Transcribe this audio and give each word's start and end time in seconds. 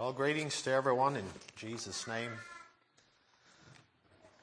Well, 0.00 0.14
greetings 0.14 0.62
to 0.62 0.70
everyone 0.70 1.14
in 1.14 1.26
Jesus' 1.56 2.06
name. 2.06 2.30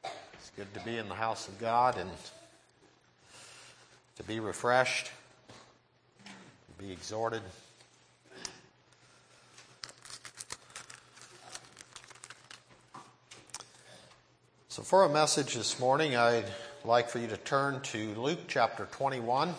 It's 0.03 0.51
good 0.55 0.71
to 0.75 0.79
be 0.81 0.99
in 0.99 1.09
the 1.09 1.15
house 1.15 1.47
of 1.47 1.57
God 1.57 1.97
and 1.97 2.11
to 4.17 4.23
be 4.23 4.39
refreshed, 4.39 5.09
to 6.27 6.83
be 6.83 6.91
exhorted. 6.91 7.41
So, 14.69 14.83
for 14.83 15.05
a 15.05 15.09
message 15.09 15.55
this 15.55 15.79
morning, 15.79 16.15
I'd 16.15 16.45
like 16.85 17.09
for 17.09 17.17
you 17.17 17.27
to 17.29 17.37
turn 17.37 17.81
to 17.81 18.13
Luke 18.13 18.41
chapter 18.47 18.87
21. 18.91 19.55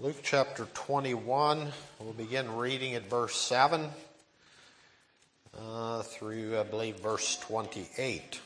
Luke 0.00 0.19
chapter 0.30 0.68
21, 0.74 1.72
we'll 1.98 2.12
begin 2.12 2.54
reading 2.54 2.94
at 2.94 3.04
verse 3.10 3.34
7 3.34 3.88
uh, 5.60 6.02
through, 6.02 6.56
I 6.56 6.62
believe, 6.62 7.00
verse 7.00 7.36
28. 7.40 8.40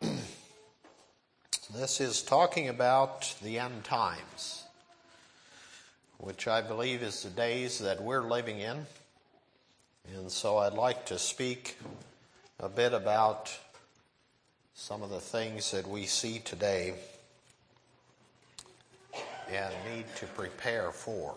this 1.74 2.00
is 2.00 2.22
talking 2.22 2.68
about 2.68 3.34
the 3.42 3.58
end 3.58 3.82
times, 3.82 4.62
which 6.18 6.46
I 6.46 6.60
believe 6.60 7.02
is 7.02 7.24
the 7.24 7.30
days 7.30 7.80
that 7.80 8.00
we're 8.00 8.22
living 8.22 8.60
in. 8.60 8.86
And 10.14 10.30
so 10.30 10.58
I'd 10.58 10.74
like 10.74 11.06
to 11.06 11.18
speak 11.18 11.76
a 12.60 12.68
bit 12.68 12.92
about 12.92 13.52
some 14.76 15.02
of 15.02 15.10
the 15.10 15.18
things 15.18 15.72
that 15.72 15.88
we 15.88 16.06
see 16.06 16.38
today 16.38 16.94
and 19.52 19.74
need 19.94 20.06
to 20.16 20.26
prepare 20.26 20.90
for. 20.92 21.34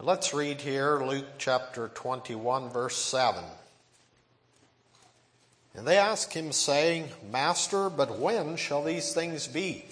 Let's 0.00 0.32
read 0.32 0.60
here 0.60 1.00
Luke 1.04 1.26
chapter 1.38 1.88
21, 1.88 2.70
verse 2.70 2.96
7. 2.96 3.42
And 5.74 5.86
they 5.86 5.98
asked 5.98 6.32
him, 6.32 6.52
saying, 6.52 7.08
Master, 7.30 7.90
but 7.90 8.18
when 8.18 8.56
shall 8.56 8.82
these 8.82 9.12
things 9.12 9.48
be? 9.48 9.84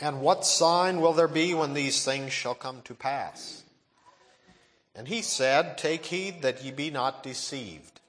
And 0.00 0.20
what 0.20 0.46
sign 0.46 1.00
will 1.00 1.12
there 1.12 1.28
be 1.28 1.54
when 1.54 1.74
these 1.74 2.04
things 2.04 2.32
shall 2.32 2.54
come 2.54 2.82
to 2.82 2.94
pass? 2.94 3.64
And 4.94 5.08
he 5.08 5.22
said, 5.22 5.78
Take 5.78 6.06
heed 6.06 6.42
that 6.42 6.64
ye 6.64 6.70
be 6.70 6.90
not 6.90 7.22
deceived. 7.22 8.00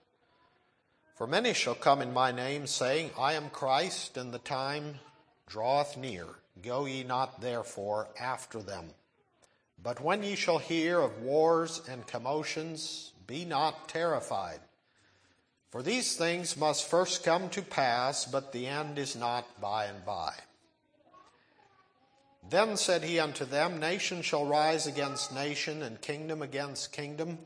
For 1.15 1.27
many 1.27 1.53
shall 1.53 1.75
come 1.75 2.01
in 2.01 2.13
my 2.13 2.31
name, 2.31 2.65
saying, 2.65 3.11
I 3.17 3.33
am 3.33 3.49
Christ, 3.49 4.15
and 4.15 4.31
the 4.31 4.39
time 4.39 4.95
draweth 5.47 5.97
near. 5.97 6.25
Go 6.61 6.85
ye 6.85 7.03
not 7.03 7.41
therefore 7.41 8.09
after 8.19 8.61
them. 8.61 8.89
But 9.81 10.01
when 10.01 10.23
ye 10.23 10.35
shall 10.35 10.57
hear 10.57 10.99
of 10.99 11.21
wars 11.21 11.81
and 11.89 12.05
commotions, 12.05 13.13
be 13.27 13.45
not 13.45 13.87
terrified. 13.87 14.59
For 15.69 15.83
these 15.83 16.15
things 16.17 16.57
must 16.57 16.89
first 16.89 17.23
come 17.23 17.49
to 17.51 17.61
pass, 17.61 18.25
but 18.25 18.51
the 18.51 18.67
end 18.67 18.97
is 18.97 19.15
not 19.15 19.61
by 19.61 19.85
and 19.85 20.03
by. 20.03 20.33
Then 22.49 22.75
said 22.75 23.03
he 23.03 23.19
unto 23.19 23.45
them, 23.45 23.79
Nation 23.79 24.21
shall 24.23 24.45
rise 24.45 24.87
against 24.87 25.33
nation, 25.33 25.83
and 25.83 26.01
kingdom 26.01 26.41
against 26.41 26.91
kingdom, 26.91 27.37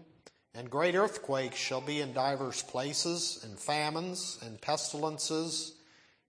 and 0.55 0.69
great 0.69 0.95
earthquakes 0.95 1.57
shall 1.57 1.81
be 1.81 1.99
in 1.99 2.13
divers 2.13 2.63
places, 2.63 3.41
and 3.43 3.59
famines, 3.59 4.39
and 4.41 4.61
pestilences, 4.61 5.73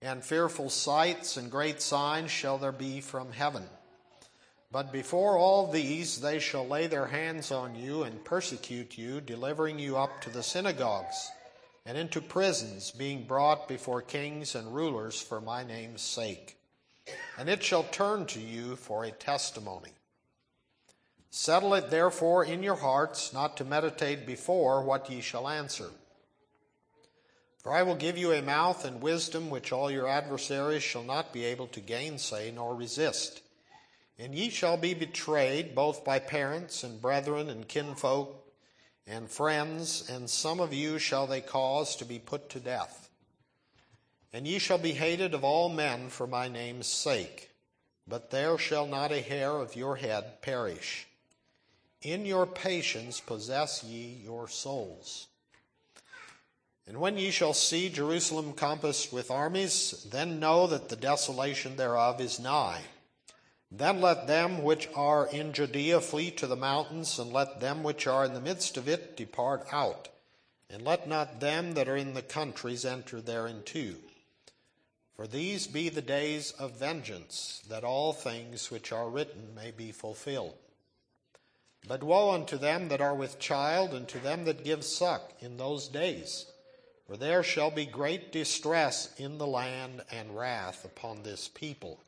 and 0.05 0.23
fearful 0.23 0.69
sights 0.69 1.39
and 1.39 1.51
great 1.51 1.81
signs 1.81 2.31
shall 2.31 2.59
there 2.59 2.73
be 2.73 3.01
from 3.01 3.33
heaven. 3.33 3.65
But 4.71 4.93
before 4.93 5.39
all 5.39 5.73
these 5.73 6.21
they 6.21 6.41
shall 6.41 6.67
lay 6.67 6.89
their 6.89 7.07
hands 7.07 7.51
on 7.51 7.75
you 7.75 8.03
and 8.03 8.23
persecute 8.23 8.99
you, 8.99 9.23
delivering 9.23 9.79
you 9.79 9.97
up 9.97 10.21
to 10.21 10.31
the 10.31 10.43
synagogues 10.43 11.31
and 11.87 11.97
into 11.97 12.21
prisons, 12.21 12.91
being 12.91 13.25
brought 13.25 13.67
before 13.67 14.03
kings 14.03 14.55
and 14.55 14.75
rulers 14.75 15.21
for 15.23 15.41
my 15.41 15.65
name's 15.65 16.03
sake. 16.03 16.59
And 17.39 17.49
it 17.49 17.63
shall 17.63 17.85
turn 17.85 18.27
to 18.27 18.41
you 18.41 18.77
for 18.77 19.05
a 19.05 19.11
testimony. 19.11 19.93
Settle 21.31 21.75
it 21.75 21.89
therefore 21.89 22.45
in 22.45 22.63
your 22.63 22.77
hearts, 22.77 23.33
not 23.33 23.57
to 23.57 23.65
meditate 23.65 24.27
before 24.27 24.85
what 24.85 25.11
ye 25.11 25.23
shall 25.23 25.49
answer 25.49 25.91
for 27.65 27.73
I 27.73 27.83
will 27.83 27.95
give 27.95 28.19
you 28.19 28.31
a 28.31 28.43
mouth 28.43 28.85
and 28.85 29.01
wisdom 29.01 29.49
which 29.49 29.73
all 29.73 29.91
your 29.91 30.07
adversaries 30.07 30.83
shall 30.83 31.03
not 31.03 31.33
be 31.33 31.47
able 31.47 31.67
to 31.69 31.81
gainsay 31.81 32.51
nor 32.51 32.77
resist. 32.77 33.41
And 34.19 34.35
ye 34.35 34.51
shall 34.51 34.77
be 34.77 34.93
betrayed 34.93 35.75
both 35.75 36.05
by 36.05 36.19
parents 36.19 36.85
and 36.85 37.01
brethren 37.01 37.49
and 37.49 37.67
kinfolk 37.67 38.39
and 39.07 39.31
friends, 39.31 40.09
and 40.11 40.29
some 40.29 40.61
of 40.61 40.75
you 40.75 40.99
shall 40.99 41.27
they 41.27 41.41
cause 41.41 41.97
to 41.97 42.05
be 42.05 42.19
put 42.19 42.51
to 42.51 42.61
death. 42.61 43.09
And 44.31 44.47
ye 44.47 44.59
shall 44.59 44.79
be 44.79 44.93
hated 44.93 45.33
of 45.33 45.43
all 45.43 45.71
men 45.71 46.11
for 46.11 46.27
my 46.27 46.49
name's 46.49 46.87
sake, 46.87 47.51
but 48.07 48.31
there 48.31 48.59
shall 48.59 48.87
not 48.87 49.11
a 49.11 49.23
hair 49.23 49.53
of 49.53 49.75
your 49.75 49.97
head 49.97 50.43
perish. 50.43 51.07
In 52.03 52.27
your 52.27 52.45
patience 52.45 53.21
possess 53.21 53.83
ye 53.83 54.21
your 54.23 54.49
souls. 54.49 55.29
And 56.87 57.01
when 57.01 57.17
ye 57.17 57.31
shall 57.31 57.55
see 57.55 57.89
Jerusalem 57.89 58.53
compassed 58.53 59.13
with 59.13 59.31
armies, 59.31 60.07
then 60.11 60.39
know 60.39 60.67
that 60.67 60.91
the 60.91 60.97
desolation 60.97 61.77
thereof 61.77 62.21
is 62.21 62.39
nigh. 62.39 62.83
Then 63.71 64.01
let 64.01 64.27
them 64.27 64.63
which 64.63 64.89
are 64.95 65.27
in 65.27 65.53
Judea 65.53 66.01
flee 66.01 66.31
to 66.33 66.47
the 66.47 66.57
mountains, 66.57 67.19
and 67.19 67.33
let 67.33 67.61
them 67.61 67.83
which 67.83 68.07
are 68.07 68.25
in 68.25 68.35
the 68.35 68.41
midst 68.41 68.77
of 68.77 68.89
it 68.89 69.17
depart 69.17 69.67
out. 69.73 70.09
And 70.69 70.83
let 70.83 71.09
not 71.09 71.41
them 71.41 71.73
that 71.73 71.89
are 71.89 71.97
in 71.97 72.15
the 72.15 72.23
countries 72.23 72.85
enter 72.85 73.21
thereinto. 73.21 73.97
For 75.17 75.27
these 75.27 75.67
be 75.67 75.89
the 75.89 76.03
days 76.03 76.51
of 76.53 76.79
vengeance, 76.79 77.63
that 77.69 77.85
all 77.85 78.13
things 78.13 78.71
which 78.71 78.93
are 78.93 79.09
written 79.09 79.55
may 79.55 79.71
be 79.71 79.91
fulfilled. 79.91 80.55
But 81.87 82.03
woe 82.03 82.33
unto 82.33 82.59
them 82.59 82.89
that 82.89 83.01
are 83.01 83.15
with 83.15 83.39
child, 83.39 83.95
and 83.95 84.07
to 84.09 84.19
them 84.19 84.45
that 84.45 84.65
give 84.65 84.85
suck 84.85 85.33
in 85.41 85.57
those 85.57 85.89
days. 85.89 86.47
For 87.07 87.17
there 87.19 87.43
shall 87.43 87.71
be 87.71 87.85
great 87.85 88.33
distress 88.33 89.13
in 89.19 89.37
the 89.37 89.47
land 89.47 90.03
and 90.11 90.37
wrath 90.37 90.85
upon 90.85 91.23
this 91.23 91.49
people. 91.49 92.01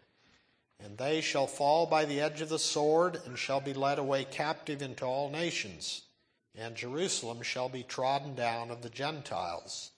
And 0.80 0.96
they 0.96 1.20
shall 1.20 1.46
fall 1.46 1.86
by 1.86 2.04
the 2.04 2.20
edge 2.20 2.40
of 2.40 2.48
the 2.48 2.58
sword, 2.58 3.20
and 3.26 3.38
shall 3.38 3.60
be 3.60 3.74
led 3.74 3.98
away 3.98 4.24
captive 4.24 4.80
into 4.80 5.04
all 5.04 5.30
nations. 5.30 6.02
And 6.54 6.76
Jerusalem 6.76 7.42
shall 7.42 7.68
be 7.68 7.82
trodden 7.82 8.34
down 8.34 8.70
of 8.70 8.82
the 8.82 8.90
Gentiles, 8.90 9.90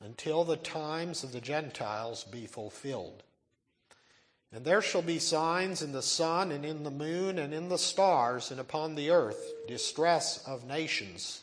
until 0.00 0.42
the 0.42 0.56
times 0.56 1.22
of 1.22 1.32
the 1.32 1.40
Gentiles 1.40 2.24
be 2.24 2.46
fulfilled. 2.46 3.22
And 4.52 4.64
there 4.64 4.82
shall 4.82 5.02
be 5.02 5.18
signs 5.20 5.82
in 5.82 5.92
the 5.92 6.02
sun, 6.02 6.50
and 6.50 6.64
in 6.64 6.82
the 6.82 6.90
moon, 6.90 7.38
and 7.38 7.54
in 7.54 7.68
the 7.68 7.78
stars, 7.78 8.50
and 8.50 8.58
upon 8.58 8.96
the 8.96 9.10
earth 9.10 9.52
distress 9.68 10.44
of 10.46 10.64
nations 10.64 11.42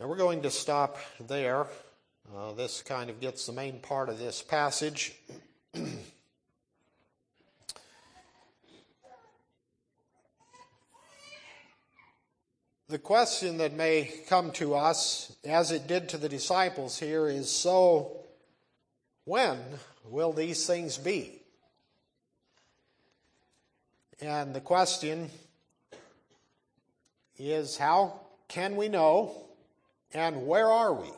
Now 0.00 0.06
we're 0.06 0.14
going 0.14 0.42
to 0.42 0.50
stop 0.50 0.96
there. 1.18 1.66
Uh, 2.32 2.52
this 2.52 2.82
kind 2.82 3.10
of 3.10 3.18
gets 3.20 3.46
the 3.46 3.52
main 3.52 3.80
part 3.80 4.08
of 4.08 4.16
this 4.20 4.42
passage. 4.42 5.12
the 12.88 12.98
question 13.02 13.58
that 13.58 13.72
may 13.72 14.08
come 14.28 14.52
to 14.52 14.76
us, 14.76 15.34
as 15.44 15.72
it 15.72 15.88
did 15.88 16.08
to 16.10 16.16
the 16.16 16.28
disciples 16.28 16.96
here, 17.00 17.26
is 17.26 17.50
so 17.50 18.18
when 19.24 19.58
will 20.04 20.32
these 20.32 20.64
things 20.64 20.96
be? 20.96 21.42
And 24.20 24.54
the 24.54 24.60
question 24.60 25.28
is 27.36 27.76
how 27.76 28.20
can 28.46 28.76
we 28.76 28.86
know 28.86 29.47
and 30.14 30.46
where 30.46 30.68
are 30.70 30.92
we 30.92 31.10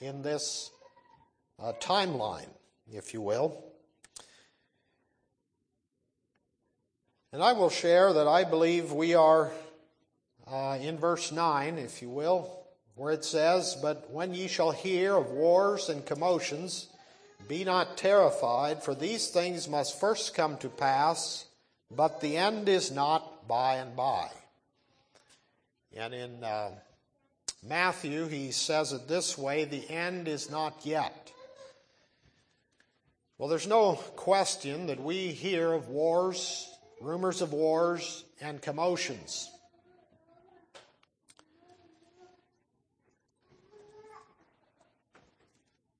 in 0.00 0.22
this 0.22 0.70
uh, 1.60 1.72
timeline, 1.80 2.48
if 2.92 3.14
you 3.14 3.20
will? 3.20 3.64
And 7.32 7.42
I 7.42 7.52
will 7.52 7.70
share 7.70 8.12
that 8.12 8.26
I 8.26 8.42
believe 8.42 8.90
we 8.90 9.14
are 9.14 9.52
uh, 10.50 10.78
in 10.80 10.98
verse 10.98 11.30
9, 11.30 11.78
if 11.78 12.02
you 12.02 12.10
will, 12.10 12.64
where 12.96 13.12
it 13.12 13.24
says, 13.24 13.76
But 13.80 14.10
when 14.10 14.34
ye 14.34 14.48
shall 14.48 14.72
hear 14.72 15.14
of 15.14 15.30
wars 15.30 15.88
and 15.88 16.04
commotions, 16.04 16.88
be 17.46 17.62
not 17.62 17.96
terrified, 17.96 18.82
for 18.82 18.96
these 18.96 19.28
things 19.28 19.68
must 19.68 20.00
first 20.00 20.34
come 20.34 20.56
to 20.58 20.68
pass, 20.68 21.46
but 21.88 22.20
the 22.20 22.36
end 22.36 22.68
is 22.68 22.90
not 22.90 23.46
by 23.46 23.76
and 23.76 23.94
by. 23.94 24.28
And 25.96 26.12
in 26.12 26.42
uh, 26.42 26.70
Matthew, 27.62 28.26
he 28.26 28.52
says 28.52 28.92
it 28.92 29.06
this 29.06 29.36
way 29.36 29.64
the 29.64 29.88
end 29.90 30.28
is 30.28 30.50
not 30.50 30.80
yet. 30.84 31.32
Well, 33.36 33.48
there's 33.48 33.66
no 33.66 33.94
question 33.94 34.86
that 34.86 35.02
we 35.02 35.28
hear 35.28 35.72
of 35.72 35.88
wars, 35.88 36.68
rumors 37.00 37.40
of 37.40 37.52
wars, 37.52 38.24
and 38.40 38.60
commotions. 38.60 39.50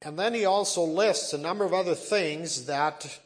And 0.02 0.18
then 0.18 0.32
he 0.32 0.46
also 0.46 0.82
lists 0.82 1.34
a 1.34 1.38
number 1.38 1.64
of 1.64 1.74
other 1.74 1.94
things 1.94 2.66
that 2.66 3.20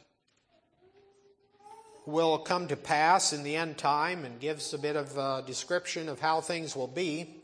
will 2.05 2.37
come 2.37 2.67
to 2.67 2.75
pass 2.75 3.33
in 3.33 3.43
the 3.43 3.55
end 3.55 3.77
time 3.77 4.25
and 4.25 4.39
gives 4.39 4.73
a 4.73 4.77
bit 4.77 4.95
of 4.95 5.17
a 5.17 5.43
description 5.47 6.09
of 6.09 6.19
how 6.19 6.41
things 6.41 6.75
will 6.75 6.87
be. 6.87 7.34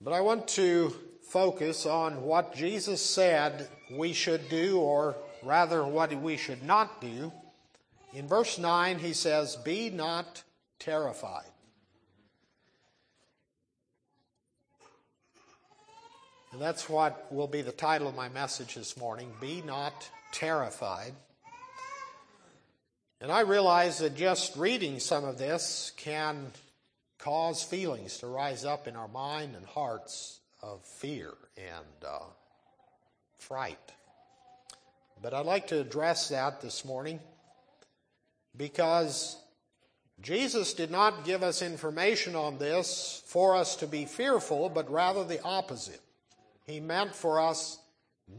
But 0.00 0.14
I 0.14 0.22
want 0.22 0.48
to 0.48 0.94
focus 1.28 1.84
on 1.84 2.22
what 2.22 2.54
Jesus 2.54 3.04
said 3.04 3.68
we 3.90 4.12
should 4.14 4.48
do, 4.48 4.80
or 4.80 5.16
rather, 5.42 5.84
what 5.84 6.12
we 6.14 6.36
should 6.36 6.62
not 6.62 7.00
do. 7.00 7.32
In 8.14 8.26
verse 8.26 8.58
9, 8.58 8.98
he 8.98 9.12
says, 9.12 9.56
Be 9.56 9.90
not 9.90 10.42
terrified. 10.78 11.44
And 16.52 16.60
that's 16.60 16.88
what 16.88 17.32
will 17.32 17.46
be 17.46 17.62
the 17.62 17.70
title 17.70 18.08
of 18.08 18.16
my 18.16 18.28
message 18.30 18.74
this 18.74 18.96
morning 18.96 19.30
Be 19.40 19.62
Not 19.62 20.10
Terrified. 20.32 21.12
And 23.20 23.30
I 23.30 23.40
realize 23.40 23.98
that 23.98 24.16
just 24.16 24.56
reading 24.56 24.98
some 24.98 25.24
of 25.24 25.38
this 25.38 25.92
can 25.96 26.50
cause 27.20 27.62
feelings 27.62 28.18
to 28.18 28.26
rise 28.26 28.64
up 28.64 28.88
in 28.88 28.96
our 28.96 29.08
mind 29.08 29.54
and 29.54 29.66
hearts 29.66 30.40
of 30.62 30.84
fear 30.84 31.32
and 31.56 32.04
uh, 32.06 32.24
fright. 33.38 33.92
But 35.22 35.34
I'd 35.34 35.46
like 35.46 35.66
to 35.68 35.80
address 35.80 36.28
that 36.30 36.60
this 36.60 36.84
morning 36.84 37.20
because 38.56 39.36
Jesus 40.22 40.74
did 40.74 40.90
not 40.90 41.24
give 41.24 41.42
us 41.42 41.62
information 41.62 42.34
on 42.34 42.58
this 42.58 43.22
for 43.26 43.54
us 43.54 43.76
to 43.76 43.86
be 43.86 44.06
fearful, 44.06 44.68
but 44.68 44.90
rather 44.90 45.24
the 45.24 45.42
opposite. 45.42 46.00
He 46.66 46.80
meant 46.80 47.14
for 47.14 47.40
us 47.40 47.78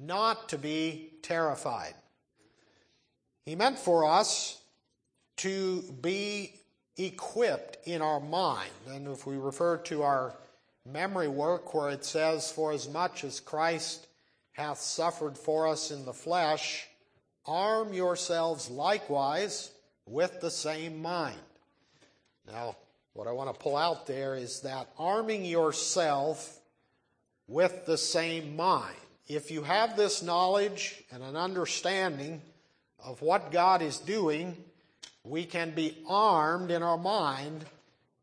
not 0.03 0.49
to 0.49 0.57
be 0.57 1.13
terrified. 1.21 1.93
He 3.45 3.55
meant 3.55 3.77
for 3.77 4.05
us 4.05 4.61
to 5.37 5.81
be 6.01 6.60
equipped 6.97 7.77
in 7.87 8.01
our 8.01 8.19
mind. 8.19 8.71
And 8.89 9.07
if 9.07 9.25
we 9.25 9.35
refer 9.35 9.77
to 9.77 10.03
our 10.03 10.35
memory 10.85 11.27
work 11.27 11.73
where 11.73 11.89
it 11.89 12.05
says, 12.05 12.51
For 12.51 12.71
as 12.71 12.89
much 12.89 13.23
as 13.23 13.39
Christ 13.39 14.07
hath 14.53 14.79
suffered 14.79 15.37
for 15.37 15.67
us 15.67 15.91
in 15.91 16.05
the 16.05 16.13
flesh, 16.13 16.87
arm 17.45 17.93
yourselves 17.93 18.69
likewise 18.69 19.71
with 20.05 20.41
the 20.41 20.51
same 20.51 21.01
mind. 21.01 21.39
Now, 22.47 22.75
what 23.13 23.27
I 23.27 23.31
want 23.31 23.53
to 23.53 23.59
pull 23.59 23.77
out 23.77 24.07
there 24.07 24.35
is 24.35 24.61
that 24.61 24.89
arming 24.97 25.45
yourself 25.45 26.59
with 27.47 27.85
the 27.85 27.97
same 27.97 28.55
mind. 28.55 28.95
If 29.27 29.51
you 29.51 29.63
have 29.63 29.95
this 29.95 30.21
knowledge 30.21 31.03
and 31.11 31.23
an 31.23 31.35
understanding 31.35 32.41
of 33.03 33.21
what 33.21 33.51
God 33.51 33.81
is 33.81 33.97
doing, 33.97 34.57
we 35.23 35.45
can 35.45 35.71
be 35.71 35.97
armed 36.07 36.71
in 36.71 36.83
our 36.83 36.97
mind 36.97 37.65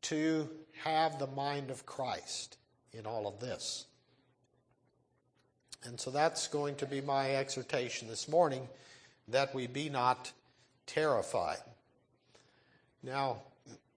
to 0.03 0.49
have 0.83 1.19
the 1.19 1.27
mind 1.27 1.71
of 1.71 1.87
Christ 1.87 2.57
in 2.93 3.07
all 3.07 3.27
of 3.27 3.41
this. 3.41 3.87
And 5.85 5.99
so 5.99 6.11
that's 6.11 6.49
going 6.49 6.77
to 6.77 6.87
be 6.87 7.01
my 7.01 7.37
exhortation 7.37 8.09
this 8.09 8.29
morning 8.29 8.69
that 9.29 9.55
we 9.55 9.67
be 9.67 9.89
not 9.89 10.33
terrified. 10.87 11.59
Now, 13.03 13.39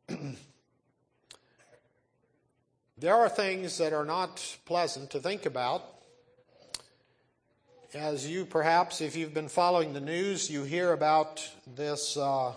There 3.01 3.15
are 3.15 3.29
things 3.29 3.79
that 3.79 3.93
are 3.93 4.05
not 4.05 4.57
pleasant 4.65 5.09
to 5.09 5.19
think 5.19 5.47
about. 5.47 5.83
As 7.95 8.29
you 8.29 8.45
perhaps, 8.45 9.01
if 9.01 9.15
you've 9.15 9.33
been 9.33 9.49
following 9.49 9.93
the 9.93 9.99
news, 9.99 10.51
you 10.51 10.65
hear 10.65 10.93
about 10.93 11.43
this, 11.75 12.15
uh, 12.15 12.53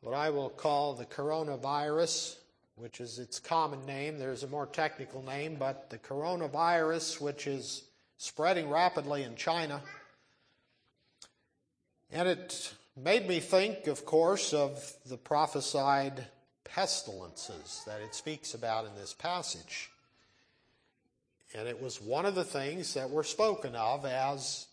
what 0.00 0.14
I 0.14 0.30
will 0.30 0.50
call 0.50 0.94
the 0.94 1.04
coronavirus, 1.04 2.36
which 2.76 3.00
is 3.00 3.18
its 3.18 3.40
common 3.40 3.84
name. 3.86 4.18
There's 4.18 4.42
a 4.42 4.48
more 4.48 4.66
technical 4.66 5.22
name, 5.22 5.56
but 5.58 5.90
the 5.90 5.98
coronavirus, 5.98 7.20
which 7.20 7.46
is 7.46 7.84
spreading 8.16 8.70
rapidly 8.70 9.24
in 9.24 9.34
China. 9.36 9.82
And 12.10 12.28
it 12.28 12.74
made 12.96 13.28
me 13.28 13.40
think, 13.40 13.86
of 13.86 14.04
course, 14.04 14.52
of 14.54 14.92
the 15.06 15.16
prophesied 15.16 16.26
pestilences 16.64 17.82
that 17.86 18.00
it 18.00 18.14
speaks 18.14 18.54
about 18.54 18.86
in 18.86 18.94
this 18.94 19.14
passage. 19.14 19.90
And 21.54 21.66
it 21.66 21.80
was 21.80 22.00
one 22.00 22.26
of 22.26 22.34
the 22.34 22.44
things 22.44 22.94
that 22.94 23.10
were 23.10 23.24
spoken 23.24 23.74
of 23.74 24.04
as 24.04 24.66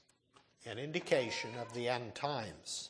an 0.66 0.78
indication 0.78 1.51
of 1.62 1.74
the 1.74 1.88
end 1.88 2.16
times. 2.16 2.89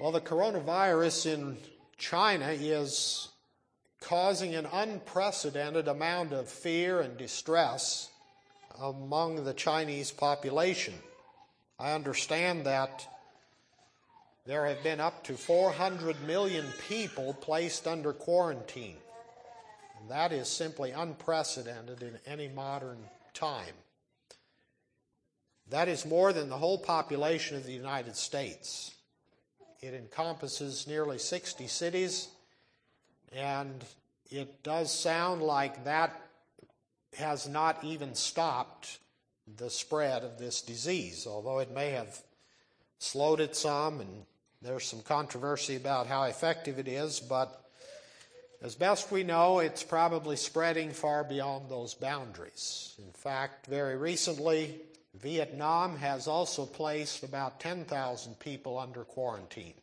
Well, 0.00 0.12
the 0.12 0.20
coronavirus 0.22 1.34
in 1.34 1.58
China 1.98 2.48
is 2.48 3.28
causing 4.00 4.54
an 4.54 4.66
unprecedented 4.72 5.88
amount 5.88 6.32
of 6.32 6.48
fear 6.48 7.02
and 7.02 7.18
distress 7.18 8.08
among 8.80 9.44
the 9.44 9.52
Chinese 9.52 10.10
population. 10.10 10.94
I 11.78 11.92
understand 11.92 12.64
that 12.64 13.06
there 14.46 14.64
have 14.64 14.82
been 14.82 15.00
up 15.00 15.22
to 15.24 15.34
400 15.34 16.26
million 16.26 16.64
people 16.88 17.34
placed 17.34 17.86
under 17.86 18.14
quarantine. 18.14 18.96
And 20.00 20.10
that 20.10 20.32
is 20.32 20.48
simply 20.48 20.92
unprecedented 20.92 22.02
in 22.02 22.18
any 22.24 22.48
modern 22.48 23.04
time. 23.34 23.74
That 25.68 25.88
is 25.88 26.06
more 26.06 26.32
than 26.32 26.48
the 26.48 26.56
whole 26.56 26.78
population 26.78 27.58
of 27.58 27.66
the 27.66 27.72
United 27.72 28.16
States. 28.16 28.94
It 29.82 29.94
encompasses 29.94 30.86
nearly 30.86 31.18
60 31.18 31.66
cities, 31.66 32.28
and 33.32 33.82
it 34.30 34.62
does 34.62 34.92
sound 34.92 35.42
like 35.42 35.84
that 35.84 36.20
has 37.16 37.48
not 37.48 37.82
even 37.82 38.14
stopped 38.14 38.98
the 39.56 39.70
spread 39.70 40.22
of 40.22 40.38
this 40.38 40.60
disease, 40.60 41.26
although 41.26 41.58
it 41.60 41.70
may 41.70 41.90
have 41.90 42.20
slowed 42.98 43.40
it 43.40 43.56
some 43.56 44.00
and 44.00 44.26
there's 44.62 44.84
some 44.84 45.00
controversy 45.00 45.76
about 45.76 46.06
how 46.06 46.24
effective 46.24 46.78
it 46.78 46.86
is, 46.86 47.18
but 47.18 47.64
as 48.62 48.74
best 48.74 49.10
we 49.10 49.22
know, 49.22 49.60
it's 49.60 49.82
probably 49.82 50.36
spreading 50.36 50.90
far 50.90 51.24
beyond 51.24 51.70
those 51.70 51.94
boundaries. 51.94 52.94
In 52.98 53.10
fact, 53.12 53.66
very 53.66 53.96
recently, 53.96 54.78
Vietnam 55.14 55.96
has 55.96 56.26
also 56.26 56.64
placed 56.64 57.22
about 57.22 57.60
10,000 57.60 58.38
people 58.38 58.78
under 58.78 59.04
quarantine. 59.04 59.74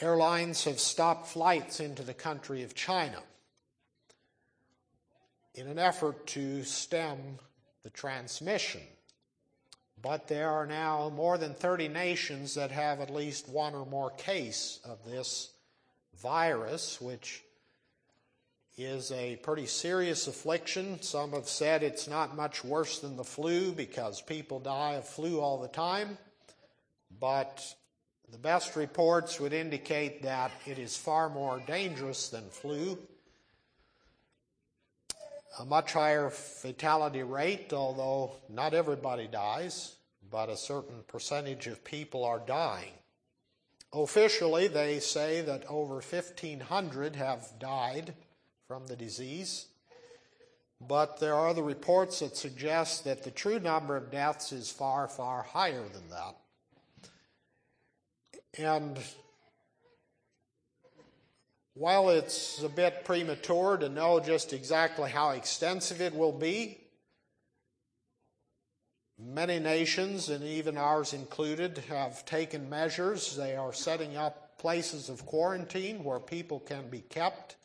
Airlines 0.00 0.64
have 0.64 0.80
stopped 0.80 1.28
flights 1.28 1.80
into 1.80 2.02
the 2.02 2.14
country 2.14 2.62
of 2.62 2.74
China 2.74 3.22
in 5.54 5.66
an 5.66 5.78
effort 5.78 6.26
to 6.28 6.62
stem 6.64 7.38
the 7.82 7.90
transmission 7.90 8.82
but 10.02 10.28
there 10.28 10.50
are 10.50 10.66
now 10.66 11.10
more 11.14 11.36
than 11.36 11.54
30 11.54 11.88
nations 11.88 12.54
that 12.54 12.70
have 12.70 13.00
at 13.00 13.10
least 13.10 13.48
one 13.48 13.74
or 13.74 13.84
more 13.86 14.10
case 14.10 14.80
of 14.84 15.04
this 15.04 15.50
virus, 16.22 17.00
which 17.00 17.42
is 18.84 19.10
a 19.12 19.36
pretty 19.36 19.66
serious 19.66 20.26
affliction. 20.26 21.00
Some 21.02 21.32
have 21.32 21.48
said 21.48 21.82
it's 21.82 22.08
not 22.08 22.36
much 22.36 22.64
worse 22.64 22.98
than 22.98 23.16
the 23.16 23.24
flu 23.24 23.72
because 23.72 24.20
people 24.20 24.58
die 24.60 24.94
of 24.94 25.08
flu 25.08 25.40
all 25.40 25.60
the 25.60 25.68
time. 25.68 26.18
But 27.18 27.74
the 28.30 28.38
best 28.38 28.76
reports 28.76 29.40
would 29.40 29.52
indicate 29.52 30.22
that 30.22 30.52
it 30.66 30.78
is 30.78 30.96
far 30.96 31.28
more 31.28 31.62
dangerous 31.66 32.28
than 32.28 32.48
flu. 32.48 32.98
A 35.58 35.64
much 35.64 35.92
higher 35.92 36.30
fatality 36.30 37.22
rate, 37.22 37.72
although 37.72 38.32
not 38.48 38.72
everybody 38.72 39.26
dies, 39.26 39.96
but 40.30 40.48
a 40.48 40.56
certain 40.56 41.02
percentage 41.08 41.66
of 41.66 41.82
people 41.82 42.24
are 42.24 42.38
dying. 42.38 42.92
Officially, 43.92 44.68
they 44.68 45.00
say 45.00 45.40
that 45.40 45.66
over 45.68 45.94
1,500 45.94 47.16
have 47.16 47.58
died 47.58 48.14
from 48.70 48.86
the 48.86 48.94
disease. 48.94 49.66
But 50.80 51.18
there 51.18 51.34
are 51.34 51.52
the 51.52 51.62
reports 51.64 52.20
that 52.20 52.36
suggest 52.36 53.02
that 53.02 53.24
the 53.24 53.32
true 53.32 53.58
number 53.58 53.96
of 53.96 54.12
deaths 54.12 54.52
is 54.52 54.70
far, 54.70 55.08
far 55.08 55.42
higher 55.42 55.82
than 55.92 56.08
that. 56.10 56.36
And 58.56 58.96
while 61.74 62.10
it's 62.10 62.62
a 62.62 62.68
bit 62.68 63.04
premature 63.04 63.76
to 63.76 63.88
know 63.88 64.20
just 64.20 64.52
exactly 64.52 65.10
how 65.10 65.30
extensive 65.30 66.00
it 66.00 66.14
will 66.14 66.30
be, 66.30 66.78
many 69.18 69.58
nations, 69.58 70.28
and 70.28 70.44
even 70.44 70.76
ours 70.76 71.12
included, 71.12 71.78
have 71.88 72.24
taken 72.24 72.70
measures. 72.70 73.34
They 73.34 73.56
are 73.56 73.72
setting 73.72 74.16
up 74.16 74.58
places 74.58 75.08
of 75.08 75.26
quarantine 75.26 76.04
where 76.04 76.20
people 76.20 76.60
can 76.60 76.88
be 76.88 77.00
kept 77.00 77.56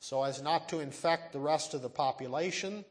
so 0.00 0.24
as 0.24 0.42
not 0.42 0.70
to 0.70 0.80
infect 0.80 1.32
the 1.32 1.38
rest 1.38 1.74
of 1.74 1.82
the 1.82 1.90
population. 1.90 2.84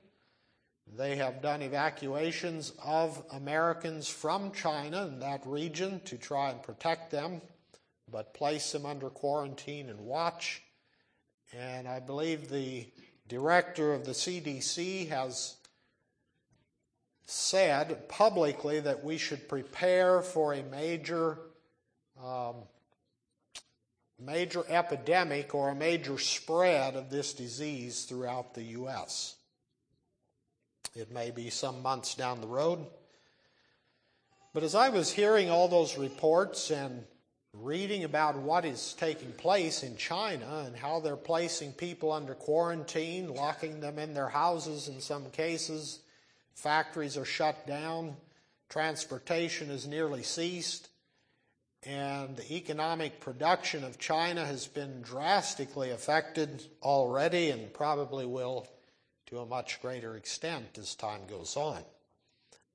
They 0.96 1.18
have 1.18 1.42
done 1.42 1.62
evacuations 1.62 2.72
of 2.84 3.22
Americans 3.32 4.08
from 4.08 4.52
China 4.52 5.04
and 5.04 5.22
that 5.22 5.46
region 5.46 6.02
to 6.06 6.18
try 6.18 6.52
and 6.52 6.64
protect 6.64 7.12
them, 7.12 7.42
but 8.12 8.34
place 8.34 8.72
them 8.72 8.86
under 8.86 9.10
quarantine 9.10 9.90
and 9.90 10.00
watch. 10.02 10.62
And 11.52 11.88
I 11.88 12.00
believe 12.00 12.50
the 12.50 12.88
director 13.28 13.94
of 13.94 14.06
the 14.06 14.12
CDC 14.12 15.10
has 15.10 15.56
said 17.26 18.08
publicly 18.08 18.80
that 18.80 19.04
we 19.04 19.18
should 19.18 19.50
prepare 19.50 20.22
for 20.22 20.54
a 20.54 20.64
major 20.64 21.40
um, 22.24 22.56
major 24.20 24.64
epidemic 24.68 25.56
or 25.56 25.70
a 25.70 25.76
major 25.76 26.18
spread 26.18 26.96
of 26.96 27.10
this 27.10 27.34
disease 27.34 28.04
throughout 28.04 28.54
the 28.54 28.64
U.S. 28.64 29.36
It 30.96 31.12
may 31.12 31.32
be 31.32 31.50
some 31.50 31.82
months 31.82 32.16
down 32.16 32.42
the 32.42 32.48
road. 32.48 32.86
But 34.54 34.64
as 34.64 34.76
I 34.76 34.90
was 34.90 35.12
hearing 35.12 35.50
all 35.50 35.68
those 35.68 35.98
reports 35.98 36.72
and 36.72 37.06
reading 37.54 38.04
about 38.04 38.38
what 38.38 38.66
is 38.66 38.94
taking 39.00 39.32
place 39.34 39.84
in 39.84 39.96
China 39.98 40.64
and 40.66 40.76
how 40.76 41.00
they're 41.00 41.16
placing 41.16 41.74
people 41.74 42.12
under 42.12 42.34
quarantine, 42.34 43.34
locking 43.34 43.80
them 43.80 44.00
in 44.00 44.14
their 44.14 44.30
houses 44.30 44.88
in 44.88 45.02
some 45.02 45.30
cases, 45.32 46.00
factories 46.54 47.18
are 47.18 47.26
shut 47.26 47.66
down, 47.66 48.16
transportation 48.70 49.70
has 49.70 49.88
nearly 49.88 50.24
ceased, 50.24 50.90
and 51.84 52.36
the 52.36 52.56
economic 52.56 53.20
production 53.22 53.84
of 53.84 53.98
China 53.98 54.46
has 54.46 54.68
been 54.68 55.02
drastically 55.02 55.92
affected 55.92 56.64
already 56.84 57.52
and 57.52 57.74
probably 57.74 58.26
will 58.26 58.68
to 59.28 59.40
a 59.40 59.46
much 59.46 59.82
greater 59.82 60.16
extent 60.16 60.78
as 60.78 60.96
time 60.96 61.22
goes 61.28 61.56
on. 61.56 61.82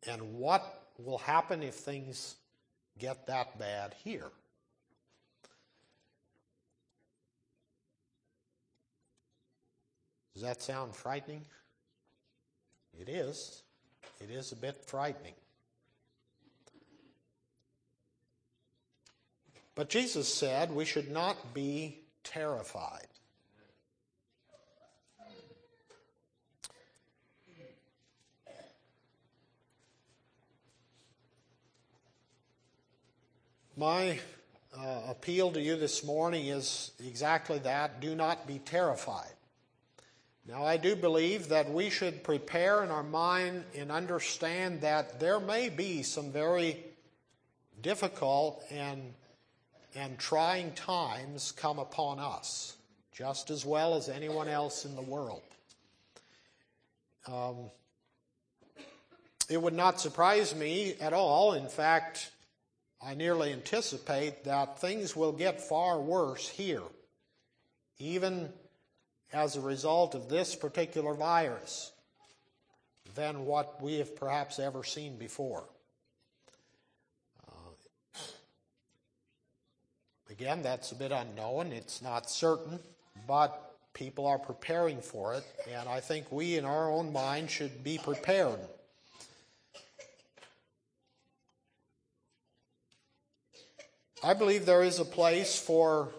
And 0.07 0.35
what 0.35 0.89
will 0.99 1.19
happen 1.19 1.63
if 1.63 1.75
things 1.75 2.37
get 2.99 3.27
that 3.27 3.59
bad 3.59 3.95
here? 4.05 4.31
Does 10.33 10.43
that 10.43 10.63
sound 10.63 10.95
frightening? 10.95 11.45
It 12.99 13.09
is. 13.09 13.63
It 14.21 14.31
is 14.31 14.53
a 14.53 14.57
bit 14.57 14.85
frightening. 14.85 15.35
But 19.75 19.89
Jesus 19.89 20.33
said 20.33 20.73
we 20.73 20.85
should 20.85 21.11
not 21.11 21.53
be 21.53 21.99
terrified. 22.23 23.07
My 33.77 34.21
uh, 34.77 35.01
appeal 35.09 35.51
to 35.51 35.61
you 35.61 35.77
this 35.77 36.05
morning 36.05 36.47
is 36.47 36.93
exactly 37.05 37.59
that 37.61 38.01
do 38.01 38.15
not 38.15 38.47
be 38.47 38.61
terrified. 38.61 39.33
Now, 40.47 40.65
I 40.65 40.77
do 40.77 40.95
believe 40.95 41.49
that 41.49 41.73
we 41.73 41.91
should 41.91 42.23
prepare 42.23 42.85
in 42.85 42.91
our 42.91 43.03
mind 43.03 43.65
and 43.75 43.91
understand 43.91 44.83
that 44.83 45.19
there 45.19 45.41
may 45.41 45.71
be 45.71 46.05
some 46.05 46.31
very 46.31 46.85
difficult 47.83 48.63
and 48.71 49.15
and 49.95 50.19
trying 50.19 50.73
times 50.73 51.53
come 51.53 51.79
upon 51.79 52.19
us, 52.19 52.77
just 53.13 53.51
as 53.51 53.65
well 53.65 53.95
as 53.95 54.09
anyone 54.09 54.49
else 54.49 54.85
in 54.85 54.97
the 54.97 55.03
world. 55.03 55.43
Um, 57.27 57.71
it 59.49 59.61
would 59.61 59.75
not 59.75 60.01
surprise 60.01 60.55
me 60.55 60.95
at 61.01 61.13
all. 61.13 61.53
In 61.55 61.69
fact, 61.69 62.31
I 63.03 63.15
nearly 63.15 63.53
anticipate 63.53 64.45
that 64.45 64.81
things 64.81 65.15
will 65.15 65.33
get 65.33 65.61
far 65.61 66.01
worse 66.01 66.49
here, 66.49 66.83
even 67.99 68.49
as 69.33 69.57
a 69.57 69.61
result 69.61 70.15
of 70.15 70.29
this 70.29 70.55
particular 70.55 71.15
virus, 71.15 71.93
than 73.15 73.45
what 73.45 73.83
we 73.83 73.99
have 73.99 74.17
perhaps 74.17 74.59
ever 74.59 74.83
seen 74.83 75.19
before. 75.19 75.65
Again, 80.37 80.63
that's 80.63 80.91
a 80.91 80.97
bit 80.97 81.13
unknown, 81.13 81.71
it's 81.71 82.03
not 82.03 82.29
certain, 82.29 82.81
but 83.29 83.77
people 83.93 84.27
are 84.27 84.37
preparing 84.37 85.01
for 85.01 85.33
it, 85.35 85.45
and 85.73 85.89
I 85.89 86.01
think 86.01 86.33
we 86.33 86.57
in 86.57 86.65
our 86.65 86.91
own 86.91 87.13
mind 87.13 87.49
should 87.49 87.85
be 87.85 87.99
prepared. 87.99 88.59
I 94.25 94.35
believe 94.35 94.67
there 94.67 94.83
is 94.83 94.99
a 94.99 95.05
place 95.05 95.57
for 95.57 96.13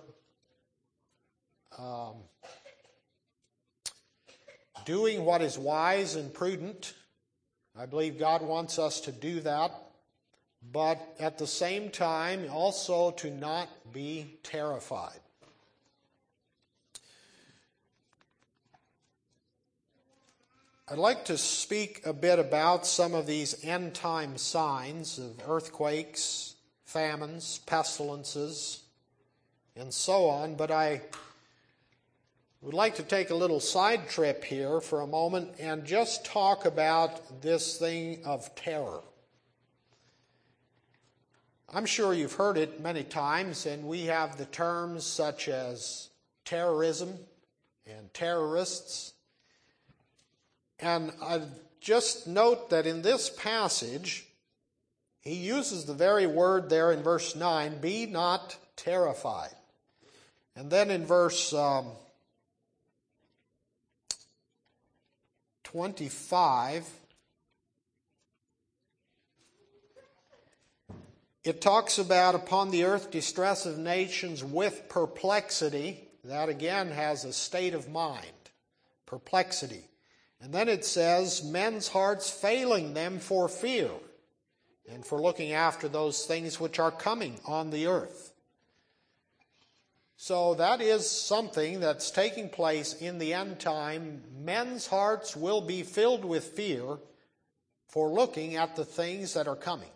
um, 1.77 2.13
doing 4.86 5.25
what 5.25 5.41
is 5.41 5.60
wise 5.60 6.15
and 6.15 6.34
prudent. 6.34 6.93
I 7.77 7.86
believe 7.86 8.17
God 8.17 8.41
wants 8.41 8.79
us 8.79 9.01
to 9.01 9.12
do 9.12 9.41
that 9.41 9.85
but 10.72 11.15
at 11.19 11.38
the 11.38 11.48
same 11.48 11.89
time 11.89 12.48
also 12.51 13.12
to 13.12 13.29
not 13.29 13.69
be 13.93 14.38
terrified. 14.43 15.19
I'd 20.88 21.00
like 21.00 21.25
to 21.25 21.38
speak 21.38 22.05
a 22.05 22.13
bit 22.13 22.38
about 22.38 22.86
some 22.86 23.15
of 23.15 23.25
these 23.25 23.65
end 23.65 23.95
time 23.95 24.38
signs 24.38 25.17
of 25.17 25.41
earthquakes, 25.48 26.55
famines, 26.84 27.60
pestilences, 27.65 28.84
and 29.75 29.91
so 29.91 30.29
on, 30.29 30.53
but 30.53 30.69
I 30.69 31.01
would 32.62 32.75
like 32.75 32.95
to 32.95 33.03
take 33.03 33.31
a 33.31 33.36
little 33.36 33.60
side 33.60 34.10
trip 34.10 34.43
here 34.43 34.79
for 34.79 35.01
a 35.01 35.07
moment 35.07 35.55
and 35.60 35.86
just 35.86 36.24
talk 36.24 36.65
about 36.65 37.41
this 37.41 37.77
thing 37.77 38.22
of 38.24 38.53
terror. 38.55 39.01
I'm 41.75 41.86
sure 41.86 42.13
you've 42.13 42.32
heard 42.32 42.58
it 42.58 42.79
many 42.79 43.03
times, 43.03 43.65
and 43.65 43.84
we 43.84 44.03
have 44.05 44.38
the 44.38 44.46
terms 44.46 45.03
such 45.03 45.50
as 45.50 46.08
terrorism 46.46 47.20
and 47.86 48.13
terrorists. 48.13 49.12
And 50.79 51.12
I 51.22 51.41
just 51.82 52.27
note 52.27 52.70
that 52.70 52.88
in 52.88 53.01
this 53.01 53.29
passage, 53.29 54.25
he 55.20 55.34
uses 55.34 55.84
the 55.84 55.94
very 55.94 56.25
word 56.25 56.70
there 56.70 56.94
in 56.94 57.03
verse 57.03 57.36
9 57.36 57.82
be 57.82 58.05
not 58.05 58.55
terrified. 58.77 59.53
And 60.55 60.72
then 60.72 60.89
in 60.89 61.05
verse 61.05 61.51
um, 61.51 61.88
25, 65.65 66.88
It 71.46 71.62
talks 71.62 72.00
about 72.00 72.34
upon 72.34 72.72
the 72.72 72.86
earth 72.86 73.12
distress 73.12 73.68
of 73.68 73.78
nations 73.78 74.44
with 74.44 74.90
perplexity. 74.90 76.02
that 76.24 76.50
again 76.50 76.90
has 76.90 77.24
a 77.24 77.32
state 77.32 77.75
of 77.75 77.88
mind, 77.88 78.50
perplexity. 79.06 79.88
And 80.42 80.52
then 80.52 80.68
it 80.68 80.84
says, 80.84 81.44
men's 81.44 81.88
hearts 81.88 82.32
failing 82.32 82.96
them 82.96 83.20
for 83.20 83.48
fear 83.48 83.92
and 84.92 85.06
for 85.06 85.22
looking 85.22 85.52
after 85.52 85.88
those 85.88 86.25
things 86.25 86.60
which 86.60 86.80
are 86.80 86.90
coming 86.90 87.40
on 87.46 87.70
the 87.70 87.86
earth. 87.86 88.34
So 90.18 90.56
that 90.56 90.82
is 90.82 91.08
something 91.08 91.80
that's 91.80 92.10
taking 92.10 92.50
place 92.50 92.94
in 92.94 93.20
the 93.20 93.36
end 93.36 93.60
time. 93.60 94.24
Men's 94.36 94.88
hearts 94.88 95.36
will 95.36 95.62
be 95.62 95.84
filled 95.84 96.25
with 96.25 96.44
fear 96.44 96.98
for 97.88 98.10
looking 98.10 98.56
at 98.56 98.75
the 98.75 98.86
things 98.86 99.36
that 99.36 99.48
are 99.48 99.56
coming. 99.56 99.90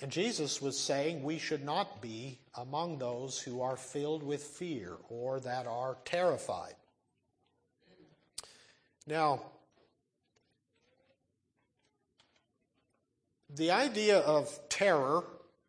And 0.00 0.12
Jesus 0.12 0.60
was 0.60 0.78
saying 0.78 1.22
we 1.22 1.38
should 1.38 1.64
not 1.64 2.02
be 2.02 2.38
among 2.54 2.98
those 2.98 3.40
who 3.40 3.62
are 3.62 3.76
filled 3.76 4.22
with 4.22 4.42
fear 4.42 4.92
or 5.08 5.40
that 5.40 5.66
are 5.66 5.96
terrified. 6.04 6.74
Now, 9.06 9.40
the 13.48 13.70
idea 13.70 14.18
of 14.18 14.58
terror 14.68 15.24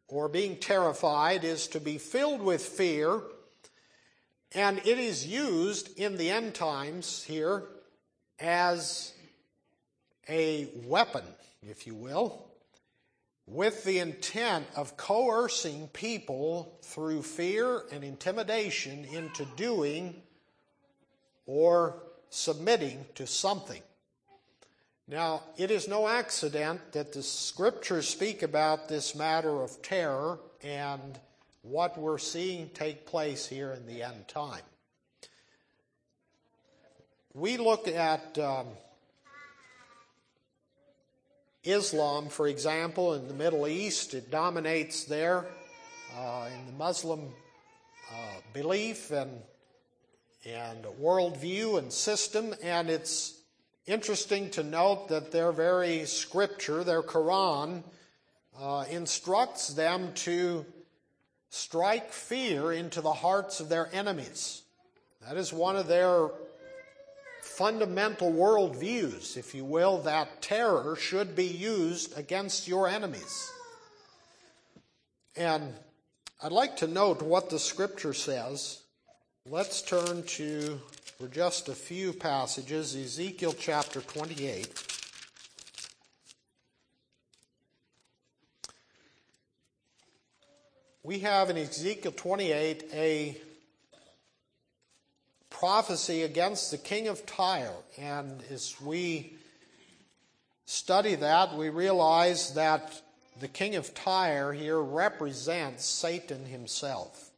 or 0.10 0.28
being 0.28 0.58
terrified 0.58 1.46
is 1.46 1.68
to 1.68 1.80
be 1.80 1.98
filled 1.98 2.42
with 2.42 2.62
fear, 2.62 3.22
and 4.54 4.80
it 4.80 5.00
is 5.00 5.26
used 5.26 5.98
in 5.98 6.18
the 6.18 6.30
end 6.30 6.54
times 6.54 7.24
here 7.24 7.64
as 8.40 9.14
a 10.28 10.68
weapon, 10.86 11.24
if 11.62 11.88
you 11.88 11.96
will 11.96 12.48
with 13.48 13.86
the 13.86 14.00
intent 14.00 14.68
of 14.76 14.98
coercing 14.98 15.88
people 15.88 16.78
through 16.82 17.22
fear 17.22 17.84
and 17.94 18.04
intimidation 18.04 19.06
into 19.06 19.46
doing 19.56 20.22
or 21.46 22.04
submitting 22.30 23.06
to 23.16 23.26
something. 23.26 23.82
Now, 25.08 25.44
it 25.56 25.72
is 25.72 25.88
no 25.88 26.10
accident 26.10 26.92
that 26.92 27.14
the 27.14 27.24
scriptures 27.24 28.10
speak 28.10 28.44
about 28.44 28.90
this 28.90 29.16
matter 29.16 29.64
of 29.64 29.82
terror 29.82 30.40
and 30.62 31.18
what 31.62 31.98
we're 31.98 32.18
seeing 32.18 32.70
take 32.70 33.06
place 33.06 33.48
here 33.48 33.72
in 33.72 33.86
the 33.86 34.04
end 34.04 34.28
time. 34.28 34.62
We 37.34 37.56
look 37.56 37.88
at 37.88 38.38
um, 38.40 38.68
Islam, 41.72 42.30
for 42.30 42.48
example, 42.48 43.14
in 43.14 43.28
the 43.28 43.34
Middle 43.34 43.68
East, 43.68 44.14
it 44.14 44.32
dominates 44.32 45.06
there 45.06 45.46
uh, 46.16 46.50
in 46.58 46.66
the 46.66 46.78
Muslim 46.78 47.34
uh, 48.12 48.16
belief 48.54 49.12
and 49.12 49.42
and 50.46 50.86
worldview 51.02 51.78
and 51.78 51.92
system, 51.92 52.56
and 52.64 52.90
it's 52.90 53.42
interesting 53.86 54.50
to 54.52 54.64
note 54.64 55.10
that 55.10 55.32
their 55.32 55.52
very 55.52 56.06
scripture, 56.06 56.84
their 56.84 57.02
Quran, 57.02 57.84
uh, 58.58 58.86
instructs 58.90 59.70
them 59.70 60.14
to 60.14 60.66
strike 61.50 62.12
fear 62.12 62.72
into 62.72 63.02
the 63.02 63.14
hearts 63.14 63.60
of 63.60 63.68
their 63.68 63.90
enemies. 63.94 64.64
That 65.28 65.38
is 65.38 65.52
one 65.52 65.76
of 65.76 65.88
their 65.88 66.30
fundamental 67.58 68.32
worldviews, 68.32 69.36
if 69.36 69.56
you 69.56 69.66
will, 69.66 69.98
that 69.98 70.44
terror 70.44 70.96
should 70.96 71.36
be 71.36 71.48
used 71.48 72.16
against 72.16 72.68
your 72.68 72.88
enemies. 72.88 73.52
And 75.36 75.74
I'd 76.44 76.52
like 76.52 76.78
to 76.78 76.88
note 76.88 77.24
what 77.24 77.50
the 77.50 77.58
scripture 77.58 78.14
says. 78.14 78.84
Let's 79.50 79.82
turn 79.82 80.22
to, 80.22 80.80
for 81.18 81.28
just 81.30 81.68
a 81.68 81.74
few 81.74 82.14
passages, 82.14 82.96
Ezekiel 82.96 83.56
chapter 83.58 84.02
28. 84.02 84.68
We 91.02 91.20
have 91.20 91.50
in 91.50 91.58
Ezekiel 91.58 92.12
28 92.12 92.90
a 92.94 93.42
prophecy 95.60 96.22
against 96.22 96.70
the 96.70 96.78
king 96.78 97.08
of 97.08 97.26
Tyre. 97.26 97.74
And 97.98 98.44
as 98.52 98.80
we 98.80 99.34
study 100.66 101.16
that, 101.16 101.56
we 101.56 101.70
realize 101.70 102.54
that 102.54 103.02
the 103.40 103.48
king 103.48 103.76
of 103.76 103.96
Tyre 103.96 104.54
here 104.54 104.80
represents 104.80 105.84
Satan 105.84 106.46
himself. 106.46 107.32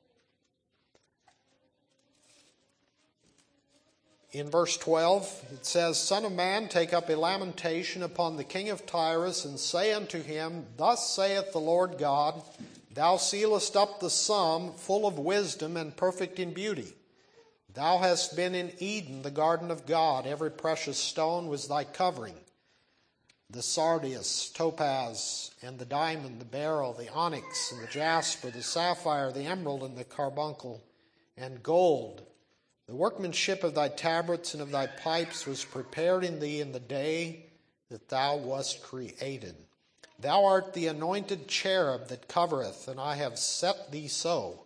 In 4.32 4.49
verse 4.49 4.77
12, 4.77 5.45
it 5.53 5.65
says, 5.65 5.97
Son 5.97 6.25
of 6.25 6.34
man, 6.34 6.67
take 6.67 6.93
up 6.93 7.10
a 7.10 7.15
lamentation 7.15 8.03
upon 8.03 8.36
the 8.36 8.43
king 8.43 8.69
of 8.69 8.86
Tyrus, 8.86 9.45
and 9.45 9.58
say 9.58 9.93
unto 9.93 10.21
him, 10.21 10.65
Thus 10.77 11.10
saith 11.15 11.53
the 11.53 11.60
Lord 11.60 11.97
God, 11.97 12.43
Thou 12.93 13.17
sealest 13.17 13.77
up 13.77 13.99
the 13.99 14.10
sum, 14.10 14.73
full 14.73 15.08
of 15.08 15.17
wisdom 15.17 15.77
and 15.77 15.95
perfect 15.95 16.38
in 16.38 16.53
beauty. 16.53 16.93
Thou 17.73 17.99
hast 17.99 18.36
been 18.36 18.55
in 18.55 18.71
Eden, 18.79 19.21
the 19.21 19.32
garden 19.32 19.69
of 19.71 19.86
God. 19.86 20.25
Every 20.25 20.51
precious 20.51 20.97
stone 20.97 21.47
was 21.47 21.67
thy 21.67 21.84
covering 21.84 22.36
the 23.51 23.62
sardius, 23.63 24.51
topaz, 24.51 25.51
and 25.63 25.79
the 25.79 25.86
diamond, 25.86 26.39
the 26.39 26.45
beryl, 26.45 26.93
the 26.93 27.12
onyx, 27.12 27.71
and 27.71 27.82
the 27.82 27.88
jasper, 27.88 28.51
the 28.51 28.62
sapphire, 28.62 29.32
the 29.32 29.45
emerald, 29.45 29.82
and 29.84 29.97
the 29.97 30.03
carbuncle, 30.03 30.84
and 31.36 31.63
gold. 31.63 32.21
The 32.86 32.95
workmanship 32.95 33.63
of 33.63 33.73
thy 33.73 33.89
tabrets 33.89 34.53
and 34.53 34.62
of 34.62 34.71
thy 34.71 34.86
pipes 34.86 35.47
was 35.47 35.65
prepared 35.65 36.23
in 36.23 36.39
thee 36.39 36.62
in 36.62 36.71
the 36.71 36.79
day 36.79 37.45
that 37.89 38.10
thou 38.10 38.38
wast 38.38 38.84
created. 38.84 39.55
Thou 40.19 40.45
art 40.45 40.73
the 40.73 40.88
anointed 40.88 41.47
cherub 41.47 42.08
that 42.10 42.27
covereth, 42.27 42.88
and 42.88 42.99
I 42.99 43.15
have 43.15 43.39
set 43.39 43.91
thee 43.91 44.08
so. 44.08 44.65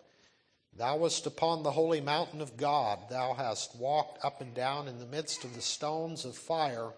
Thou 0.76 0.98
wast 0.98 1.28
upon 1.28 1.62
the 1.62 1.72
holy 1.72 2.02
mountain 2.02 2.42
of 2.42 2.58
God. 2.58 3.10
Thou 3.10 3.34
hast 3.34 3.76
walked 3.76 4.24
up 4.26 4.42
and 4.42 4.54
down 4.56 4.88
in 4.88 4.98
the 4.98 5.06
midst 5.06 5.44
of 5.44 5.54
the 5.54 5.62
stones 5.62 6.26
of 6.26 6.36
fire. 6.36 6.94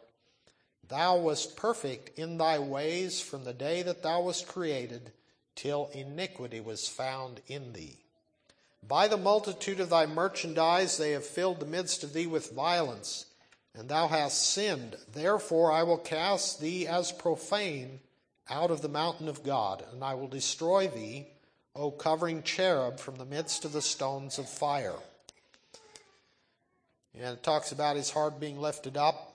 Thou 0.87 1.17
wast 1.17 1.57
perfect 1.57 2.17
in 2.17 2.37
thy 2.37 2.57
ways 2.59 3.19
from 3.19 3.43
the 3.43 3.53
day 3.53 3.81
that 3.81 4.01
thou 4.01 4.21
wast 4.21 4.47
created 4.47 5.11
till 5.55 5.89
iniquity 5.93 6.61
was 6.61 6.87
found 6.87 7.41
in 7.47 7.73
thee. 7.73 7.97
By 8.87 9.07
the 9.07 9.17
multitude 9.17 9.79
of 9.79 9.89
thy 9.89 10.05
merchandise 10.05 10.97
they 10.97 11.11
have 11.11 11.25
filled 11.25 11.59
the 11.59 11.65
midst 11.65 12.03
of 12.03 12.13
thee 12.13 12.27
with 12.27 12.51
violence, 12.51 13.25
and 13.73 13.89
thou 13.89 14.07
hast 14.07 14.41
sinned. 14.41 14.95
Therefore 15.11 15.71
I 15.71 15.83
will 15.83 15.97
cast 15.97 16.61
thee 16.61 16.87
as 16.87 17.11
profane 17.11 17.99
out 18.49 18.71
of 18.71 18.81
the 18.81 18.87
mountain 18.87 19.27
of 19.27 19.43
God, 19.43 19.83
and 19.91 20.03
I 20.03 20.13
will 20.13 20.27
destroy 20.27 20.87
thee 20.87 21.27
O 21.75 21.91
covering 21.91 22.41
cherub 22.43 22.99
from 22.99 23.15
the 23.15 23.25
midst 23.25 23.65
of 23.65 23.73
the 23.73 23.81
stones 23.81 24.39
of 24.39 24.47
fire. 24.47 24.95
And 27.13 27.37
it 27.37 27.43
talks 27.43 27.71
about 27.71 27.95
his 27.95 28.11
heart 28.11 28.39
being 28.39 28.59
lifted 28.59 28.97
up. 28.97 29.31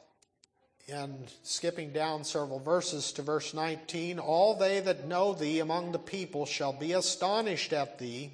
And 0.88 1.30
skipping 1.44 1.92
down 1.92 2.24
several 2.24 2.58
verses 2.58 3.12
to 3.12 3.22
verse 3.22 3.54
19, 3.54 4.18
all 4.18 4.54
they 4.54 4.80
that 4.80 5.06
know 5.06 5.32
thee 5.32 5.60
among 5.60 5.92
the 5.92 5.98
people 5.98 6.46
shall 6.46 6.72
be 6.72 6.92
astonished 6.92 7.72
at 7.72 7.98
thee. 7.98 8.32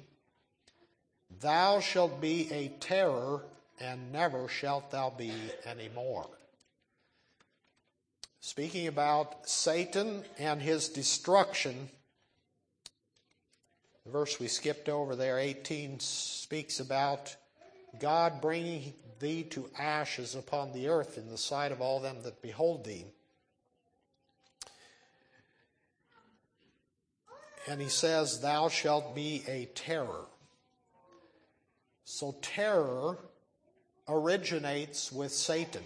Thou 1.39 1.81
shalt 1.81 2.19
be 2.19 2.51
a 2.51 2.69
terror, 2.79 3.43
and 3.79 4.11
never 4.11 4.47
shalt 4.47 4.89
thou 4.89 5.11
be 5.11 5.33
any 5.65 5.89
more. 5.93 6.27
Speaking 8.39 8.87
about 8.87 9.47
Satan 9.47 10.23
and 10.39 10.61
his 10.61 10.89
destruction, 10.89 11.89
the 14.07 14.13
verse 14.13 14.39
we 14.39 14.47
skipped 14.47 14.87
over 14.87 15.17
there, 15.17 15.37
18, 15.37 15.99
speaks 15.99 16.79
about 16.79 17.35
God 17.99 18.39
bringing 18.39 18.93
thee 19.19 19.43
to 19.43 19.69
ashes 19.77 20.33
upon 20.33 20.71
the 20.71 20.87
earth 20.87 21.17
in 21.17 21.29
the 21.29 21.37
sight 21.37 21.73
of 21.73 21.81
all 21.81 21.99
them 21.99 22.21
that 22.23 22.41
behold 22.41 22.85
thee. 22.85 23.05
And 27.67 27.81
he 27.81 27.89
says, 27.89 28.39
Thou 28.39 28.69
shalt 28.69 29.13
be 29.13 29.43
a 29.45 29.65
terror. 29.75 30.25
So 32.05 32.37
terror 32.41 33.17
originates 34.07 35.11
with 35.11 35.33
Satan. 35.33 35.83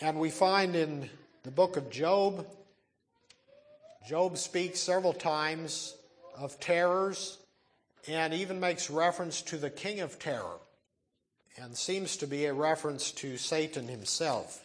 And 0.00 0.18
we 0.18 0.30
find 0.30 0.74
in 0.74 1.08
the 1.44 1.52
book 1.52 1.76
of 1.76 1.90
Job 1.90 2.44
Job 4.06 4.36
speaks 4.36 4.80
several 4.80 5.12
times 5.12 5.94
of 6.36 6.58
terrors 6.58 7.38
and 8.08 8.34
even 8.34 8.58
makes 8.58 8.90
reference 8.90 9.42
to 9.42 9.56
the 9.56 9.70
king 9.70 10.00
of 10.00 10.18
terror 10.18 10.58
and 11.56 11.76
seems 11.76 12.16
to 12.16 12.26
be 12.26 12.46
a 12.46 12.54
reference 12.54 13.12
to 13.12 13.36
Satan 13.36 13.86
himself. 13.86 14.64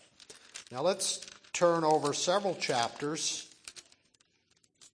Now 0.71 0.81
let's 0.81 1.25
turn 1.53 1.83
over 1.83 2.13
several 2.13 2.55
chapters 2.55 3.47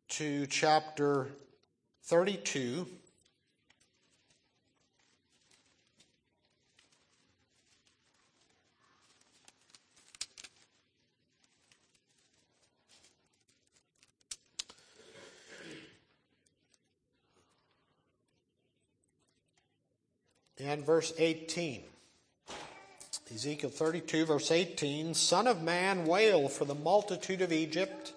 to 0.09 0.45
chapter 0.47 1.27
32. 2.03 2.85
And 20.73 20.83
verse 20.83 21.13
18. 21.19 21.83
Ezekiel 23.31 23.69
32, 23.69 24.25
verse 24.25 24.51
18 24.51 25.13
Son 25.13 25.45
of 25.45 25.61
man, 25.61 26.05
wail 26.05 26.49
for 26.49 26.65
the 26.65 26.75
multitude 26.75 27.41
of 27.41 27.51
Egypt, 27.51 28.13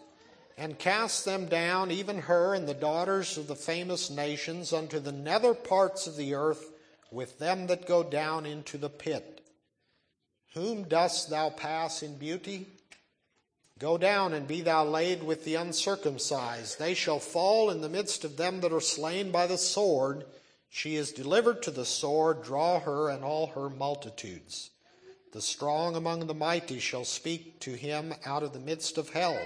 and 0.56 0.78
cast 0.78 1.26
them 1.26 1.46
down, 1.46 1.90
even 1.90 2.18
her 2.18 2.54
and 2.54 2.66
the 2.66 2.74
daughters 2.74 3.36
of 3.36 3.46
the 3.46 3.54
famous 3.54 4.08
nations, 4.10 4.72
unto 4.72 4.98
the 4.98 5.12
nether 5.12 5.52
parts 5.52 6.06
of 6.06 6.16
the 6.16 6.34
earth, 6.34 6.72
with 7.10 7.38
them 7.38 7.66
that 7.66 7.86
go 7.86 8.02
down 8.02 8.46
into 8.46 8.78
the 8.78 8.88
pit. 8.88 9.42
Whom 10.54 10.84
dost 10.84 11.28
thou 11.28 11.50
pass 11.50 12.02
in 12.02 12.16
beauty? 12.16 12.66
Go 13.78 13.98
down 13.98 14.32
and 14.32 14.48
be 14.48 14.62
thou 14.62 14.86
laid 14.86 15.22
with 15.22 15.44
the 15.44 15.56
uncircumcised. 15.56 16.78
They 16.78 16.94
shall 16.94 17.20
fall 17.20 17.68
in 17.68 17.82
the 17.82 17.90
midst 17.90 18.24
of 18.24 18.38
them 18.38 18.62
that 18.62 18.72
are 18.72 18.80
slain 18.80 19.30
by 19.30 19.46
the 19.46 19.58
sword. 19.58 20.24
She 20.76 20.96
is 20.96 21.12
delivered 21.12 21.62
to 21.62 21.70
the 21.70 21.86
sword, 21.86 22.42
draw 22.42 22.80
her 22.80 23.08
and 23.08 23.24
all 23.24 23.46
her 23.46 23.70
multitudes. 23.70 24.70
The 25.32 25.40
strong 25.40 25.96
among 25.96 26.26
the 26.26 26.34
mighty 26.34 26.78
shall 26.78 27.06
speak 27.06 27.60
to 27.60 27.70
him 27.70 28.12
out 28.26 28.42
of 28.42 28.52
the 28.52 28.60
midst 28.60 28.98
of 28.98 29.08
hell, 29.08 29.40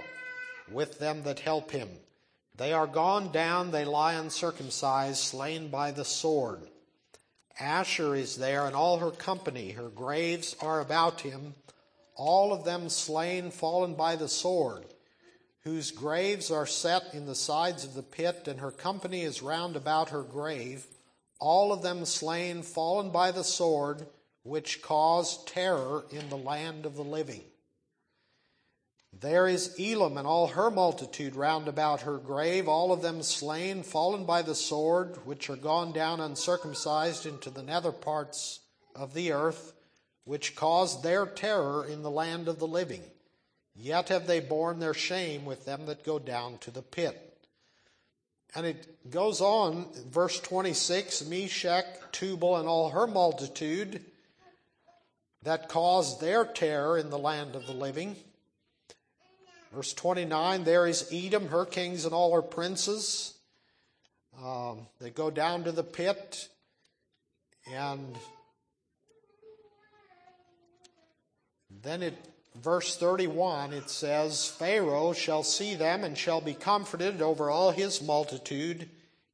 with 0.69 0.99
them 0.99 1.23
that 1.23 1.38
help 1.38 1.71
him. 1.71 1.88
They 2.57 2.73
are 2.73 2.88
gone 2.88 3.31
down, 3.31 3.71
they 3.71 3.85
lie 3.85 4.14
uncircumcised, 4.14 5.19
slain 5.19 5.69
by 5.69 5.93
the 5.93 6.05
sword. 6.05 6.69
Asshur 7.61 8.19
is 8.19 8.37
there 8.37 8.66
and 8.66 8.75
all 8.75 8.99
her 8.99 9.12
company, 9.12 9.71
her 9.71 9.88
graves 9.88 10.57
are 10.61 10.81
about 10.81 11.21
him 11.21 11.55
all 12.21 12.53
of 12.53 12.64
them 12.64 12.90
slain, 12.90 13.51
fallen 13.51 13.95
by 13.95 14.14
the 14.14 14.29
sword, 14.29 14.85
whose 15.62 15.90
graves 15.90 16.51
are 16.51 16.66
set 16.66 17.14
in 17.14 17.25
the 17.25 17.35
sides 17.35 17.83
of 17.83 17.95
the 17.95 18.03
pit, 18.03 18.47
and 18.47 18.61
her 18.61 18.71
company 18.71 19.23
is 19.23 19.40
round 19.40 19.75
about 19.75 20.11
her 20.11 20.23
grave, 20.23 20.87
all 21.40 21.72
of 21.72 21.83
them 21.83 22.05
slain, 22.05 22.62
fallen 22.62 23.11
by 23.11 23.33
the 23.33 23.44
sword, 23.44 24.07
which 24.42 24.83
caused 24.83 25.48
terror 25.48 26.05
in 26.11 26.29
the 26.29 26.37
land 26.37 26.87
of 26.87 26.94
the 26.94 27.05
living. 27.05 27.42
There 29.12 29.48
is 29.48 29.74
Elam 29.79 30.16
and 30.16 30.26
all 30.26 30.46
her 30.46 30.70
multitude 30.70 31.35
round 31.35 31.66
about 31.66 32.03
her 32.03 32.18
grave, 32.18 32.68
all 32.68 32.92
of 32.92 33.03
them 33.03 33.22
slain, 33.22 33.83
fallen 33.83 34.24
by 34.24 34.42
the 34.42 34.55
sword, 34.55 35.26
which 35.26 35.50
are 35.50 35.57
gone 35.57 35.92
down 35.92 36.20
uncircumcised 36.20 37.26
into 37.26 37.50
the 37.50 37.62
nether 37.62 37.92
parts 37.92 38.61
of 38.94 39.14
the 39.14 39.33
earth 39.33 39.74
which 40.24 40.55
caused 40.55 41.03
their 41.03 41.26
terror 41.26 41.85
in 41.85 42.03
the 42.03 42.11
land 42.11 42.46
of 42.46 42.59
the 42.59 42.66
living. 42.66 43.03
Yet 43.74 44.11
have 44.11 44.26
they 44.29 44.40
borne 44.40 44.79
their 44.79 44.94
shame 44.94 45.44
with 45.44 45.64
them 45.64 45.87
that 45.87 46.05
go 46.05 46.18
down 46.18 46.59
to 46.59 46.70
the 46.70 46.83
pit. 46.83 47.30
And 48.55 48.67
it 48.67 49.11
goes 49.11 49.41
on, 49.41 49.87
verse 50.09 50.41
26 50.41 51.27
Meshech, 51.27 52.13
Tubal, 52.13 52.57
and 52.57 52.69
all 52.69 52.91
her 52.91 53.07
multitude 53.07 54.05
that 55.43 55.69
caused 55.69 56.21
their 56.21 56.45
terror 56.45 56.99
in 56.99 57.11
the 57.11 57.19
land 57.19 57.55
of 57.55 57.67
the 57.67 57.73
living. 57.73 58.17
Verse 59.73 59.93
29 59.95 60.65
There 60.65 60.87
is 60.87 61.09
Edom, 61.13 61.49
her 61.49 61.65
kings, 61.65 62.05
and 62.05 62.13
all 62.13 62.35
her 62.35 62.43
princes. 62.43 63.35
Um, 64.43 64.87
they 65.01 65.11
go 65.11 65.31
down 65.31 65.65
to 65.65 65.73
the 65.73 65.85
pit, 65.85 66.49
and 67.73 68.17
Then 71.83 72.03
it 72.03 72.15
verse 72.57 72.97
31 72.97 73.73
it 73.73 73.89
says 73.89 74.47
Pharaoh 74.47 75.13
shall 75.13 75.43
see 75.43 75.75
them 75.75 76.03
and 76.05 76.19
shall 76.19 76.41
be 76.41 76.55
comforted 76.55 77.23
over 77.23 77.49
all 77.49 77.71
his 77.71 78.03
multitude 78.03 78.89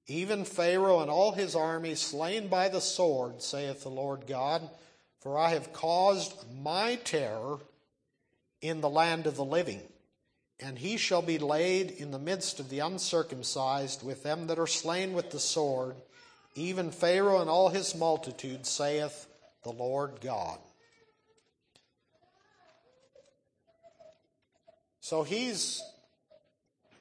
even 0.07 0.45
Pharaoh 0.45 1.01
and 1.01 1.11
all 1.11 1.33
his 1.33 1.57
army 1.57 1.95
slain 1.95 2.49
by 2.49 2.69
the 2.69 2.81
sword 2.81 3.43
saith 3.43 3.83
the 3.83 3.89
Lord 3.89 4.27
God 4.27 4.69
for 5.21 5.39
I 5.39 5.51
have 5.51 5.73
caused 5.73 6.35
my 6.63 6.97
terror 6.97 7.59
in 8.61 8.81
the 8.81 8.91
land 8.91 9.27
of 9.27 9.37
the 9.37 9.45
living 9.45 9.81
and 10.61 10.79
he 10.79 10.97
shall 10.97 11.23
be 11.23 11.39
laid 11.39 11.91
in 11.91 12.11
the 12.11 12.19
midst 12.19 12.61
of 12.61 12.69
the 12.69 12.81
uncircumcised 12.81 14.03
with 14.03 14.23
them 14.23 14.47
that 14.47 14.59
are 14.59 14.67
slain 14.67 15.15
with 15.15 15.31
the 15.31 15.41
sword 15.41 15.97
even 16.55 16.91
Pharaoh 16.91 17.41
and 17.41 17.49
all 17.49 17.71
his 17.71 17.95
multitude 17.95 18.67
saith 18.67 19.27
the 19.63 19.73
Lord 19.73 20.21
God 20.21 20.59
So 25.09 25.23
he's, 25.23 25.85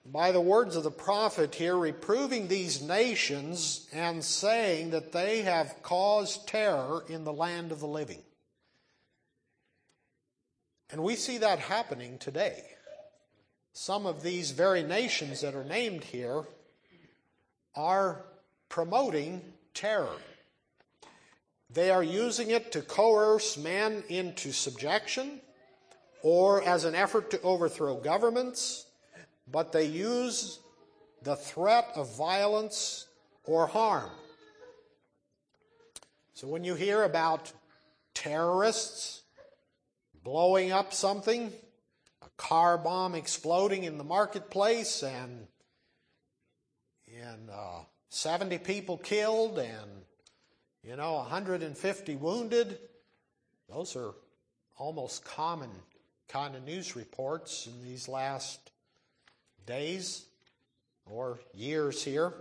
by 0.05 0.31
the 0.31 0.39
words 0.39 0.75
of 0.75 0.83
the 0.83 0.91
prophet 0.91 1.55
here, 1.55 1.75
reproving 1.75 2.47
these 2.47 2.79
nations 2.79 3.87
and 3.91 4.23
saying 4.23 4.91
that 4.91 5.11
they 5.11 5.41
have 5.41 5.81
caused 5.81 6.47
terror 6.47 7.03
in 7.09 7.23
the 7.23 7.33
land 7.33 7.71
of 7.71 7.79
the 7.79 7.87
living. 7.87 8.21
And 10.91 11.01
we 11.01 11.15
see 11.15 11.39
that 11.39 11.57
happening 11.57 12.19
today. 12.19 12.65
Some 13.73 14.05
of 14.05 14.21
these 14.21 14.51
very 14.51 14.83
nations 14.83 15.41
that 15.41 15.55
are 15.55 15.65
named 15.65 16.03
here 16.03 16.43
are 17.73 18.23
promoting 18.69 19.41
terror. 19.73 20.21
They 21.71 21.89
are 21.89 22.03
using 22.03 22.51
it 22.51 22.71
to 22.73 22.83
coerce 22.83 23.57
men 23.57 24.03
into 24.09 24.51
subjection 24.51 25.41
or 26.25 26.63
as 26.63 26.85
an 26.85 26.95
effort 26.95 27.29
to 27.29 27.39
overthrow 27.43 27.97
governments, 27.97 28.87
but 29.51 29.71
they 29.71 29.85
use 29.85 30.57
the 31.21 31.35
threat 31.35 31.87
of 31.93 32.17
violence 32.17 33.05
or 33.43 33.67
harm. 33.67 34.09
So 36.33 36.47
when 36.47 36.63
you 36.63 36.73
hear 36.73 37.03
about 37.03 37.53
terrorists 38.15 39.21
blowing 40.23 40.71
up 40.71 40.95
something, 40.95 41.53
a 42.23 42.29
car 42.37 42.79
bomb 42.79 43.13
exploding 43.13 43.83
in 43.83 43.99
the 43.99 44.03
marketplace, 44.03 45.03
and 45.03 45.45
and 47.21 47.51
uh, 47.51 47.81
70 48.09 48.57
people 48.57 48.97
killed, 48.97 49.59
and 49.59 49.91
you 50.81 50.95
know 50.95 51.17
150 51.17 52.15
wounded, 52.15 52.79
those 53.69 53.95
are 53.95 54.15
almost 54.75 55.23
common 55.23 55.69
kind 56.27 56.55
of 56.55 56.63
news 56.63 56.95
reports 56.95 57.67
in 57.67 57.83
these 57.83 58.07
last 58.07 58.71
days 59.65 60.25
or 61.05 61.39
years 61.53 62.03
here. 62.03 62.33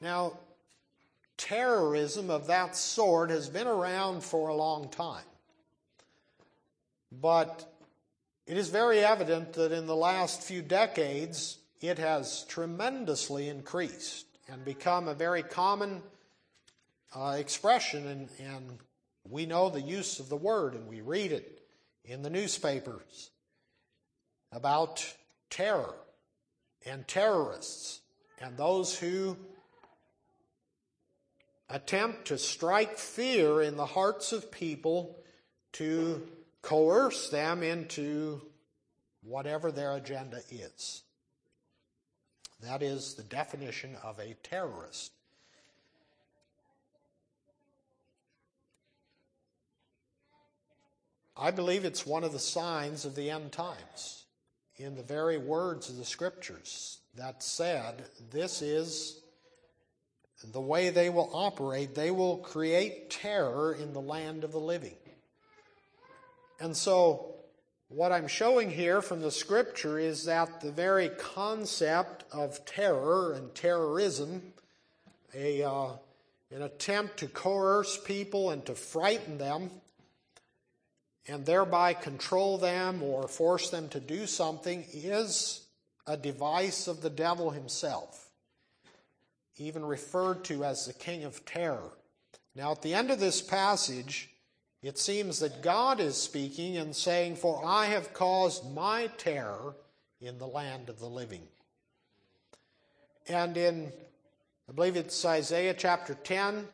Now, 0.00 0.38
terrorism 1.36 2.30
of 2.30 2.48
that 2.48 2.76
sort 2.76 3.30
has 3.30 3.48
been 3.48 3.66
around 3.66 4.22
for 4.22 4.48
a 4.48 4.54
long 4.54 4.88
time. 4.88 5.24
But 7.20 7.72
it 8.46 8.56
is 8.56 8.68
very 8.68 9.00
evident 9.00 9.52
that 9.54 9.72
in 9.72 9.86
the 9.86 9.96
last 9.96 10.42
few 10.42 10.62
decades, 10.62 11.58
it 11.80 11.98
has 11.98 12.44
tremendously 12.44 13.48
increased 13.48 14.26
and 14.48 14.64
become 14.64 15.08
a 15.08 15.14
very 15.14 15.42
common 15.42 16.02
uh, 17.14 17.36
expression 17.38 18.06
in, 18.06 18.28
in 18.44 18.78
we 19.28 19.46
know 19.46 19.70
the 19.70 19.80
use 19.80 20.20
of 20.20 20.28
the 20.28 20.36
word 20.36 20.74
and 20.74 20.88
we 20.88 21.00
read 21.00 21.32
it 21.32 21.62
in 22.04 22.22
the 22.22 22.30
newspapers 22.30 23.30
about 24.50 25.04
terror 25.50 25.94
and 26.84 27.06
terrorists 27.06 28.00
and 28.40 28.56
those 28.56 28.98
who 28.98 29.36
attempt 31.70 32.26
to 32.26 32.36
strike 32.36 32.98
fear 32.98 33.62
in 33.62 33.76
the 33.76 33.86
hearts 33.86 34.32
of 34.32 34.50
people 34.50 35.16
to 35.72 36.26
coerce 36.60 37.30
them 37.30 37.62
into 37.62 38.42
whatever 39.22 39.72
their 39.72 39.92
agenda 39.92 40.40
is. 40.50 41.02
That 42.60 42.82
is 42.82 43.14
the 43.14 43.22
definition 43.22 43.96
of 44.02 44.18
a 44.18 44.34
terrorist. 44.42 45.12
I 51.42 51.50
believe 51.50 51.84
it's 51.84 52.06
one 52.06 52.22
of 52.22 52.30
the 52.30 52.38
signs 52.38 53.04
of 53.04 53.16
the 53.16 53.28
end 53.28 53.50
times 53.50 54.26
in 54.76 54.94
the 54.94 55.02
very 55.02 55.38
words 55.38 55.90
of 55.90 55.96
the 55.96 56.04
scriptures 56.04 57.00
that 57.16 57.42
said, 57.42 58.04
This 58.30 58.62
is 58.62 59.20
the 60.52 60.60
way 60.60 60.90
they 60.90 61.10
will 61.10 61.28
operate. 61.32 61.96
They 61.96 62.12
will 62.12 62.36
create 62.36 63.10
terror 63.10 63.74
in 63.74 63.92
the 63.92 64.00
land 64.00 64.44
of 64.44 64.52
the 64.52 64.60
living. 64.60 64.94
And 66.60 66.76
so, 66.76 67.34
what 67.88 68.12
I'm 68.12 68.28
showing 68.28 68.70
here 68.70 69.02
from 69.02 69.20
the 69.20 69.32
scripture 69.32 69.98
is 69.98 70.26
that 70.26 70.60
the 70.60 70.70
very 70.70 71.08
concept 71.08 72.22
of 72.30 72.64
terror 72.66 73.32
and 73.32 73.52
terrorism, 73.52 74.52
a, 75.34 75.64
uh, 75.64 75.88
an 76.52 76.62
attempt 76.62 77.16
to 77.16 77.26
coerce 77.26 77.98
people 77.98 78.50
and 78.50 78.64
to 78.66 78.76
frighten 78.76 79.38
them, 79.38 79.72
and 81.28 81.46
thereby 81.46 81.94
control 81.94 82.58
them 82.58 83.02
or 83.02 83.28
force 83.28 83.70
them 83.70 83.88
to 83.90 84.00
do 84.00 84.26
something 84.26 84.84
is 84.92 85.66
a 86.06 86.16
device 86.16 86.88
of 86.88 87.00
the 87.00 87.10
devil 87.10 87.50
himself. 87.50 88.30
even 89.58 89.84
referred 89.84 90.42
to 90.42 90.64
as 90.64 90.86
the 90.86 90.92
king 90.92 91.24
of 91.24 91.44
terror. 91.44 91.92
Now, 92.54 92.72
at 92.72 92.82
the 92.82 92.94
end 92.94 93.10
of 93.10 93.20
this 93.20 93.40
passage, 93.40 94.30
it 94.82 94.98
seems 94.98 95.38
that 95.38 95.62
God 95.62 96.00
is 96.00 96.16
speaking 96.16 96.76
and 96.76 96.96
saying, 96.96 97.36
For 97.36 97.62
I 97.64 97.86
have 97.86 98.12
caused 98.12 98.74
my 98.74 99.08
terror 99.18 99.76
in 100.20 100.38
the 100.38 100.46
land 100.46 100.88
of 100.88 100.98
the 100.98 101.06
living. 101.06 101.42
And 103.28 103.56
in, 103.56 103.92
I 104.68 104.72
believe 104.72 104.96
it's 104.96 105.24
Isaiah 105.24 105.74
chapter 105.74 106.14
10, 106.14 106.66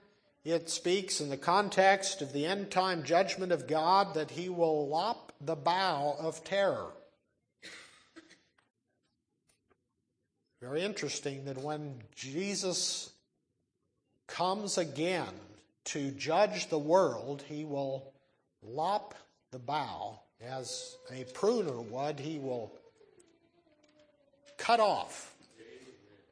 it 0.45 0.71
speaks 0.71 1.21
in 1.21 1.29
the 1.29 1.37
context 1.37 2.23
of 2.23 2.33
the 2.33 2.47
end 2.47 2.71
time 2.71 3.03
judgment 3.03 3.53
of 3.53 3.67
God 3.67 4.15
that 4.15 4.31
he 4.31 4.49
will 4.49 4.89
lop 4.89 5.33
the 5.41 5.57
bough 5.57 6.17
of 6.19 6.45
terror. 6.45 6.93
Very 10.61 10.83
interesting 10.83 11.45
that 11.45 11.59
when 11.59 12.03
Jesus 12.17 13.11
comes 14.27 14.77
again 14.77 15.33
to 15.85 16.11
judge 16.11 16.69
the 16.69 16.79
world, 16.79 17.45
he 17.49 17.65
will 17.65 18.13
lop 18.63 19.15
the 19.53 19.59
bough 19.59 20.21
as 20.43 20.97
a 21.13 21.25
pruner 21.33 21.81
would. 21.81 22.19
He 22.19 22.39
will 22.39 22.73
cut 24.57 24.81
off 24.81 25.35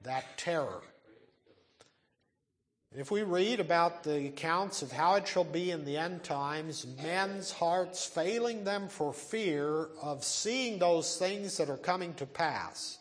that 0.03 0.37
terror. 0.37 0.83
If 2.99 3.11
we 3.11 3.25
read 3.25 3.61
about 3.61 4.05
the 4.05 4.29
accounts 4.29 4.81
of 4.81 4.91
how 4.91 5.17
it 5.17 5.29
shall 5.29 5.45
be 5.45 5.71
in 5.71 5.85
the 5.85 5.99
end 5.99 6.25
times, 6.25 6.87
men's 7.03 7.53
hearts 7.53 8.07
failing 8.07 8.65
them 8.65 8.89
for 8.89 9.13
fear 9.13 9.89
of 10.01 10.25
seeing 10.25 10.79
those 10.79 11.19
things 11.19 11.59
that 11.59 11.69
are 11.69 11.77
coming 11.77 12.15
to 12.15 12.25
pass. 12.25 12.97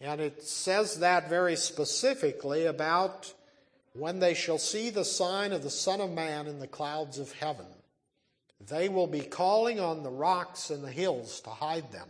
And 0.00 0.20
it 0.20 0.44
says 0.44 1.00
that 1.00 1.28
very 1.28 1.56
specifically 1.56 2.66
about 2.66 3.34
when 3.94 4.20
they 4.20 4.32
shall 4.32 4.58
see 4.58 4.90
the 4.90 5.04
sign 5.04 5.50
of 5.50 5.64
the 5.64 5.70
Son 5.70 6.00
of 6.00 6.12
Man 6.12 6.46
in 6.46 6.60
the 6.60 6.68
clouds 6.68 7.18
of 7.18 7.32
heaven. 7.32 7.66
They 8.68 8.88
will 8.88 9.08
be 9.08 9.22
calling 9.22 9.80
on 9.80 10.04
the 10.04 10.10
rocks 10.10 10.70
and 10.70 10.84
the 10.84 10.92
hills 10.92 11.40
to 11.40 11.50
hide 11.50 11.90
them 11.90 12.08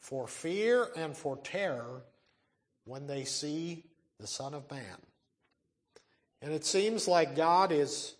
for 0.00 0.26
fear 0.26 0.88
and 0.96 1.16
for 1.16 1.36
terror 1.36 2.02
when 2.86 3.06
they 3.06 3.22
see 3.22 3.84
the 4.18 4.26
Son 4.26 4.52
of 4.52 4.68
Man. 4.68 4.98
And 6.40 6.52
it 6.52 6.64
seems 6.64 7.08
like 7.08 7.34
God 7.34 7.72
is 7.72 8.14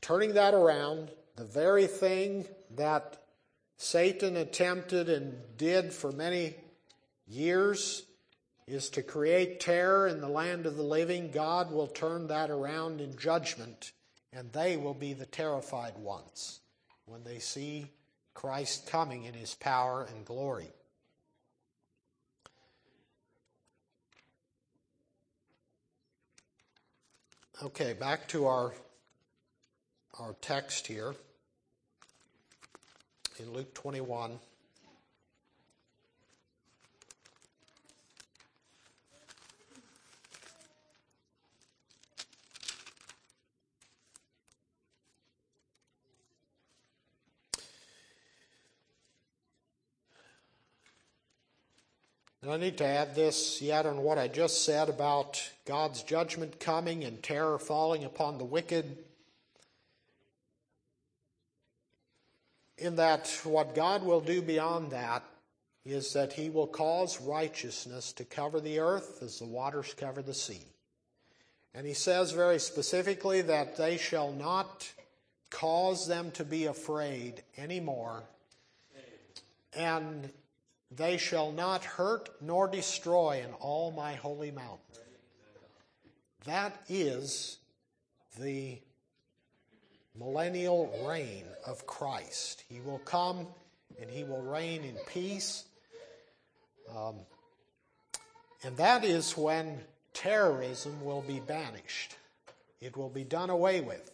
turning 0.00 0.34
that 0.34 0.54
around, 0.54 1.10
the 1.36 1.44
very 1.44 1.86
thing 1.86 2.46
that 2.76 3.22
Satan 3.76 4.36
attempted 4.36 5.08
and 5.08 5.34
did 5.56 5.92
for 5.92 6.12
many 6.12 6.54
years 7.26 8.04
is 8.66 8.90
to 8.90 9.02
create 9.02 9.60
terror 9.60 10.08
in 10.08 10.20
the 10.20 10.28
land 10.28 10.66
of 10.66 10.76
the 10.76 10.82
living, 10.82 11.30
God 11.30 11.70
will 11.70 11.86
turn 11.86 12.26
that 12.28 12.50
around 12.50 13.00
in 13.00 13.16
judgment, 13.16 13.92
and 14.32 14.52
they 14.52 14.76
will 14.76 14.94
be 14.94 15.12
the 15.12 15.26
terrified 15.26 15.96
ones 15.98 16.60
when 17.04 17.22
they 17.22 17.38
see 17.38 17.86
Christ 18.34 18.86
coming 18.86 19.24
in 19.24 19.34
his 19.34 19.54
power 19.54 20.06
and 20.14 20.24
glory. 20.24 20.72
Okay, 27.62 27.94
back 27.94 28.28
to 28.28 28.44
our 28.44 28.74
our 30.20 30.34
text 30.42 30.86
here 30.86 31.14
in 33.38 33.50
Luke 33.50 33.72
21. 33.72 34.38
And 52.46 52.54
I 52.54 52.58
need 52.58 52.78
to 52.78 52.86
add 52.86 53.16
this 53.16 53.60
yet 53.60 53.86
on 53.86 54.04
what 54.04 54.18
I 54.18 54.28
just 54.28 54.64
said 54.64 54.88
about 54.88 55.42
God's 55.64 56.04
judgment 56.04 56.60
coming 56.60 57.02
and 57.02 57.20
terror 57.20 57.58
falling 57.58 58.04
upon 58.04 58.38
the 58.38 58.44
wicked. 58.44 58.98
In 62.78 62.94
that, 62.94 63.26
what 63.42 63.74
God 63.74 64.04
will 64.04 64.20
do 64.20 64.42
beyond 64.42 64.92
that 64.92 65.24
is 65.84 66.12
that 66.12 66.34
He 66.34 66.48
will 66.48 66.68
cause 66.68 67.20
righteousness 67.20 68.12
to 68.12 68.24
cover 68.24 68.60
the 68.60 68.78
earth 68.78 69.24
as 69.24 69.40
the 69.40 69.44
waters 69.44 69.92
cover 69.98 70.22
the 70.22 70.32
sea. 70.32 70.62
And 71.74 71.84
He 71.84 71.94
says 71.94 72.30
very 72.30 72.60
specifically 72.60 73.42
that 73.42 73.76
they 73.76 73.96
shall 73.96 74.30
not 74.30 74.88
cause 75.50 76.06
them 76.06 76.30
to 76.30 76.44
be 76.44 76.66
afraid 76.66 77.42
anymore. 77.58 78.22
And 79.72 80.30
they 80.90 81.16
shall 81.16 81.52
not 81.52 81.84
hurt 81.84 82.30
nor 82.40 82.68
destroy 82.68 83.42
in 83.44 83.52
all 83.54 83.90
my 83.90 84.14
holy 84.14 84.50
mountain. 84.50 84.80
That 86.44 86.76
is 86.88 87.58
the 88.38 88.78
millennial 90.18 90.92
reign 91.06 91.44
of 91.66 91.86
Christ. 91.86 92.62
He 92.68 92.80
will 92.80 93.00
come 93.00 93.48
and 94.00 94.10
he 94.10 94.24
will 94.24 94.42
reign 94.42 94.84
in 94.84 94.96
peace. 95.06 95.64
Um, 96.94 97.16
and 98.62 98.76
that 98.76 99.04
is 99.04 99.36
when 99.36 99.80
terrorism 100.12 101.04
will 101.04 101.22
be 101.22 101.40
banished. 101.40 102.16
It 102.80 102.96
will 102.96 103.08
be 103.08 103.24
done 103.24 103.50
away 103.50 103.80
with. 103.80 104.10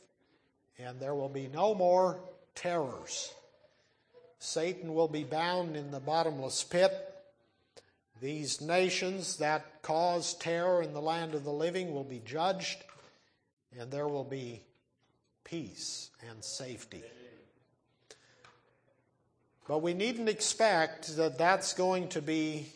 And 0.79 0.99
there 0.99 1.15
will 1.15 1.29
be 1.29 1.49
no 1.49 1.75
more 1.75 2.21
terrors. 2.55 3.33
Satan 4.45 4.93
will 4.93 5.07
be 5.07 5.23
bound 5.23 5.77
in 5.77 5.93
the 5.93 6.01
bottomless 6.01 6.65
pit. 6.65 6.93
These 8.21 8.61
nations 8.61 9.37
that 9.37 9.83
cause 9.83 10.35
terror 10.35 10.83
in 10.83 10.93
the 10.93 11.01
land 11.01 11.37
of 11.37 11.45
the 11.45 11.53
living 11.53 11.95
will 11.95 12.03
be 12.03 12.21
judged, 12.25 12.83
and 13.79 13.89
there 13.89 14.09
will 14.09 14.25
be 14.25 14.65
peace 15.45 16.11
and 16.29 16.43
safety. 16.43 17.05
But 19.69 19.79
we 19.79 19.95
needn't 19.95 20.29
expect 20.29 21.17
that 21.19 21.39
that's 21.39 21.73
going 21.73 22.09
to 22.09 22.21
be 22.21 22.67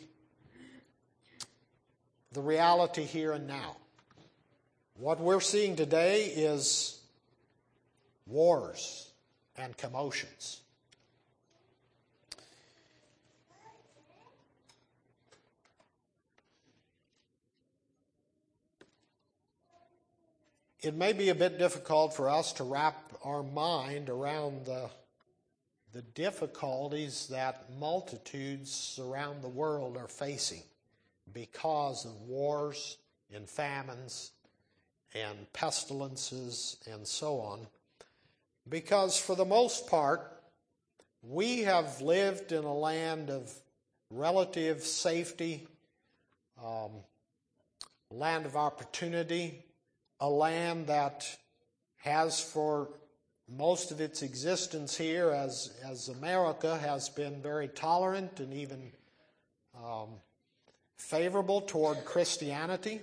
the 2.31 2.41
reality 2.41 3.03
here 3.03 3.33
and 3.33 3.45
now. 3.45 3.75
What 4.95 5.19
we're 5.19 5.41
seeing 5.41 5.75
today 5.75 6.27
is 6.27 7.01
wars 8.25 9.11
and 9.57 9.77
commotions. 9.77 10.61
It 20.87 20.95
may 20.95 21.11
be 21.11 21.27
a 21.27 21.35
bit 21.35 21.59
difficult 21.59 22.15
for 22.15 22.29
us 22.29 22.53
to 22.53 22.63
wrap 22.63 23.11
our 23.25 23.43
mind 23.43 24.09
around 24.09 24.65
the, 24.65 24.89
the 25.91 26.01
difficulties 26.01 27.27
that 27.27 27.65
multitudes 27.77 28.97
around 29.03 29.41
the 29.41 29.49
world 29.49 29.97
are 29.97 30.07
facing 30.07 30.63
because 31.33 32.05
of 32.05 32.21
wars 32.21 32.97
and 33.35 33.49
famines 33.49 34.31
and 35.13 35.51
pestilences 35.51 36.77
and 36.89 37.05
so 37.05 37.41
on. 37.41 37.67
Because 38.69 39.19
for 39.19 39.35
the 39.35 39.43
most 39.43 39.87
part, 39.87 40.41
we 41.21 41.63
have 41.63 41.99
lived 41.99 42.53
in 42.53 42.63
a 42.63 42.73
land 42.73 43.29
of 43.29 43.51
relative 44.09 44.83
safety, 44.83 45.67
um, 46.63 46.91
land 48.09 48.45
of 48.45 48.55
opportunity, 48.55 49.65
a 50.19 50.29
land 50.29 50.87
that 50.87 51.27
has 51.97 52.39
for 52.39 52.89
most 53.49 53.91
of 53.91 54.01
its 54.01 54.21
existence 54.21 54.97
here 54.97 55.29
as, 55.29 55.73
as 55.85 56.09
America 56.09 56.77
has 56.77 57.09
been 57.09 57.41
very 57.41 57.67
tolerant 57.67 58.39
and 58.39 58.53
even 58.53 58.91
um, 59.75 60.09
favorable 60.97 61.61
toward 61.61 62.03
Christianity. 62.03 63.01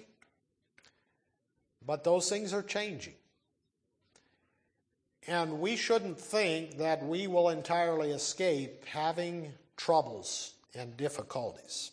But 1.87 2.05
those 2.05 2.29
things 2.29 2.53
are 2.53 2.63
changing. 2.63 3.15
And 5.27 5.61
we 5.61 5.77
shouldn't 5.77 6.19
think 6.19 6.79
that 6.79 7.05
we 7.05 7.27
will 7.27 7.49
entirely 7.49 8.11
escape 8.11 8.85
having 8.85 9.53
troubles 9.77 10.55
and 10.75 10.97
difficulties. 10.97 11.93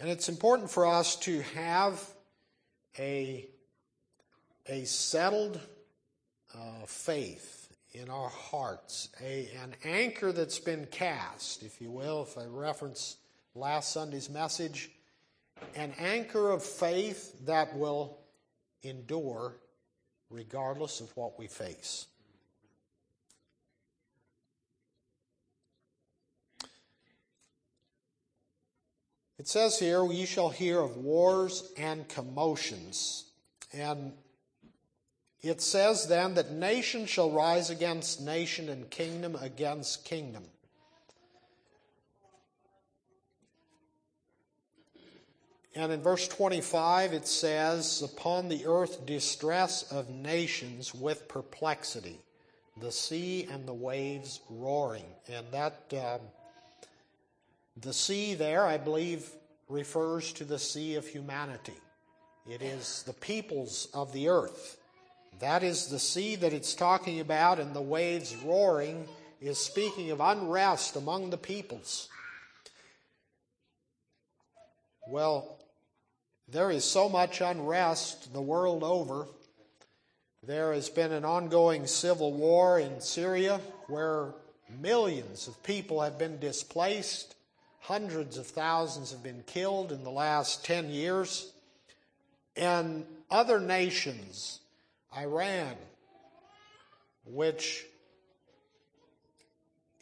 And 0.00 0.08
it's 0.08 0.28
important 0.28 0.70
for 0.70 0.86
us 0.86 1.14
to 1.16 1.42
have 1.54 2.02
a, 2.98 3.46
a 4.66 4.84
settled 4.84 5.60
uh, 6.54 6.86
faith 6.86 7.68
in 7.92 8.08
our 8.08 8.28
hearts, 8.28 9.08
a, 9.20 9.48
an 9.62 9.74
anchor 9.84 10.32
that's 10.32 10.58
been 10.58 10.86
cast, 10.86 11.62
if 11.62 11.80
you 11.80 11.90
will, 11.90 12.22
if 12.22 12.38
I 12.38 12.44
reference 12.44 13.16
last 13.54 13.92
Sunday's 13.92 14.30
message, 14.30 14.90
an 15.74 15.92
anchor 15.98 16.50
of 16.50 16.62
faith 16.62 17.34
that 17.46 17.76
will 17.76 18.18
endure 18.82 19.56
regardless 20.30 21.00
of 21.00 21.14
what 21.16 21.38
we 21.38 21.48
face. 21.48 22.06
It 29.40 29.48
says 29.48 29.78
here, 29.78 30.04
"You 30.04 30.26
shall 30.26 30.50
hear 30.50 30.80
of 30.80 30.98
wars 30.98 31.72
and 31.78 32.06
commotions. 32.06 33.24
And 33.72 34.12
it 35.40 35.62
says 35.62 36.08
then 36.08 36.34
that 36.34 36.50
nation 36.50 37.06
shall 37.06 37.30
rise 37.30 37.70
against 37.70 38.20
nation 38.20 38.68
and 38.68 38.90
kingdom 38.90 39.36
against 39.36 40.04
kingdom. 40.04 40.44
And 45.74 45.90
in 45.90 46.02
verse 46.02 46.28
25 46.28 47.14
it 47.14 47.26
says, 47.26 48.02
Upon 48.02 48.50
the 48.50 48.66
earth 48.66 49.06
distress 49.06 49.90
of 49.90 50.10
nations 50.10 50.94
with 50.94 51.28
perplexity, 51.28 52.20
the 52.78 52.92
sea 52.92 53.48
and 53.50 53.66
the 53.66 53.72
waves 53.72 54.40
roaring. 54.50 55.06
And 55.30 55.46
that, 55.52 55.94
um, 55.94 56.20
the 57.80 57.92
sea 57.92 58.34
there, 58.34 58.64
I 58.64 58.78
believe, 58.78 59.30
refers 59.68 60.32
to 60.34 60.44
the 60.44 60.58
sea 60.58 60.96
of 60.96 61.06
humanity. 61.06 61.78
It 62.48 62.62
is 62.62 63.02
the 63.04 63.12
peoples 63.12 63.88
of 63.94 64.12
the 64.12 64.28
earth. 64.28 64.76
That 65.38 65.62
is 65.62 65.86
the 65.86 65.98
sea 65.98 66.36
that 66.36 66.52
it's 66.52 66.74
talking 66.74 67.20
about, 67.20 67.58
and 67.58 67.74
the 67.74 67.80
waves 67.80 68.36
roaring 68.36 69.06
is 69.40 69.58
speaking 69.58 70.10
of 70.10 70.20
unrest 70.20 70.96
among 70.96 71.30
the 71.30 71.38
peoples. 71.38 72.08
Well, 75.08 75.58
there 76.48 76.70
is 76.70 76.84
so 76.84 77.08
much 77.08 77.40
unrest 77.40 78.32
the 78.32 78.42
world 78.42 78.82
over. 78.82 79.26
There 80.42 80.72
has 80.72 80.88
been 80.88 81.12
an 81.12 81.24
ongoing 81.24 81.86
civil 81.86 82.32
war 82.32 82.78
in 82.78 83.00
Syria 83.00 83.60
where 83.86 84.34
millions 84.80 85.48
of 85.48 85.62
people 85.62 86.00
have 86.00 86.18
been 86.18 86.38
displaced. 86.38 87.34
Hundreds 87.80 88.36
of 88.36 88.46
thousands 88.46 89.10
have 89.10 89.22
been 89.22 89.42
killed 89.46 89.90
in 89.90 90.04
the 90.04 90.10
last 90.10 90.64
10 90.64 90.90
years. 90.90 91.52
And 92.56 93.06
other 93.30 93.58
nations, 93.58 94.60
Iran, 95.16 95.74
which 97.24 97.84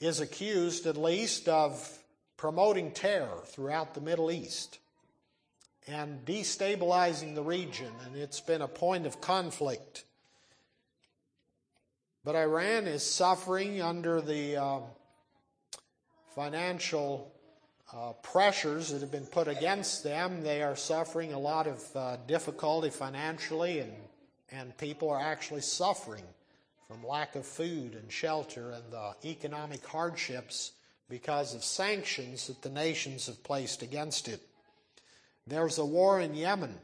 is 0.01 0.21
accused 0.21 0.87
at 0.87 0.97
least 0.97 1.49
of 1.49 1.99
promoting 2.37 2.93
terror 2.93 3.43
throughout 3.47 3.95
the 3.95 4.01
Middle 4.01 4.31
East 4.31 4.79
and 5.87 6.25
destabilizing 6.25 7.35
the 7.35 7.43
region, 7.43 7.91
and 8.05 8.15
it's 8.15 8.41
been 8.41 8.61
a 8.61 8.69
point 8.69 9.07
of 9.07 9.21
conflict. 9.21 10.05
But 12.25 12.37
Iran 12.37 12.87
is 12.87 13.03
suffering 13.03 13.81
under 13.81 14.21
the 14.21 14.57
uh, 14.57 14.81
financial 16.35 17.33
uh, 17.93 18.13
pressures 18.23 18.91
that 18.91 19.01
have 19.01 19.11
been 19.11 19.27
put 19.27 19.49
against 19.49 20.05
them. 20.05 20.43
They 20.43 20.63
are 20.63 20.77
suffering 20.77 21.33
a 21.33 21.39
lot 21.39 21.67
of 21.67 21.85
uh, 21.97 22.17
difficulty 22.27 22.91
financially, 22.91 23.81
and, 23.81 23.93
and 24.51 24.77
people 24.77 25.11
are 25.11 25.21
actually 25.21 25.63
suffering 25.63 26.25
from 26.87 27.07
lack 27.07 27.35
of 27.35 27.47
food 27.47 27.95
and 27.95 28.11
shelter 28.11 28.71
and 28.71 28.85
the 28.91 29.15
economic 29.25 29.87
hardships 29.87 30.73
because 31.09 31.55
of 31.55 31.65
sanctions 31.65 32.47
that 32.47 32.63
the 32.63 32.71
nations 32.71 33.27
have 33.27 33.43
placed 33.43 33.83
against 33.83 34.29
it. 34.29 34.41
There's 35.47 35.79
a 35.79 35.85
war 35.85 36.21
in 36.21 36.35
Yemen 36.35 36.75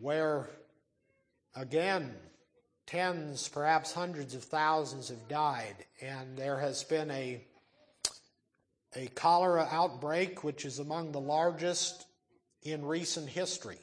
where, 0.00 0.48
again, 1.56 2.14
tens, 2.86 3.48
perhaps 3.48 3.92
hundreds 3.92 4.34
of 4.34 4.44
thousands 4.44 5.08
have 5.08 5.28
died, 5.28 5.74
and 6.00 6.36
there 6.36 6.58
has 6.58 6.84
been 6.84 7.10
a, 7.10 7.40
a 8.96 9.06
cholera 9.08 9.68
outbreak 9.70 10.42
which 10.44 10.64
is 10.64 10.78
among 10.78 11.12
the 11.12 11.20
largest 11.20 12.06
in 12.62 12.84
recent 12.84 13.28
history, 13.28 13.78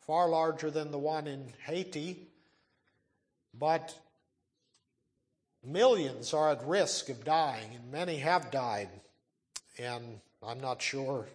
far 0.00 0.28
larger 0.28 0.70
than 0.70 0.90
the 0.90 0.98
one 0.98 1.26
in 1.26 1.52
Haiti, 1.64 2.18
but 3.58 3.96
millions 5.64 6.34
are 6.34 6.50
at 6.50 6.66
risk 6.66 7.08
of 7.08 7.24
dying, 7.24 7.74
and 7.74 7.92
many 7.92 8.16
have 8.16 8.50
died, 8.50 8.88
and 9.78 10.20
I'm 10.42 10.60
not 10.60 10.82
sure 10.82 11.26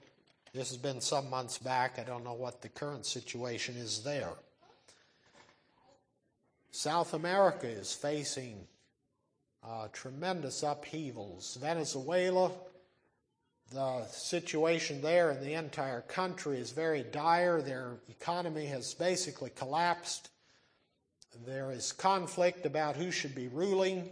this 0.53 0.69
has 0.69 0.77
been 0.77 1.01
some 1.01 1.29
months 1.29 1.57
back. 1.57 1.99
I 1.99 2.03
don't 2.03 2.23
know 2.23 2.33
what 2.33 2.61
the 2.61 2.69
current 2.69 3.05
situation 3.05 3.75
is 3.75 4.03
there. 4.03 4.33
South 6.71 7.13
America 7.13 7.67
is 7.67 7.93
facing 7.93 8.67
uh, 9.63 9.87
tremendous 9.91 10.63
upheavals. 10.63 11.57
Venezuela, 11.61 12.51
the 13.71 14.05
situation 14.07 15.01
there 15.01 15.31
in 15.31 15.41
the 15.41 15.53
entire 15.53 16.01
country 16.01 16.59
is 16.59 16.71
very 16.71 17.03
dire. 17.03 17.61
Their 17.61 17.97
economy 18.09 18.65
has 18.67 18.93
basically 18.93 19.51
collapsed. 19.51 20.29
There 21.45 21.71
is 21.71 21.91
conflict 21.91 22.65
about 22.65 22.95
who 22.95 23.11
should 23.11 23.35
be 23.35 23.47
ruling 23.47 24.09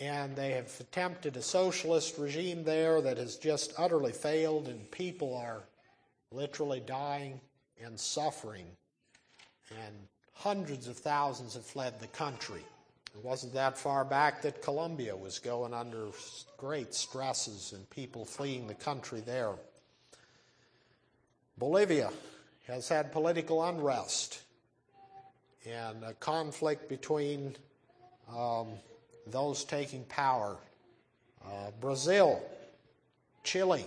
and 0.00 0.36
they 0.36 0.52
have 0.52 0.72
attempted 0.80 1.36
a 1.36 1.42
socialist 1.42 2.18
regime 2.18 2.64
there 2.64 3.00
that 3.00 3.16
has 3.16 3.36
just 3.36 3.72
utterly 3.78 4.12
failed, 4.12 4.68
and 4.68 4.90
people 4.90 5.36
are 5.36 5.64
literally 6.30 6.80
dying 6.80 7.40
and 7.82 7.98
suffering. 7.98 8.66
And 9.70 9.94
hundreds 10.32 10.86
of 10.86 10.98
thousands 10.98 11.54
have 11.54 11.64
fled 11.64 11.98
the 11.98 12.08
country. 12.08 12.64
It 13.16 13.24
wasn't 13.24 13.54
that 13.54 13.78
far 13.78 14.04
back 14.04 14.42
that 14.42 14.60
Colombia 14.60 15.16
was 15.16 15.38
going 15.38 15.72
under 15.72 16.08
great 16.58 16.94
stresses 16.94 17.72
and 17.72 17.88
people 17.88 18.26
fleeing 18.26 18.66
the 18.66 18.74
country 18.74 19.20
there. 19.20 19.52
Bolivia 21.56 22.10
has 22.66 22.88
had 22.90 23.12
political 23.12 23.64
unrest 23.64 24.42
and 25.64 26.04
a 26.04 26.12
conflict 26.14 26.90
between 26.90 27.56
um, 28.34 28.68
those 29.26 29.64
taking 29.64 30.04
power. 30.04 30.58
Uh, 31.42 31.70
Brazil, 31.80 32.42
Chile, 33.44 33.86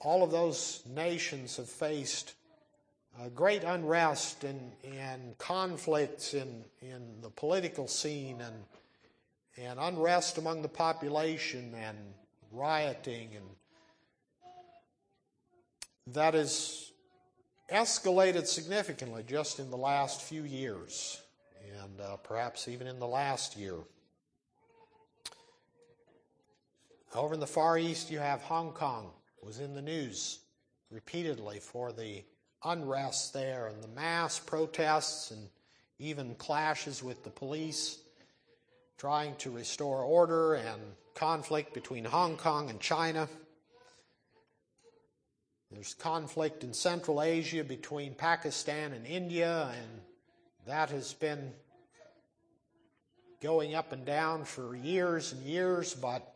all 0.00 0.24
of 0.24 0.32
those 0.32 0.82
nations 0.92 1.56
have 1.58 1.68
faced 1.68 2.34
uh, 3.20 3.28
great 3.28 3.64
unrest 3.64 4.44
and, 4.44 4.72
and 4.84 5.36
conflicts 5.38 6.34
in, 6.34 6.64
in 6.80 7.20
the 7.22 7.30
political 7.30 7.86
scene 7.86 8.40
and, 8.40 8.56
and 9.56 9.78
unrest 9.78 10.38
among 10.38 10.62
the 10.62 10.68
population 10.68 11.72
and 11.74 11.96
rioting 12.52 13.30
and 13.36 13.44
that 16.06 16.34
has 16.34 16.92
escalated 17.72 18.46
significantly 18.46 19.24
just 19.26 19.58
in 19.58 19.70
the 19.70 19.76
last 19.76 20.20
few 20.22 20.42
years 20.42 21.22
and 21.82 22.00
uh, 22.00 22.16
perhaps 22.16 22.68
even 22.68 22.86
in 22.86 22.98
the 22.98 23.06
last 23.06 23.56
year. 23.56 23.76
Over 27.14 27.34
in 27.34 27.40
the 27.40 27.46
Far 27.46 27.78
East, 27.78 28.10
you 28.10 28.18
have 28.18 28.42
Hong 28.42 28.72
Kong, 28.72 29.10
was 29.42 29.60
in 29.60 29.74
the 29.74 29.82
news 29.82 30.40
repeatedly 30.90 31.60
for 31.60 31.92
the 31.92 32.24
unrest 32.64 33.32
there 33.32 33.66
and 33.66 33.82
the 33.82 33.88
mass 33.88 34.38
protests 34.38 35.30
and 35.30 35.48
even 35.98 36.34
clashes 36.34 37.02
with 37.02 37.22
the 37.24 37.30
police, 37.30 37.98
trying 38.98 39.34
to 39.36 39.50
restore 39.50 40.02
order 40.02 40.54
and 40.54 40.80
conflict 41.14 41.72
between 41.74 42.04
Hong 42.04 42.36
Kong 42.36 42.70
and 42.70 42.80
China. 42.80 43.28
There's 45.70 45.94
conflict 45.94 46.62
in 46.64 46.72
Central 46.72 47.22
Asia 47.22 47.64
between 47.64 48.14
Pakistan 48.14 48.92
and 48.92 49.06
India, 49.06 49.70
and 49.76 50.00
that 50.66 50.90
has 50.90 51.14
been 51.14 51.52
going 53.40 53.74
up 53.74 53.92
and 53.92 54.04
down 54.04 54.44
for 54.44 54.76
years 54.76 55.32
and 55.32 55.42
years, 55.42 55.94
but 55.94 56.33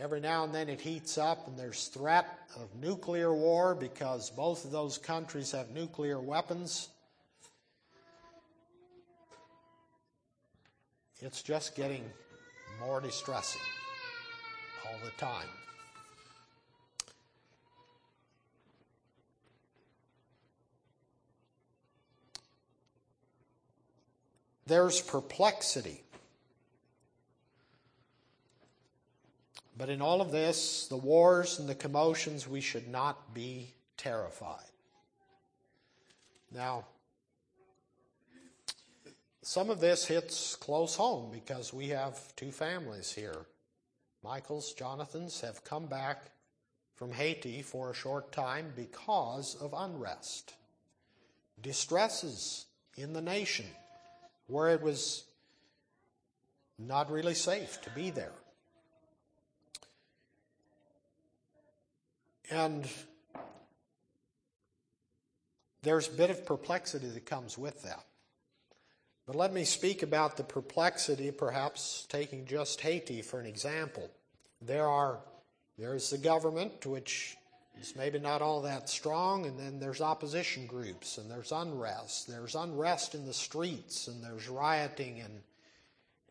every 0.00 0.20
now 0.20 0.44
and 0.44 0.54
then 0.54 0.68
it 0.68 0.80
heats 0.80 1.18
up 1.18 1.48
and 1.48 1.58
there's 1.58 1.88
threat 1.88 2.26
of 2.56 2.74
nuclear 2.80 3.34
war 3.34 3.74
because 3.74 4.30
both 4.30 4.64
of 4.64 4.70
those 4.70 4.96
countries 4.96 5.50
have 5.52 5.70
nuclear 5.70 6.20
weapons. 6.20 6.88
It's 11.20 11.42
just 11.42 11.74
getting 11.74 12.04
more 12.80 13.00
distressing 13.00 13.62
all 14.86 14.98
the 15.04 15.10
time. 15.12 15.48
There's 24.66 25.00
perplexity 25.00 26.02
But 29.78 29.90
in 29.90 30.02
all 30.02 30.20
of 30.20 30.32
this, 30.32 30.88
the 30.88 30.96
wars 30.96 31.60
and 31.60 31.68
the 31.68 31.74
commotions, 31.74 32.48
we 32.48 32.60
should 32.60 32.88
not 32.88 33.32
be 33.32 33.72
terrified. 33.96 34.64
Now, 36.52 36.84
some 39.42 39.70
of 39.70 39.78
this 39.78 40.04
hits 40.04 40.56
close 40.56 40.96
home 40.96 41.30
because 41.30 41.72
we 41.72 41.88
have 41.88 42.34
two 42.34 42.50
families 42.50 43.12
here. 43.12 43.46
Michael's, 44.24 44.72
Jonathan's 44.72 45.40
have 45.42 45.62
come 45.62 45.86
back 45.86 46.32
from 46.96 47.12
Haiti 47.12 47.62
for 47.62 47.90
a 47.90 47.94
short 47.94 48.32
time 48.32 48.72
because 48.74 49.54
of 49.54 49.72
unrest, 49.76 50.54
distresses 51.62 52.66
in 52.96 53.12
the 53.12 53.22
nation 53.22 53.66
where 54.48 54.70
it 54.70 54.82
was 54.82 55.22
not 56.80 57.12
really 57.12 57.34
safe 57.34 57.80
to 57.82 57.90
be 57.90 58.10
there. 58.10 58.32
And 62.50 62.88
there's 65.82 66.08
a 66.08 66.12
bit 66.12 66.30
of 66.30 66.46
perplexity 66.46 67.08
that 67.08 67.26
comes 67.26 67.56
with 67.58 67.82
that. 67.82 68.04
But 69.26 69.36
let 69.36 69.52
me 69.52 69.64
speak 69.64 70.02
about 70.02 70.36
the 70.38 70.44
perplexity, 70.44 71.30
perhaps 71.30 72.06
taking 72.08 72.46
just 72.46 72.80
Haiti 72.80 73.20
for 73.20 73.38
an 73.38 73.46
example. 73.46 74.10
There 74.62 74.86
are 74.86 75.18
there's 75.78 76.10
the 76.10 76.18
government, 76.18 76.84
which 76.86 77.36
is 77.80 77.94
maybe 77.94 78.18
not 78.18 78.42
all 78.42 78.62
that 78.62 78.88
strong, 78.88 79.46
and 79.46 79.58
then 79.58 79.78
there's 79.78 80.00
opposition 80.00 80.66
groups, 80.66 81.18
and 81.18 81.30
there's 81.30 81.52
unrest. 81.52 82.26
There's 82.26 82.54
unrest 82.54 83.14
in 83.14 83.26
the 83.26 83.34
streets, 83.34 84.08
and 84.08 84.24
there's 84.24 84.48
rioting, 84.48 85.20
and 85.20 85.40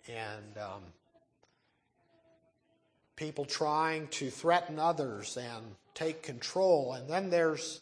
and 0.08 0.58
um, 0.58 0.82
people 3.18 3.44
trying 3.44 4.08
to 4.08 4.30
threaten 4.30 4.80
others 4.80 5.36
and 5.36 5.76
take 5.94 6.24
control. 6.24 6.94
And 6.94 7.10
then 7.10 7.30
there's 7.30 7.82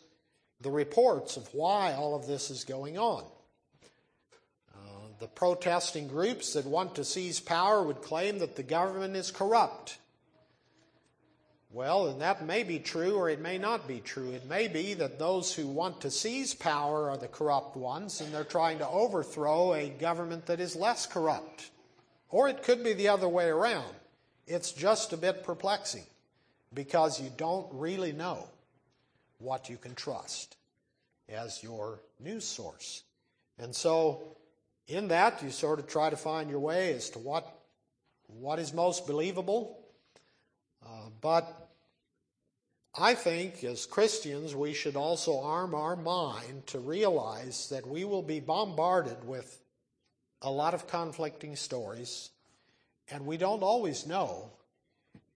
the 0.61 0.71
reports 0.71 1.37
of 1.37 1.53
why 1.53 1.93
all 1.93 2.15
of 2.15 2.25
this 2.25 2.49
is 2.49 2.63
going 2.63 2.97
on. 2.97 3.23
Uh, 4.73 4.79
the 5.19 5.27
protesting 5.27 6.07
groups 6.07 6.53
that 6.53 6.65
want 6.65 6.95
to 6.95 7.03
seize 7.03 7.39
power 7.39 7.83
would 7.83 8.01
claim 8.01 8.39
that 8.39 8.55
the 8.55 8.63
government 8.63 9.15
is 9.15 9.29
corrupt. 9.29 9.97
Well, 11.69 12.07
and 12.07 12.21
that 12.21 12.45
may 12.45 12.63
be 12.63 12.79
true 12.79 13.17
or 13.17 13.29
it 13.29 13.41
may 13.41 13.57
not 13.57 13.85
be 13.85 13.99
true. 13.99 14.31
It 14.31 14.47
may 14.47 14.69
be 14.69 14.93
that 14.93 15.19
those 15.19 15.53
who 15.53 15.67
want 15.67 15.99
to 16.01 16.09
seize 16.09 16.53
power 16.53 17.09
are 17.09 17.17
the 17.17 17.27
corrupt 17.27 17.75
ones 17.75 18.21
and 18.21 18.33
they're 18.33 18.45
trying 18.45 18.77
to 18.77 18.87
overthrow 18.87 19.73
a 19.73 19.89
government 19.89 20.45
that 20.45 20.61
is 20.61 20.77
less 20.77 21.05
corrupt. 21.05 21.71
Or 22.29 22.47
it 22.47 22.63
could 22.63 22.81
be 22.81 22.93
the 22.93 23.09
other 23.09 23.27
way 23.27 23.47
around. 23.47 23.93
It's 24.47 24.71
just 24.71 25.13
a 25.13 25.17
bit 25.17 25.43
perplexing 25.43 26.05
because 26.73 27.19
you 27.19 27.31
don't 27.35 27.67
really 27.71 28.11
know 28.11 28.47
what 29.39 29.69
you 29.69 29.77
can 29.77 29.95
trust 29.95 30.57
as 31.29 31.63
your 31.63 31.99
news 32.19 32.45
source. 32.45 33.03
And 33.57 33.75
so, 33.75 34.35
in 34.87 35.07
that, 35.07 35.41
you 35.41 35.49
sort 35.49 35.79
of 35.79 35.87
try 35.87 36.09
to 36.09 36.17
find 36.17 36.49
your 36.49 36.59
way 36.59 36.93
as 36.93 37.09
to 37.11 37.19
what, 37.19 37.47
what 38.27 38.59
is 38.59 38.73
most 38.73 39.07
believable. 39.07 39.79
Uh, 40.85 41.09
but 41.21 41.69
I 42.97 43.15
think 43.15 43.63
as 43.63 43.85
Christians, 43.85 44.55
we 44.55 44.73
should 44.73 44.95
also 44.95 45.41
arm 45.41 45.73
our 45.73 45.95
mind 45.95 46.67
to 46.67 46.79
realize 46.79 47.69
that 47.69 47.87
we 47.87 48.05
will 48.05 48.21
be 48.21 48.39
bombarded 48.39 49.27
with 49.27 49.59
a 50.41 50.51
lot 50.51 50.73
of 50.73 50.87
conflicting 50.87 51.55
stories, 51.55 52.29
and 53.11 53.25
we 53.25 53.37
don't 53.37 53.63
always 53.63 54.07
know, 54.07 54.51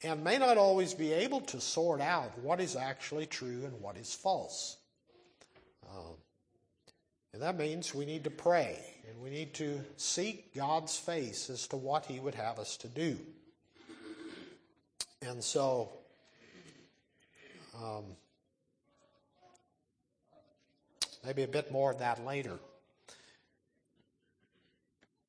and 0.03 0.23
may 0.23 0.37
not 0.37 0.57
always 0.57 0.93
be 0.93 1.13
able 1.13 1.41
to 1.41 1.61
sort 1.61 2.01
out 2.01 2.37
what 2.39 2.59
is 2.59 2.75
actually 2.75 3.25
true 3.25 3.63
and 3.65 3.79
what 3.81 3.97
is 3.97 4.13
false. 4.13 4.77
Um, 5.89 6.15
and 7.33 7.41
that 7.41 7.57
means 7.57 7.93
we 7.93 8.05
need 8.05 8.23
to 8.23 8.31
pray, 8.31 8.79
and 9.07 9.21
we 9.21 9.29
need 9.29 9.53
to 9.55 9.81
seek 9.97 10.55
God's 10.55 10.97
face 10.97 11.49
as 11.49 11.67
to 11.67 11.77
what 11.77 12.05
He 12.05 12.19
would 12.19 12.35
have 12.35 12.59
us 12.59 12.77
to 12.77 12.87
do. 12.87 13.19
And 15.21 15.43
so, 15.43 15.89
um, 17.77 18.03
maybe 21.25 21.43
a 21.43 21.47
bit 21.47 21.71
more 21.71 21.91
of 21.91 21.99
that 21.99 22.25
later. 22.25 22.57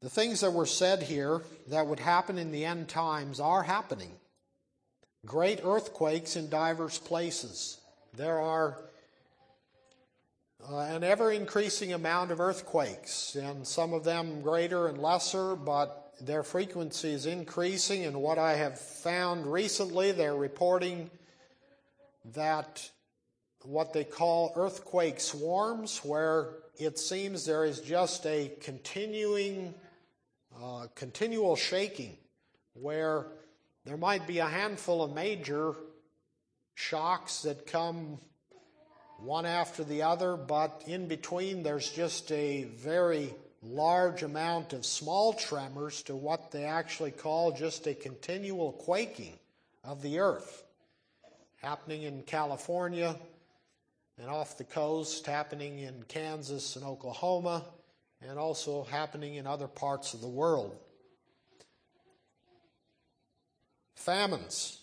The 0.03 0.09
things 0.09 0.41
that 0.41 0.53
were 0.53 0.67
said 0.67 1.03
here 1.03 1.43
that 1.69 1.87
would 1.87 2.01
happen 2.01 2.39
in 2.39 2.53
the 2.53 2.65
end 2.65 2.89
times 2.89 3.39
are 3.39 3.63
happening. 3.63 4.13
Great 5.27 5.61
earthquakes 5.63 6.37
in 6.37 6.49
diverse 6.49 6.99
places. 6.99 7.79
There 8.17 8.41
are 8.41 8.79
uh, 10.69 10.79
an 10.79 11.05
ever 11.05 11.31
increasing 11.31 11.93
amount 11.93 12.31
of 12.31 12.41
earthquakes, 12.41 13.35
and 13.35 13.67
some 13.67 13.93
of 13.93 14.05
them 14.05 14.41
greater 14.41 14.89
and 14.89 14.99
lesser, 14.99 15.55
but 15.55 16.15
their 16.21 16.43
frequency 16.43 17.11
is 17.11 17.27
increasing. 17.27 18.05
And 18.07 18.23
what 18.23 18.39
I 18.39 18.55
have 18.55 18.81
found 18.81 19.51
recently, 19.51 20.13
they're 20.13 20.35
reporting 20.35 21.11
that 22.35 22.91
what 23.65 23.93
they 23.93 24.05
call 24.05 24.53
earthquake 24.57 25.21
swarms, 25.21 25.99
where 25.99 26.49
it 26.79 26.99
seems 26.99 27.45
there 27.45 27.65
is 27.65 27.81
just 27.81 28.25
a 28.27 28.51
continuing, 28.61 29.75
uh, 30.63 30.87
continual 30.95 31.57
shaking, 31.57 32.17
where 32.75 33.27
there 33.85 33.97
might 33.97 34.27
be 34.27 34.39
a 34.39 34.47
handful 34.47 35.03
of 35.03 35.15
major 35.15 35.75
shocks 36.75 37.43
that 37.43 37.67
come 37.67 38.19
one 39.19 39.47
after 39.47 39.85
the 39.85 40.03
other, 40.03 40.37
but 40.37 40.83
in 40.87 41.09
between 41.09 41.63
there's 41.63 41.91
just 41.91 42.31
a 42.33 42.65
very 42.65 43.35
large 43.63 44.23
amount 44.23 44.73
of 44.73 44.87
small 44.87 45.33
tremors 45.33 46.03
to 46.03 46.17
what 46.17 46.51
they 46.51 46.65
actually 46.65 47.11
call 47.11 47.53
just 47.53 47.87
a 47.87 47.95
continual 47.95 48.73
quaking 48.73 49.39
of 49.85 50.01
the 50.03 50.19
earth. 50.19 50.65
Happening 51.61 52.03
in 52.03 52.23
California 52.23 53.15
and 54.19 54.29
off 54.29 54.57
the 54.57 54.65
coast, 54.65 55.27
happening 55.27 55.79
in 55.81 56.03
Kansas 56.05 56.77
and 56.77 56.85
Oklahoma, 56.85 57.65
and 58.27 58.39
also 58.39 58.85
happening 58.85 59.35
in 59.35 59.47
other 59.47 59.69
parts 59.69 60.15
of 60.15 60.21
the 60.21 60.29
world. 60.29 60.77
Famines. 63.97 64.79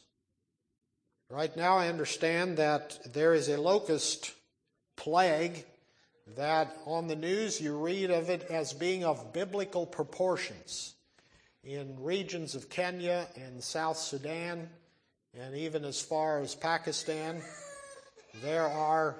Right 1.29 1.55
now, 1.57 1.77
I 1.77 1.89
understand 1.89 2.57
that 2.57 3.13
there 3.13 3.33
is 3.33 3.49
a 3.49 3.59
locust 3.59 4.31
plague 4.95 5.65
that 6.35 6.75
on 6.85 7.07
the 7.07 7.15
news 7.15 7.59
you 7.59 7.77
read 7.77 8.11
of 8.11 8.29
it 8.29 8.43
as 8.49 8.73
being 8.73 9.03
of 9.03 9.33
biblical 9.33 9.85
proportions 9.85 10.95
in 11.63 12.01
regions 12.01 12.55
of 12.55 12.69
Kenya 12.69 13.27
and 13.35 13.63
South 13.63 13.97
Sudan 13.97 14.69
and 15.39 15.55
even 15.55 15.85
as 15.85 16.01
far 16.01 16.39
as 16.39 16.55
Pakistan, 16.55 17.41
there 18.41 18.67
are 18.67 19.15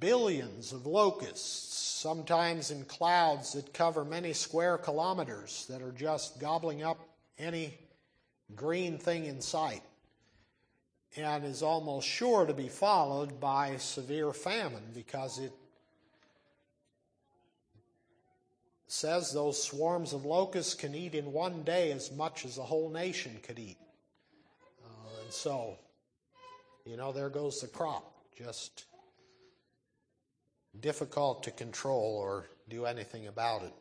billions 0.00 0.72
of 0.72 0.86
locusts, 0.86 1.74
sometimes 2.00 2.70
in 2.70 2.84
clouds 2.84 3.52
that 3.52 3.72
cover 3.72 4.04
many 4.04 4.32
square 4.32 4.78
kilometers, 4.78 5.66
that 5.68 5.82
are 5.82 5.92
just 5.92 6.40
gobbling 6.40 6.82
up 6.82 6.98
any 7.38 7.76
green 8.54 8.98
thing 8.98 9.26
in 9.26 9.40
sight, 9.40 9.82
and 11.16 11.44
is 11.44 11.62
almost 11.62 12.06
sure 12.06 12.46
to 12.46 12.54
be 12.54 12.68
followed 12.68 13.40
by 13.40 13.76
severe 13.76 14.32
famine 14.32 14.84
because 14.94 15.38
it 15.38 15.52
says 18.86 19.32
those 19.32 19.62
swarms 19.62 20.12
of 20.12 20.24
locusts 20.24 20.74
can 20.74 20.94
eat 20.94 21.14
in 21.14 21.32
one 21.32 21.62
day 21.62 21.90
as 21.92 22.12
much 22.12 22.44
as 22.44 22.58
a 22.58 22.62
whole 22.62 22.88
nation 22.88 23.36
could 23.42 23.58
eat. 23.58 23.78
Uh, 24.84 25.22
and 25.22 25.32
so, 25.32 25.76
you 26.84 26.96
know, 26.96 27.12
there 27.12 27.28
goes 27.28 27.60
the 27.60 27.66
crop. 27.66 28.12
Just 28.36 28.84
difficult 30.80 31.42
to 31.44 31.50
control 31.50 32.18
or 32.20 32.48
do 32.68 32.86
anything 32.86 33.26
about 33.26 33.62
it. 33.62 33.72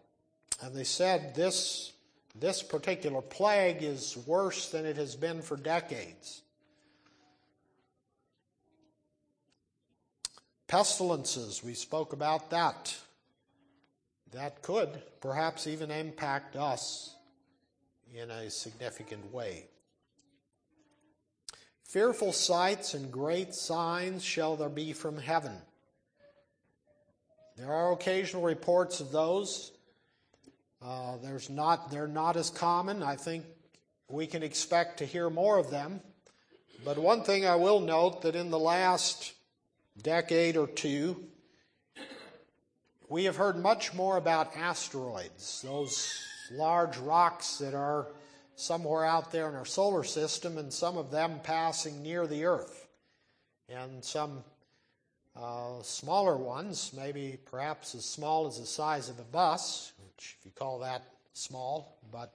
And 0.62 0.76
they 0.76 0.84
said 0.84 1.36
this, 1.36 1.94
this 2.34 2.64
particular 2.64 3.22
plague 3.22 3.84
is 3.84 4.18
worse 4.26 4.70
than 4.70 4.86
it 4.86 4.98
has 4.98 5.16
been 5.16 5.42
for 5.42 5.58
decades. 5.58 6.42
Pestilences, 10.68 11.64
we 11.64 11.74
spoke 11.74 12.14
about 12.14 12.50
that. 12.50 12.96
That 14.32 14.62
could 14.62 15.02
perhaps 15.22 15.68
even 15.68 15.92
impact 15.92 16.56
us 16.56 17.16
in 18.14 18.32
a 18.32 18.50
significant 18.50 19.34
way. 19.34 19.68
Fearful 21.84 22.34
sights 22.34 22.94
and 22.94 23.12
great 23.12 23.54
signs 23.54 24.24
shall 24.24 24.56
there 24.56 24.70
be 24.70 24.92
from 24.92 25.18
heaven. 25.18 25.62
There 27.58 27.72
are 27.72 27.94
occasional 27.94 28.44
reports 28.44 29.00
of 29.00 29.12
those. 29.12 29.72
Uh, 30.82 31.16
there's 31.24 31.50
not, 31.50 31.90
they're 31.90 32.08
not 32.08 32.36
as 32.36 32.50
common. 32.50 33.02
I 33.02 33.16
think 33.16 33.46
we 34.10 34.28
can 34.28 34.44
expect 34.44 35.00
to 35.00 35.06
hear 35.06 35.30
more 35.30 35.58
of 35.58 35.72
them. 35.72 36.02
But 36.84 36.98
one 36.98 37.24
thing 37.24 37.46
I 37.46 37.56
will 37.56 37.80
note 37.80 38.24
that 38.24 38.36
in 38.36 38.50
the 38.52 38.60
last 38.60 39.34
decade 40.02 40.58
or 40.58 40.68
two, 40.68 41.24
we 43.08 43.24
have 43.24 43.38
heard 43.38 43.56
much 43.56 43.94
more 43.94 44.18
about 44.18 44.56
asteroids, 44.58 45.62
those 45.62 46.20
large 46.52 46.98
rocks 46.98 47.58
that 47.60 47.74
are 47.74 48.08
somewhere 48.56 49.06
out 49.06 49.32
there 49.32 49.48
in 49.48 49.56
our 49.56 49.66
solar 49.66 50.04
system, 50.04 50.58
and 50.58 50.74
some 50.74 50.98
of 50.98 51.10
them 51.10 51.40
passing 51.42 52.04
near 52.04 52.28
the 52.28 52.44
Earth. 52.46 52.88
And 53.70 54.04
some 54.04 54.44
uh, 55.36 55.82
smaller 55.82 56.38
ones, 56.38 56.92
maybe 56.96 57.38
perhaps 57.46 57.96
as 57.96 58.06
small 58.06 58.48
as 58.48 58.60
the 58.60 58.66
size 58.66 59.10
of 59.10 59.20
a 59.20 59.24
bus, 59.24 59.92
which, 60.04 60.38
if 60.40 60.46
you 60.46 60.52
call 60.56 60.80
that 60.80 61.04
small, 61.34 61.98
but 62.12 62.34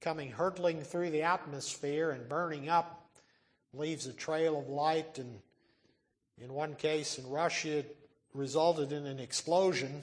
coming 0.00 0.30
hurtling 0.30 0.82
through 0.82 1.10
the 1.10 1.22
atmosphere 1.22 2.10
and 2.10 2.28
burning 2.28 2.68
up, 2.68 3.08
leaves 3.72 4.06
a 4.06 4.12
trail 4.12 4.58
of 4.58 4.68
light. 4.68 5.18
And 5.18 5.38
in 6.38 6.52
one 6.52 6.74
case 6.74 7.18
in 7.18 7.28
Russia, 7.30 7.78
it 7.78 7.96
resulted 8.34 8.92
in 8.92 9.06
an 9.06 9.18
explosion 9.18 10.02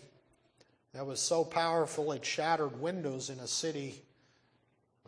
that 0.94 1.06
was 1.06 1.20
so 1.20 1.44
powerful 1.44 2.12
it 2.12 2.26
shattered 2.26 2.82
windows 2.82 3.30
in 3.30 3.40
a 3.40 3.48
city. 3.48 4.02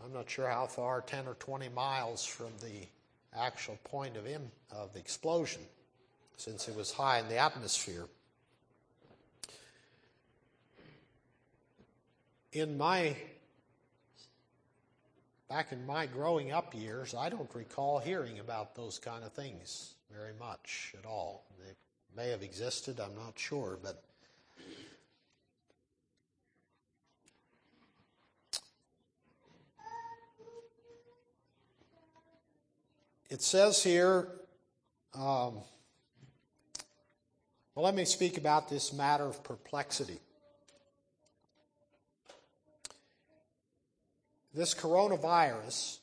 I'm 0.04 0.14
not 0.14 0.30
sure 0.30 0.48
how 0.48 0.68
far, 0.68 1.02
10 1.02 1.28
or 1.28 1.36
20 1.36 1.70
miles 1.70 2.26
from 2.26 2.52
the 2.62 2.88
actual 3.36 3.78
point 3.84 4.18
of, 4.18 4.28
of 4.72 4.94
the 4.94 5.00
explosion, 5.00 5.62
since 6.42 6.68
it 6.68 6.76
was 6.76 6.92
high 6.92 7.20
in 7.20 7.30
the 7.30 7.38
atmosphere. 7.38 8.08
In 12.52 12.80
my 12.80 13.16
back 15.48 15.72
in 15.72 15.86
my 15.86 16.08
growing 16.08 16.52
up 16.52 16.74
years, 16.74 17.14
I 17.14 17.30
don't 17.30 17.50
recall 17.54 18.00
hearing 18.00 18.40
about 18.40 18.74
those 18.74 18.98
kind 18.98 19.24
of 19.24 19.32
things 19.34 19.94
very 20.12 20.34
much 20.40 20.96
at 20.98 21.06
all. 21.06 21.46
They 21.60 21.74
may 22.20 22.32
have 22.32 22.42
existed, 22.42 23.00
I'm 23.00 23.16
not 23.16 23.38
sure, 23.38 23.78
but 23.84 24.04
it 33.30 33.44
says 33.44 33.84
here, 33.84 34.28
um, 35.14 35.60
well, 37.82 37.88
let 37.88 37.96
me 37.96 38.06
speak 38.06 38.38
about 38.38 38.70
this 38.70 38.94
matter 38.94 39.24
of 39.24 39.44
perplexity. 39.44 40.20
This 44.54 44.76
coronavirus, 44.76 45.98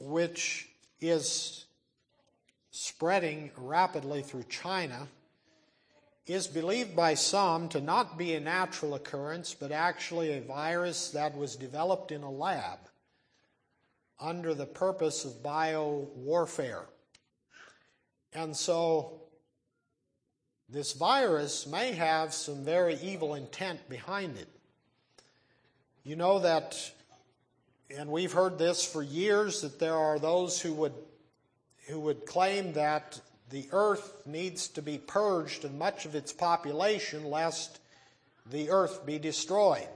which 0.00 0.68
is 1.00 1.66
spreading 2.72 3.52
rapidly 3.56 4.22
through 4.22 4.46
China, 4.48 5.06
is 6.26 6.48
believed 6.48 6.96
by 6.96 7.14
some 7.14 7.68
to 7.68 7.80
not 7.80 8.18
be 8.18 8.34
a 8.34 8.40
natural 8.40 8.96
occurrence, 8.96 9.54
but 9.54 9.70
actually 9.70 10.32
a 10.32 10.40
virus 10.40 11.10
that 11.10 11.36
was 11.36 11.54
developed 11.54 12.10
in 12.10 12.24
a 12.24 12.30
lab 12.30 12.80
under 14.18 14.52
the 14.52 14.66
purpose 14.66 15.24
of 15.24 15.44
bio 15.44 16.08
warfare. 16.16 16.86
And 18.34 18.56
so, 18.56 19.20
this 20.68 20.92
virus 20.92 21.66
may 21.68 21.92
have 21.92 22.34
some 22.34 22.64
very 22.64 22.96
evil 22.96 23.34
intent 23.34 23.88
behind 23.88 24.36
it. 24.36 24.48
You 26.02 26.16
know 26.16 26.40
that, 26.40 26.92
and 27.96 28.10
we've 28.10 28.32
heard 28.32 28.58
this 28.58 28.84
for 28.84 29.02
years, 29.02 29.60
that 29.60 29.78
there 29.78 29.94
are 29.94 30.18
those 30.18 30.60
who 30.60 30.72
would, 30.74 30.94
who 31.86 32.00
would 32.00 32.26
claim 32.26 32.72
that 32.72 33.20
the 33.50 33.68
earth 33.70 34.26
needs 34.26 34.66
to 34.68 34.82
be 34.82 34.98
purged 34.98 35.64
of 35.64 35.72
much 35.72 36.04
of 36.04 36.16
its 36.16 36.32
population 36.32 37.30
lest 37.30 37.78
the 38.50 38.70
earth 38.70 39.06
be 39.06 39.18
destroyed. 39.18 39.86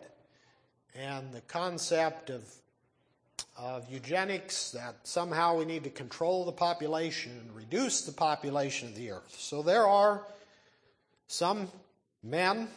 And 0.95 1.33
the 1.33 1.41
concept 1.43 2.31
of 2.31 2.45
of 3.57 3.91
eugenics 3.91 4.71
that 4.71 4.97
somehow 5.03 5.57
we 5.57 5.65
need 5.65 5.85
to 5.85 5.91
control 5.91 6.45
the 6.45 6.53
population 6.53 7.33
and 7.33 7.55
reduce 7.55 8.03
the 8.03 8.13
population 8.13 8.89
of 8.89 8.95
the 8.95 9.11
earth. 9.11 9.37
So 9.39 9.63
there 9.63 9.87
are 9.87 10.23
some 11.27 11.69
men, 12.23 12.69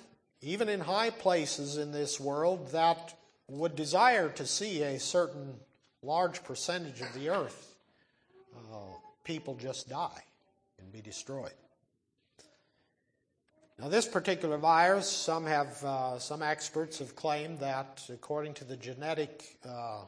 even 0.41 0.69
in 0.69 0.79
high 0.79 1.11
places 1.11 1.77
in 1.77 1.91
this 1.91 2.19
world, 2.19 2.71
that 2.71 3.13
would 3.47 3.75
desire 3.75 4.29
to 4.29 4.45
see 4.45 4.81
a 4.83 4.99
certain 4.99 5.55
large 6.01 6.43
percentage 6.43 7.01
of 7.01 7.13
the 7.13 7.29
earth 7.29 7.75
uh, 8.55 8.77
people 9.23 9.55
just 9.55 9.89
die 9.89 10.23
and 10.79 10.91
be 10.91 11.01
destroyed. 11.01 11.51
Now, 13.79 13.89
this 13.89 14.07
particular 14.07 14.57
virus, 14.57 15.09
some 15.09 15.45
have, 15.45 15.83
uh, 15.83 16.19
some 16.19 16.43
experts 16.43 16.99
have 16.99 17.15
claimed 17.15 17.59
that, 17.59 18.03
according 18.13 18.53
to 18.55 18.63
the 18.63 18.77
genetic 18.77 19.57
uh, 19.67 20.03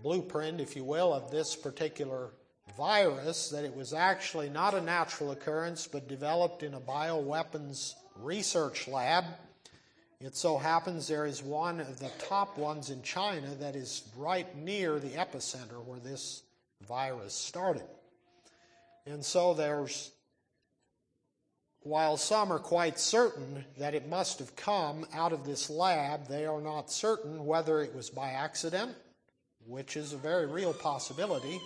blueprint, 0.00 0.60
if 0.60 0.76
you 0.76 0.84
will, 0.84 1.12
of 1.12 1.30
this 1.30 1.56
particular 1.56 2.30
virus, 2.76 3.48
that 3.50 3.64
it 3.64 3.74
was 3.74 3.92
actually 3.92 4.48
not 4.48 4.74
a 4.74 4.80
natural 4.80 5.30
occurrence 5.30 5.86
but 5.86 6.08
developed 6.08 6.62
in 6.62 6.74
a 6.74 6.80
bioweapons 6.80 7.94
research 8.20 8.88
lab. 8.88 9.24
It 10.20 10.34
so 10.34 10.56
happens 10.56 11.06
there 11.06 11.26
is 11.26 11.42
one 11.42 11.80
of 11.80 11.98
the 11.98 12.10
top 12.18 12.56
ones 12.56 12.90
in 12.90 13.02
China 13.02 13.48
that 13.60 13.76
is 13.76 14.02
right 14.16 14.54
near 14.56 14.98
the 14.98 15.10
epicenter 15.10 15.84
where 15.84 16.00
this 16.00 16.42
virus 16.86 17.34
started. 17.34 17.86
And 19.06 19.24
so 19.24 19.54
there's, 19.54 20.10
while 21.80 22.16
some 22.16 22.52
are 22.52 22.58
quite 22.58 22.98
certain 22.98 23.64
that 23.78 23.94
it 23.94 24.08
must 24.08 24.38
have 24.38 24.56
come 24.56 25.06
out 25.12 25.32
of 25.32 25.44
this 25.44 25.68
lab, 25.68 26.26
they 26.28 26.46
are 26.46 26.62
not 26.62 26.90
certain 26.90 27.44
whether 27.44 27.80
it 27.80 27.94
was 27.94 28.10
by 28.10 28.30
accident 28.30 28.96
which 29.66 29.96
is 29.96 30.12
a 30.12 30.16
very 30.16 30.46
real 30.46 30.72
possibility, 30.72 31.60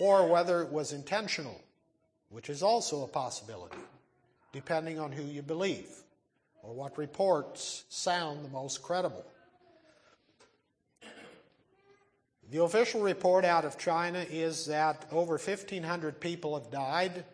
or 0.00 0.26
whether 0.26 0.62
it 0.62 0.70
was 0.70 0.92
intentional, 0.92 1.60
which 2.28 2.48
is 2.48 2.62
also 2.62 3.04
a 3.04 3.08
possibility, 3.08 3.78
depending 4.52 4.98
on 4.98 5.12
who 5.12 5.22
you 5.22 5.42
believe 5.42 5.88
or 6.62 6.74
what 6.74 6.98
reports 6.98 7.84
sound 7.88 8.44
the 8.44 8.48
most 8.48 8.82
credible. 8.82 9.24
The 12.50 12.62
official 12.62 13.00
report 13.00 13.44
out 13.44 13.64
of 13.64 13.78
China 13.78 14.26
is 14.28 14.66
that 14.66 15.06
over 15.12 15.34
1,500 15.34 16.18
people 16.18 16.58
have 16.58 16.70
died. 16.70 17.24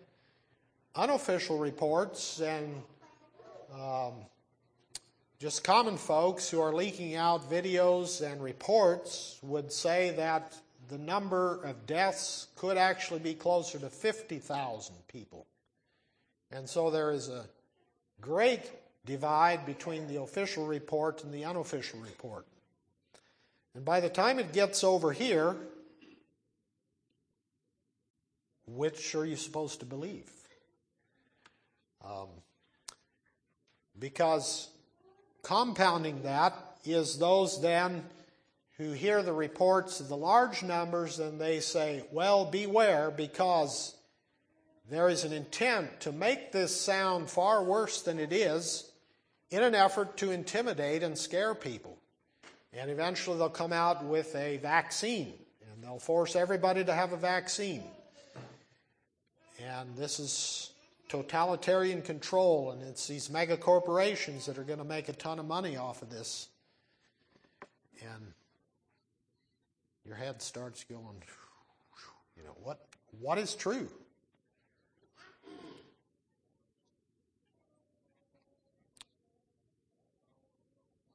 Unofficial 0.95 1.59
reports 1.59 2.41
and 2.41 2.83
um, 3.75 4.13
just 5.39 5.65
common 5.65 5.99
folks 5.99 6.49
who 6.49 6.61
are 6.61 6.73
leaking 6.73 7.15
out 7.15 7.51
videos 7.51 8.21
and 8.21 8.43
reports 8.43 9.39
would 9.43 9.71
say 9.71 10.11
that 10.17 10.57
the 10.89 10.99
number 10.99 11.63
of 11.65 11.87
deaths 11.87 12.47
could 12.57 12.79
actually 12.79 13.21
be 13.21 13.35
closer 13.35 13.79
to 13.79 13.91
50,000 13.91 14.95
people. 15.09 15.47
And 16.51 16.69
so 16.69 16.91
there 16.91 17.11
is 17.11 17.29
a 17.29 17.45
great 18.21 18.63
divide 19.05 19.67
between 19.67 20.07
the 20.07 20.23
official 20.23 20.67
report 20.67 21.23
and 21.23 21.35
the 21.35 21.45
unofficial 21.45 22.01
report. 22.01 22.47
And 23.75 23.85
by 23.85 24.01
the 24.01 24.09
time 24.09 24.39
it 24.39 24.53
gets 24.53 24.83
over 24.83 25.13
here, 25.13 25.55
which 28.67 29.15
are 29.15 29.27
you 29.27 29.37
supposed 29.37 29.81
to 29.81 29.87
believe? 29.87 30.31
Um, 32.05 32.29
because 33.99 34.69
Compounding 35.47 36.23
that 36.23 36.55
is 36.85 37.19
those 37.19 37.63
then 37.63 38.03
who 38.79 38.91
hear 38.91 39.23
the 39.23 39.33
reports 39.33 40.01
of 40.01 40.09
the 40.09 40.17
large 40.17 40.65
numbers 40.65 41.21
and 41.21 41.41
they 41.41 41.61
say, 41.61 42.05
well, 42.11 42.45
beware 42.45 43.13
because 43.13 43.95
there 44.91 45.09
is 45.09 45.23
an 45.23 45.33
intent 45.33 46.01
to 46.01 46.11
make 46.11 46.51
this 46.51 46.75
sound 46.75 47.31
far 47.31 47.63
worse 47.63 48.03
than 48.03 48.19
it 48.19 48.33
is 48.33 48.91
in 49.51 49.63
an 49.63 49.77
effort 49.77 50.17
to 50.17 50.33
intimidate 50.33 51.05
and 51.05 51.17
scare 51.17 51.55
people. 51.55 51.97
And 52.73 52.91
eventually 52.91 53.39
they'll 53.39 53.49
come 53.49 53.73
out 53.73 54.05
with 54.05 54.35
a 54.35 54.57
vaccine 54.57 55.33
and 55.73 55.81
they'll 55.81 56.01
force 56.01 56.35
everybody 56.35 56.85
to 56.85 56.93
have 56.93 57.13
a 57.13 57.17
vaccine. 57.17 57.85
And 59.65 59.95
this 59.97 60.19
is 60.19 60.73
totalitarian 61.09 62.03
control, 62.03 62.71
and 62.73 62.83
it's 62.83 63.07
these 63.07 63.31
mega 63.31 63.57
corporations 63.57 64.47
that 64.47 64.59
are 64.59 64.65
going 64.65 64.79
to 64.79 64.85
make 64.85 65.09
a 65.09 65.13
ton 65.13 65.39
of 65.39 65.47
money 65.47 65.77
off 65.77 66.03
of 66.03 66.11
this. 66.11 66.49
And 68.01 68.33
your 70.05 70.17
head 70.17 70.43
starts 70.43 70.85
going, 70.85 71.23
you 72.37 72.45
know, 72.45 72.57
what, 72.63 72.87
what 73.21 73.39
is 73.39 73.55
true? 73.55 73.89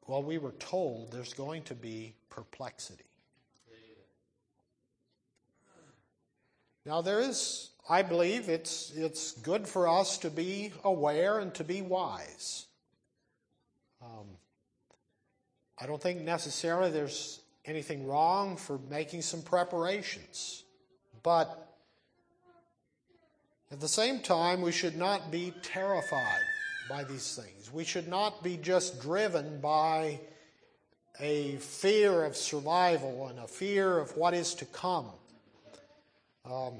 Well, 0.08 0.24
we 0.24 0.38
were 0.38 0.52
told 0.54 1.12
there's 1.12 1.34
going 1.34 1.64
to 1.64 1.76
be 1.76 2.16
perplexity. 2.30 3.11
Now, 6.86 7.02
there 7.02 7.20
is, 7.20 7.70
I 7.88 8.02
believe, 8.02 8.50
it's, 8.50 8.92
it's 8.96 9.34
good 9.34 9.68
for 9.68 9.88
us 9.88 10.18
to 10.20 10.30
be 10.30 10.74
aware 10.84 11.40
and 11.40 11.54
to 11.56 11.64
be 11.64 11.82
wise. 11.82 12.66
Um, 14.02 14.26
I 15.80 15.86
don't 15.86 16.02
think 16.02 16.22
necessarily 16.22 16.90
there's 16.90 17.42
anything 17.66 18.08
wrong 18.08 18.58
for 18.58 18.80
making 18.90 19.22
some 19.22 19.44
preparations. 19.44 20.64
But 21.22 21.72
at 23.72 23.80
the 23.80 23.88
same 23.88 24.20
time, 24.20 24.62
we 24.62 24.72
should 24.72 24.98
not 24.98 25.32
be 25.32 25.54
terrified 25.62 26.42
by 26.90 27.04
these 27.04 27.36
things. 27.36 27.72
We 27.72 27.84
should 27.84 28.08
not 28.08 28.44
be 28.44 28.58
just 28.58 29.00
driven 29.02 29.62
by 29.62 30.20
a 31.20 31.58
fear 31.58 32.26
of 32.26 32.36
survival 32.36 33.28
and 33.28 33.40
a 33.40 33.48
fear 33.48 34.00
of 34.00 34.18
what 34.18 34.34
is 34.34 34.56
to 34.56 34.66
come. 34.66 35.12
Um, 36.46 36.74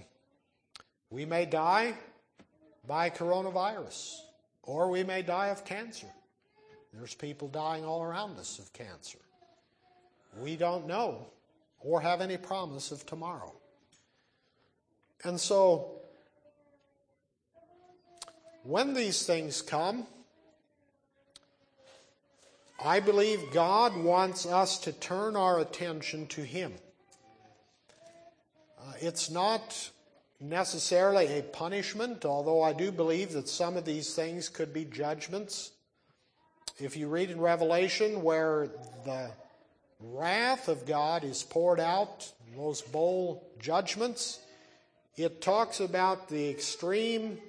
we 1.10 1.26
may 1.26 1.46
die 1.46 1.94
by 2.88 3.10
coronavirus, 3.10 4.18
or 4.64 4.90
we 4.90 5.04
may 5.04 5.22
die 5.22 5.48
of 5.48 5.66
cancer. 5.66 6.08
There's 6.94 7.16
people 7.16 7.48
dying 7.48 7.86
all 7.86 8.02
around 8.02 8.38
us 8.38 8.60
of 8.60 8.74
cancer. 8.74 9.20
We 10.40 10.56
don't 10.56 10.88
know 10.88 11.28
or 11.80 12.02
have 12.02 12.22
any 12.22 12.38
promise 12.38 12.92
of 12.92 13.06
tomorrow. 13.06 13.54
And 15.24 15.40
so, 15.40 16.02
when 18.64 18.94
these 18.94 19.26
things 19.26 19.62
come, 19.62 20.06
I 22.84 23.00
believe 23.00 23.40
God 23.52 23.96
wants 23.96 24.46
us 24.46 24.80
to 24.80 24.92
turn 24.92 25.36
our 25.36 25.60
attention 25.60 26.28
to 26.28 26.42
Him. 26.42 26.74
It's 29.04 29.32
not 29.32 29.90
necessarily 30.40 31.40
a 31.40 31.42
punishment, 31.42 32.24
although 32.24 32.62
I 32.62 32.72
do 32.72 32.92
believe 32.92 33.32
that 33.34 33.50
some 33.50 33.76
of 33.76 33.84
these 33.84 34.14
things 34.14 34.48
could 34.48 34.72
be 34.72 34.86
judgments. 34.86 35.72
If 36.78 36.96
you 36.96 37.08
read 37.08 37.32
in 37.32 37.42
Revelation 37.42 38.22
where 38.22 38.70
the 39.04 39.32
wrath 40.00 40.68
of 40.68 40.86
God 40.86 41.24
is 41.24 41.42
poured 41.42 41.80
out, 41.80 42.32
those 42.56 42.84
bowl 42.84 43.52
judgments, 43.60 44.40
it 45.18 45.42
talks 45.42 45.80
about 45.80 46.30
the 46.30 46.48
extreme, 46.52 47.40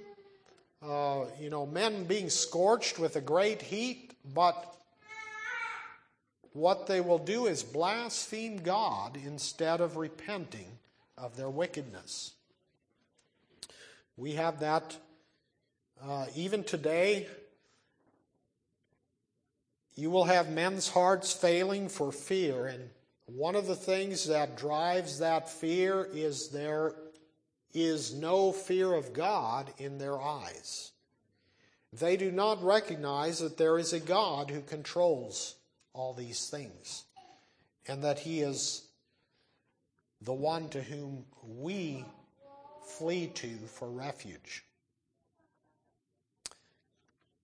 uh, 0.82 1.26
you 1.38 1.50
know, 1.50 1.66
men 1.66 2.04
being 2.04 2.30
scorched 2.30 2.98
with 2.98 3.16
a 3.16 3.20
great 3.20 3.60
heat, 3.60 4.14
but 4.34 4.74
what 6.54 6.86
they 6.86 7.02
will 7.02 7.18
do 7.18 7.44
is 7.44 7.62
blaspheme 7.62 8.62
God 8.62 9.18
instead 9.22 9.82
of 9.82 9.98
repenting 9.98 10.78
of 11.22 11.36
their 11.36 11.48
wickedness. 11.48 12.32
We 14.16 14.32
have 14.32 14.60
that 14.60 14.96
uh, 16.04 16.26
even 16.34 16.64
today. 16.64 17.28
You 19.94 20.10
will 20.10 20.24
have 20.24 20.50
men's 20.50 20.88
hearts 20.88 21.32
failing 21.32 21.88
for 21.88 22.10
fear, 22.10 22.66
and 22.66 22.90
one 23.26 23.54
of 23.54 23.66
the 23.66 23.76
things 23.76 24.26
that 24.26 24.56
drives 24.56 25.20
that 25.20 25.48
fear 25.48 26.08
is 26.12 26.48
there 26.48 26.94
is 27.72 28.12
no 28.12 28.52
fear 28.52 28.92
of 28.92 29.12
God 29.12 29.72
in 29.78 29.98
their 29.98 30.20
eyes. 30.20 30.90
They 31.92 32.16
do 32.16 32.32
not 32.32 32.62
recognize 32.64 33.38
that 33.38 33.58
there 33.58 33.78
is 33.78 33.92
a 33.92 34.00
God 34.00 34.50
who 34.50 34.62
controls 34.62 35.54
all 35.92 36.14
these 36.14 36.48
things 36.48 37.04
and 37.86 38.02
that 38.02 38.20
He 38.20 38.40
is 38.40 38.86
the 40.24 40.32
one 40.32 40.68
to 40.70 40.82
whom 40.82 41.24
we 41.58 42.04
flee 42.84 43.28
to 43.28 43.48
for 43.66 43.90
refuge. 43.90 44.64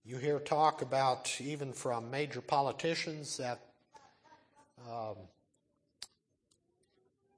You 0.05 0.17
hear 0.17 0.39
talk 0.39 0.81
about, 0.81 1.41
even 1.41 1.73
from 1.73 2.11
major 2.11 2.41
politicians, 2.41 3.37
that 3.37 3.61
um, 4.89 5.17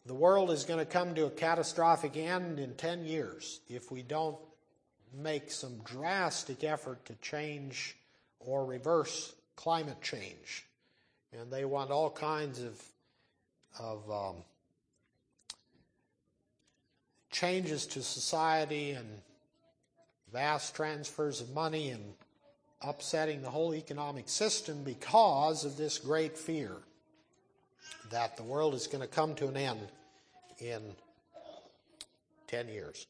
the 0.07 0.14
world 0.14 0.51
is 0.51 0.64
going 0.64 0.78
to 0.78 0.84
come 0.84 1.14
to 1.14 1.26
a 1.26 1.30
catastrophic 1.30 2.16
end 2.16 2.61
in 2.61 2.74
10 2.74 3.05
years 3.05 3.61
if 3.68 3.91
we 3.91 4.03
don't 4.03 4.36
make 5.12 5.51
some 5.51 5.78
drastic 5.84 6.62
effort 6.62 7.05
to 7.07 7.14
change 7.16 7.97
or 8.38 8.64
reverse 8.64 9.34
climate 9.57 10.01
change. 10.01 10.66
And 11.32 11.51
they 11.51 11.64
want 11.64 11.91
all 11.91 12.11
kinds 12.11 12.62
of, 12.62 12.80
of 13.78 14.11
um, 14.11 14.36
changes 17.31 17.87
to 17.87 18.03
society 18.03 18.93
and 18.93 19.07
vast 20.33 20.74
transfers 20.74 21.41
of 21.41 21.51
money 21.51 21.91
and 21.91 22.03
upsetting 22.83 23.43
the 23.43 23.51
whole 23.51 23.74
economic 23.74 24.28
system 24.28 24.83
because 24.85 25.64
of 25.64 25.76
this 25.76 25.99
great 25.99 26.37
fear 26.37 26.72
that 28.11 28.37
the 28.37 28.43
world 28.43 28.74
is 28.74 28.87
going 28.87 29.03
to 29.03 29.07
come 29.07 29.35
to 29.35 29.49
an 29.49 29.57
end 29.57 29.81
in 30.59 30.81
10 32.49 32.68
years. 32.68 33.07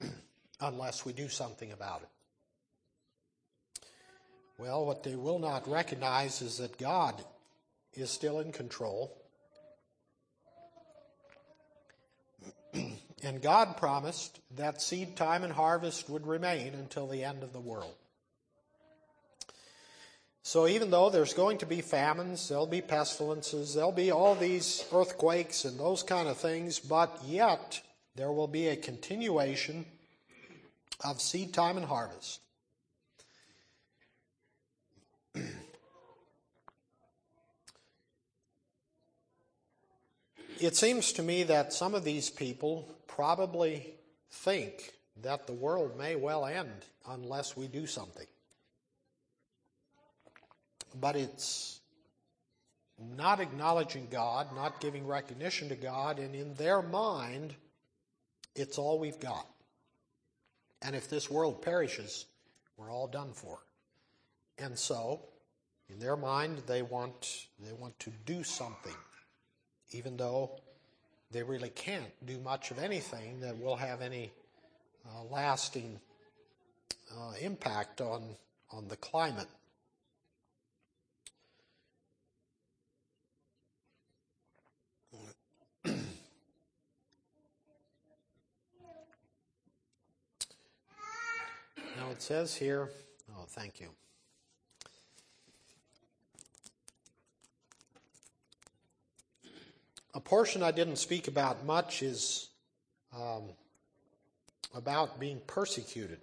Unless 0.60 1.06
we 1.06 1.12
do 1.12 1.28
something 1.28 1.72
about 1.72 2.02
it. 2.02 2.08
Well, 4.58 4.84
what 4.84 5.02
they 5.02 5.16
will 5.16 5.38
not 5.38 5.66
recognize 5.68 6.42
is 6.42 6.58
that 6.58 6.76
God 6.76 7.14
is 7.94 8.10
still 8.10 8.40
in 8.40 8.52
control 8.52 9.19
And 13.22 13.42
God 13.42 13.76
promised 13.76 14.40
that 14.56 14.80
seed 14.80 15.16
time 15.16 15.44
and 15.44 15.52
harvest 15.52 16.08
would 16.08 16.26
remain 16.26 16.72
until 16.74 17.06
the 17.06 17.22
end 17.24 17.42
of 17.42 17.52
the 17.52 17.60
world. 17.60 17.94
So 20.42 20.66
even 20.66 20.90
though 20.90 21.10
there's 21.10 21.34
going 21.34 21.58
to 21.58 21.66
be 21.66 21.82
famines, 21.82 22.48
there'll 22.48 22.66
be 22.66 22.80
pestilences, 22.80 23.74
there'll 23.74 23.92
be 23.92 24.10
all 24.10 24.34
these 24.34 24.86
earthquakes 24.92 25.66
and 25.66 25.78
those 25.78 26.02
kind 26.02 26.28
of 26.28 26.38
things, 26.38 26.80
but 26.80 27.20
yet 27.26 27.82
there 28.16 28.32
will 28.32 28.48
be 28.48 28.68
a 28.68 28.76
continuation 28.76 29.84
of 31.04 31.20
seed 31.20 31.52
time 31.52 31.76
and 31.76 31.84
harvest. 31.84 32.40
it 40.58 40.74
seems 40.74 41.12
to 41.12 41.22
me 41.22 41.42
that 41.44 41.74
some 41.74 41.94
of 41.94 42.02
these 42.02 42.30
people 42.30 42.88
probably 43.14 43.94
think 44.30 44.92
that 45.22 45.46
the 45.46 45.52
world 45.52 45.96
may 45.98 46.16
well 46.16 46.46
end 46.46 46.86
unless 47.08 47.56
we 47.56 47.66
do 47.66 47.86
something. 47.86 48.26
But 50.98 51.16
it's 51.16 51.80
not 53.16 53.40
acknowledging 53.40 54.08
God, 54.10 54.54
not 54.54 54.80
giving 54.80 55.06
recognition 55.06 55.68
to 55.68 55.76
God, 55.76 56.18
and 56.18 56.34
in 56.34 56.54
their 56.54 56.82
mind, 56.82 57.54
it's 58.54 58.78
all 58.78 58.98
we've 58.98 59.20
got. 59.20 59.46
And 60.82 60.96
if 60.96 61.08
this 61.08 61.30
world 61.30 61.62
perishes, 61.62 62.26
we're 62.76 62.90
all 62.90 63.06
done 63.06 63.32
for. 63.32 63.58
And 64.58 64.78
so, 64.78 65.20
in 65.88 65.98
their 65.98 66.16
mind, 66.16 66.62
they 66.66 66.82
want, 66.82 67.46
they 67.58 67.72
want 67.72 67.98
to 68.00 68.10
do 68.24 68.42
something, 68.42 68.96
even 69.92 70.16
though 70.16 70.58
they 71.30 71.42
really 71.42 71.70
can't 71.70 72.12
do 72.26 72.38
much 72.38 72.70
of 72.70 72.78
anything 72.78 73.40
that 73.40 73.58
will 73.58 73.76
have 73.76 74.00
any 74.00 74.32
uh, 75.06 75.22
lasting 75.30 76.00
uh, 77.16 77.32
impact 77.40 78.00
on, 78.00 78.22
on 78.72 78.88
the 78.88 78.96
climate. 78.96 79.48
now 85.84 85.94
it 92.10 92.20
says 92.20 92.54
here, 92.54 92.90
oh, 93.36 93.44
thank 93.46 93.80
you. 93.80 93.88
A 100.12 100.20
portion 100.20 100.62
I 100.62 100.72
didn't 100.72 100.96
speak 100.96 101.28
about 101.28 101.64
much 101.64 102.02
is 102.02 102.48
um, 103.16 103.44
about 104.74 105.20
being 105.20 105.40
persecuted. 105.46 106.18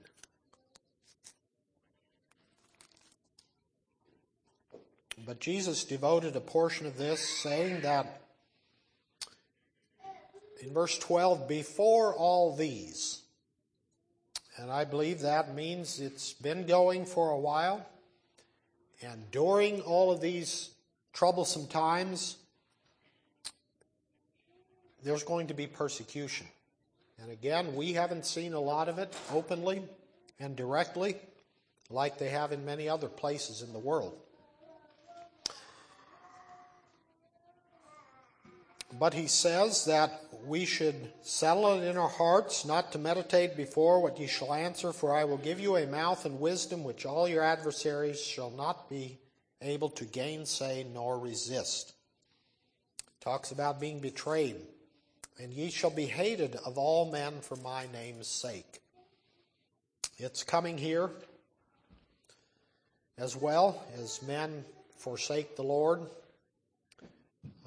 But 5.26 5.40
Jesus 5.40 5.84
devoted 5.84 6.36
a 6.36 6.42
portion 6.42 6.86
of 6.86 6.98
this 6.98 7.22
saying 7.42 7.82
that 7.82 8.22
in 10.62 10.74
verse 10.74 10.98
12, 10.98 11.48
before 11.48 12.14
all 12.14 12.56
these, 12.56 13.22
and 14.58 14.72
I 14.72 14.86
believe 14.86 15.22
that 15.22 15.54
means 15.54 16.00
it's 16.00 16.34
been 16.34 16.66
going 16.66 17.06
for 17.06 17.30
a 17.30 17.40
while. 17.40 17.86
And 19.02 19.30
during 19.32 19.82
all 19.82 20.12
of 20.12 20.20
these 20.20 20.72
troublesome 21.14 21.68
times, 21.68 22.38
there's 25.04 25.24
going 25.24 25.48
to 25.48 25.54
be 25.54 25.68
persecution. 25.68 26.48
And 27.22 27.32
again, 27.32 27.76
we 27.76 27.94
haven't 27.94 28.26
seen 28.26 28.54
a 28.54 28.60
lot 28.60 28.90
of 28.90 29.00
it 29.00 29.14
openly 29.32 29.82
and 30.40 30.56
directly 30.56 31.18
like 31.90 32.18
they 32.18 32.30
have 32.30 32.52
in 32.52 32.66
many 32.66 32.90
other 32.90 33.08
places 33.08 33.62
in 33.62 33.74
the 33.74 33.80
world. 33.80 34.16
But 39.00 39.14
he 39.14 39.28
says 39.28 39.86
that 39.86 40.24
we 40.46 40.66
should 40.66 41.12
settle 41.22 41.74
it 41.74 41.86
in 41.86 41.98
our 41.98 42.08
hearts, 42.08 42.66
not 42.66 42.92
to 42.94 42.98
meditate 42.98 43.58
before 43.58 44.02
what 44.02 44.20
ye 44.20 44.28
shall 44.28 44.54
answer, 44.54 44.94
for 44.94 45.14
I 45.14 45.26
will 45.26 45.38
give 45.38 45.60
you 45.60 45.76
a 45.76 45.86
mouth 45.86 46.26
and 46.26 46.40
wisdom 46.40 46.84
which 46.84 47.06
all 47.06 47.28
your 47.28 47.44
adversaries 47.44 48.22
shall 48.22 48.50
not 48.50 48.90
be 48.90 49.20
able 49.62 49.90
to 49.90 50.06
gainsay 50.06 50.86
nor 50.94 51.20
resist. 51.20 51.94
Talks 53.20 53.52
about 53.52 53.80
being 53.80 54.00
betrayed. 54.00 54.56
And 55.40 55.54
ye 55.54 55.70
shall 55.70 55.92
be 55.92 56.06
hated 56.06 56.56
of 56.66 56.78
all 56.78 57.12
men 57.12 57.42
for 57.42 57.56
my 57.58 57.86
name's 57.94 58.28
sake. 58.28 58.82
It's 60.18 60.44
coming 60.44 60.78
here 60.78 61.12
as 63.20 63.36
well 63.36 63.84
as 64.02 64.22
men 64.24 64.66
forsake 64.98 65.56
the 65.56 65.64
Lord. 65.64 66.02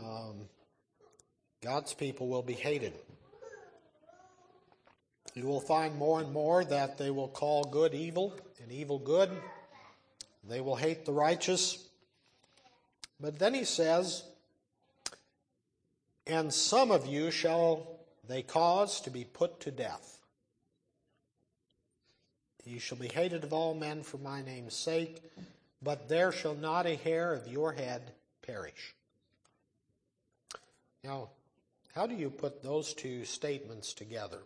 Um, 0.01 0.49
God's 1.63 1.95
people 1.95 2.29
will 2.29 2.43
be 2.43 2.55
hated. 2.55 2.95
You 5.35 5.47
will 5.47 5.61
find 5.61 5.97
more 5.97 6.21
and 6.21 6.33
more 6.33 6.65
that 6.65 6.99
they 6.99 7.11
will 7.11 7.29
call 7.29 7.63
good 7.65 7.95
evil 7.95 8.35
and 8.63 8.73
evil 8.73 8.99
good. 8.99 9.31
They 10.49 10.61
will 10.61 10.75
hate 10.75 11.05
the 11.05 11.13
righteous. 11.13 11.87
But 13.21 13.39
then 13.39 13.55
he 13.55 13.65
says, 13.65 14.25
And 16.31 16.55
some 16.55 16.93
of 16.93 17.07
you 17.07 17.33
shall 17.33 17.89
they 18.29 18.43
cause 18.43 19.01
to 19.01 19.11
be 19.11 19.25
put 19.25 19.59
to 19.63 19.73
death. 19.73 20.21
You 22.65 22.79
shall 22.79 22.99
be 22.99 23.09
hated 23.09 23.43
of 23.43 23.53
all 23.53 23.75
men 23.75 24.05
for 24.05 24.19
my 24.19 24.41
name's 24.41 24.77
sake, 24.77 25.25
but 25.83 26.09
there 26.09 26.31
shall 26.31 26.55
not 26.55 26.87
a 26.87 26.95
hair 26.95 27.35
of 27.35 27.49
your 27.49 27.73
head 27.73 28.13
perish. 28.47 28.95
Now, 31.03 31.31
how 31.97 32.07
do 32.07 32.15
you 32.15 32.31
put 32.31 32.63
those 32.63 32.95
two 32.95 33.25
statements 33.25 33.93
together? 33.93 34.39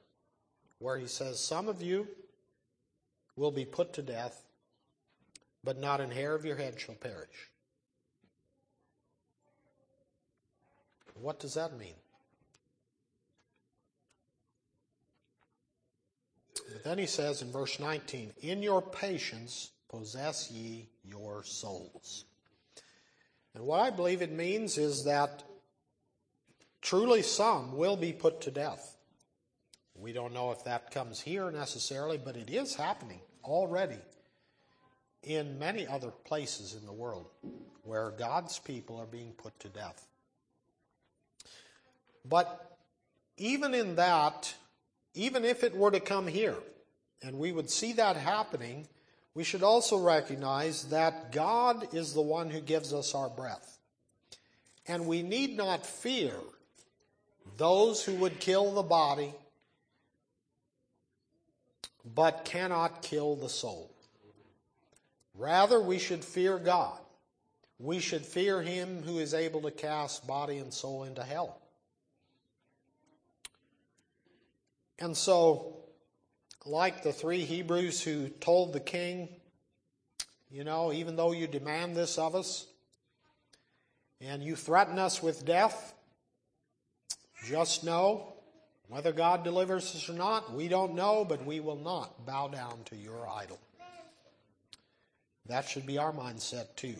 Where 0.79 0.97
he 0.97 1.07
says, 1.07 1.39
Some 1.39 1.69
of 1.69 1.83
you 1.83 2.09
will 3.37 3.51
be 3.51 3.67
put 3.67 3.93
to 3.93 4.03
death, 4.03 4.43
but 5.63 5.79
not 5.79 6.01
an 6.01 6.13
hair 6.13 6.35
of 6.35 6.47
your 6.47 6.57
head 6.57 6.81
shall 6.81 6.95
perish. 6.95 7.51
What 11.15 11.41
does 11.41 11.55
that 11.55 11.79
mean? 11.79 11.95
But 16.73 16.85
then 16.85 16.99
he 16.99 17.07
says 17.07 17.43
in 17.43 17.51
verse 17.51 17.79
19, 17.81 18.33
In 18.43 18.63
your 18.63 18.83
patience 18.83 19.71
possess 19.89 20.51
ye 20.51 20.89
your 21.05 21.45
souls. 21.45 22.25
And 23.55 23.65
what 23.65 23.81
I 23.81 23.91
believe 23.91 24.23
it 24.23 24.33
means 24.33 24.79
is 24.79 25.05
that 25.05 25.45
Truly, 26.85 27.23
some 27.23 27.79
will 27.79 27.97
be 27.97 28.13
put 28.13 28.43
to 28.43 28.51
death. 28.51 28.99
We 29.95 30.13
don't 30.13 30.35
know 30.35 30.51
if 30.51 30.65
that 30.65 30.91
comes 30.91 31.19
here 31.19 31.51
necessarily, 31.51 32.19
but 32.19 32.37
it 32.37 32.51
is 32.51 32.75
happening 32.75 33.21
already 33.43 33.97
in 35.23 35.59
many 35.59 35.87
other 35.87 36.11
places 36.11 36.75
in 36.75 36.85
the 36.85 36.93
world 36.93 37.31
where 37.85 38.11
God's 38.11 38.59
people 38.59 38.99
are 38.99 39.07
being 39.07 39.33
put 39.33 39.59
to 39.61 39.71
death. 39.71 40.07
But 42.25 42.79
even 43.37 43.75
in 43.75 43.97
that, 43.97 44.55
even 45.15 45.45
if 45.45 45.63
it 45.63 45.77
were 45.77 45.91
to 45.91 46.01
come 46.01 46.27
here, 46.27 46.57
and 47.23 47.39
we 47.39 47.53
would 47.53 47.71
see 47.71 47.93
that 47.95 48.17
happening, 48.17 48.87
we 49.35 49.45
should 49.45 49.63
also 49.63 49.99
recognize 49.99 50.85
that 50.85 51.33
God 51.33 51.95
is 51.95 52.15
the 52.15 52.23
one 52.23 52.51
who 52.51 52.61
gives 52.61 52.93
us 52.93 53.15
our 53.15 53.29
breath. 53.29 53.79
And 54.87 55.07
we 55.07 55.23
need 55.23 55.57
not 55.57 55.87
fear 55.87 56.35
those 57.57 58.05
who 58.05 58.15
would 58.15 58.41
kill 58.41 58.73
the 58.73 58.83
body 58.83 59.35
but 62.15 62.45
cannot 62.45 63.03
kill 63.03 63.37
the 63.37 63.49
soul. 63.49 63.91
Rather, 65.35 65.81
we 65.81 65.99
should 65.99 66.25
fear 66.25 66.59
God. 66.59 66.99
We 67.79 67.99
should 67.99 68.25
fear 68.25 68.63
Him 68.63 69.03
who 69.03 69.19
is 69.19 69.35
able 69.35 69.63
to 69.63 69.71
cast 69.71 70.27
body 70.27 70.59
and 70.59 70.73
soul 70.73 71.05
into 71.05 71.23
hell. 71.23 71.61
And 74.99 75.17
so, 75.17 75.77
like 76.65 77.03
the 77.03 77.13
three 77.13 77.45
Hebrews 77.45 78.03
who 78.03 78.29
told 78.29 78.73
the 78.73 78.81
king, 78.81 79.29
you 80.51 80.65
know, 80.65 80.93
even 80.93 81.17
though 81.17 81.33
you 81.33 81.47
demand 81.47 81.97
this 81.97 82.17
of 82.17 82.35
us 82.35 82.67
and 84.21 84.43
you 84.43 84.57
threaten 84.57 84.99
us 84.99 85.23
with 85.23 85.45
death, 85.45 85.95
just 87.47 87.85
know 87.85 88.35
whether 88.89 89.13
God 89.13 89.45
delivers 89.45 89.95
us 89.95 90.09
or 90.09 90.13
not, 90.13 90.55
we 90.55 90.69
don't 90.69 90.95
know, 90.95 91.25
but 91.25 91.45
we 91.45 91.61
will 91.61 91.77
not 91.77 92.25
bow 92.25 92.49
down 92.49 92.79
to 92.87 92.97
your 92.97 93.29
idol. 93.29 93.59
That 95.47 95.69
should 95.69 95.87
be 95.87 95.99
our 95.99 96.13
mindset 96.13 96.77
too. 96.77 96.95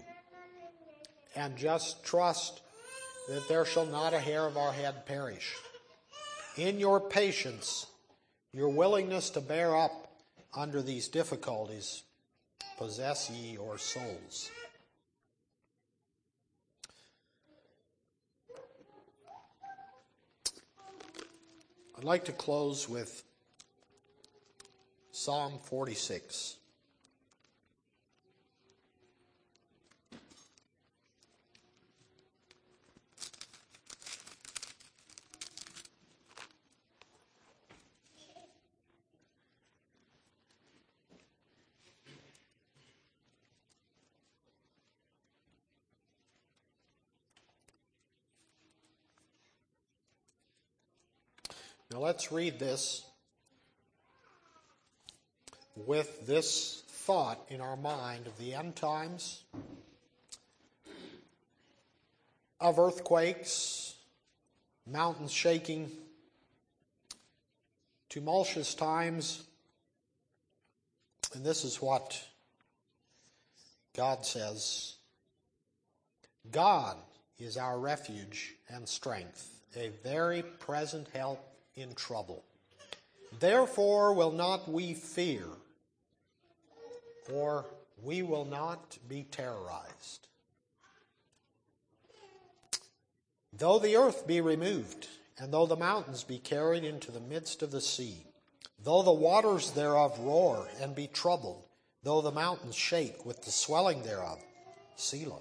And 1.37 1.57
just 1.57 2.05
trust 2.05 2.61
that 3.29 3.49
there 3.49 3.65
shall 3.65 3.87
not 3.87 4.15
a 4.15 4.21
hair 4.21 4.47
of 4.47 4.57
our 4.57 4.73
head 4.73 5.07
perish. 5.07 5.55
In 6.57 6.79
your 6.79 7.01
patience, 7.01 7.87
your 8.53 8.69
willingness 8.69 9.31
to 9.31 9.41
bear 9.41 9.77
up 9.77 10.13
under 10.57 10.83
these 10.83 11.09
difficulties, 11.09 12.05
possess 12.79 13.29
ye 13.29 13.55
your 13.55 13.77
souls. 13.77 14.53
I'd 21.99 22.05
like 22.05 22.25
to 22.27 22.33
close 22.33 22.89
with 22.89 23.25
Psalm 25.11 25.59
46. 25.65 26.57
Now 51.94 51.94
let's 52.05 52.31
read 52.31 52.59
this 52.59 53.03
with 55.75 56.27
this 56.27 56.83
thought 56.87 57.41
in 57.49 57.63
our 57.63 57.79
mind 57.79 58.27
of 58.27 58.37
the 58.37 58.53
end 58.53 58.77
times, 58.77 59.43
of 62.61 62.79
earthquakes, 62.79 63.95
mountains 64.87 65.33
shaking, 65.33 65.91
tumultuous 68.11 68.75
times. 68.75 69.43
And 71.33 71.43
this 71.43 71.65
is 71.65 71.81
what 71.81 72.23
God 73.97 74.27
says 74.27 74.97
God 76.53 76.99
is 77.39 77.57
our 77.57 77.79
refuge 77.79 78.53
and 78.69 78.87
strength, 78.87 79.49
a 79.75 79.89
very 80.03 80.43
present 80.43 81.09
help 81.15 81.41
in 81.77 81.95
trouble. 81.95 82.45
Therefore 83.39 84.13
will 84.13 84.31
not 84.31 84.71
we 84.71 84.95
fear, 84.95 85.45
or 87.33 87.67
we 88.03 88.23
will 88.23 88.45
not 88.45 88.99
be 89.09 89.25
terrorized. 89.25 90.29
Though 93.57 93.79
the 93.79 93.97
earth 93.97 94.27
be 94.27 94.41
removed, 94.41 95.09
and 95.39 95.53
though 95.53 95.67
the 95.67 95.77
mountains 95.77 96.25
be 96.25 96.39
carried 96.39 96.85
into 96.85 97.11
the 97.11 97.21
midst 97.21 97.63
of 97.63 97.71
the 97.71 97.81
sea, 97.81 98.27
though 98.83 99.03
the 99.03 99.13
waters 99.13 99.73
thereof 99.73 100.19
roar 100.21 100.69
and 100.81 100.95
be 100.95 101.07
troubled, 101.07 101.65
though 102.03 102.21
the 102.21 102.31
mountains 102.31 102.75
shake 102.75 103.25
with 103.25 103.43
the 103.45 103.51
swelling 103.51 104.03
thereof, 104.03 104.41
Selah. 104.97 105.41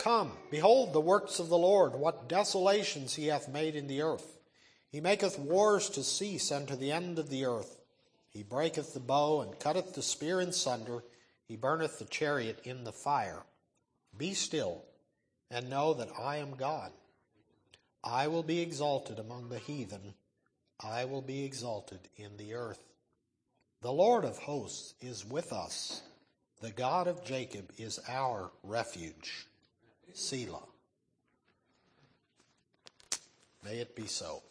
Come, 0.00 0.32
behold 0.50 0.94
the 0.94 1.00
works 1.00 1.40
of 1.40 1.50
the 1.50 1.58
Lord, 1.58 1.94
what 1.94 2.26
desolations 2.26 3.16
he 3.16 3.26
hath 3.26 3.50
made 3.50 3.76
in 3.76 3.86
the 3.86 4.00
earth. 4.00 4.38
He 4.88 4.98
maketh 4.98 5.38
wars 5.38 5.90
to 5.90 6.02
cease 6.02 6.50
unto 6.50 6.74
the 6.74 6.90
end 6.90 7.18
of 7.18 7.28
the 7.28 7.44
earth. 7.44 7.76
He 8.30 8.42
breaketh 8.42 8.94
the 8.94 9.00
bow 9.00 9.42
and 9.42 9.60
cutteth 9.60 9.92
the 9.92 10.00
spear 10.00 10.40
in 10.40 10.52
sunder. 10.52 11.04
He 11.46 11.54
burneth 11.54 11.98
the 11.98 12.06
chariot 12.06 12.60
in 12.64 12.84
the 12.84 12.92
fire. 12.92 13.42
Be 14.16 14.32
still 14.32 14.84
and 15.50 15.68
know 15.68 15.92
that 15.92 16.08
I 16.18 16.36
am 16.36 16.56
God. 16.56 16.92
I 18.02 18.28
will 18.28 18.42
be 18.42 18.60
exalted 18.62 19.18
among 19.18 19.50
the 19.50 19.58
heathen. 19.58 20.14
I 20.82 21.04
will 21.04 21.20
be 21.20 21.44
exalted 21.44 22.00
in 22.16 22.38
the 22.38 22.54
earth. 22.54 22.82
The 23.82 23.92
Lord 23.92 24.24
of 24.24 24.38
hosts 24.38 24.94
is 25.02 25.26
with 25.26 25.52
us. 25.52 26.00
The 26.62 26.70
God 26.70 27.06
of 27.06 27.22
Jacob 27.22 27.70
is 27.76 28.00
our 28.08 28.50
refuge. 28.62 29.46
Selah. 30.14 30.66
May 33.64 33.78
it 33.78 33.94
be 33.94 34.06
so. 34.06 34.42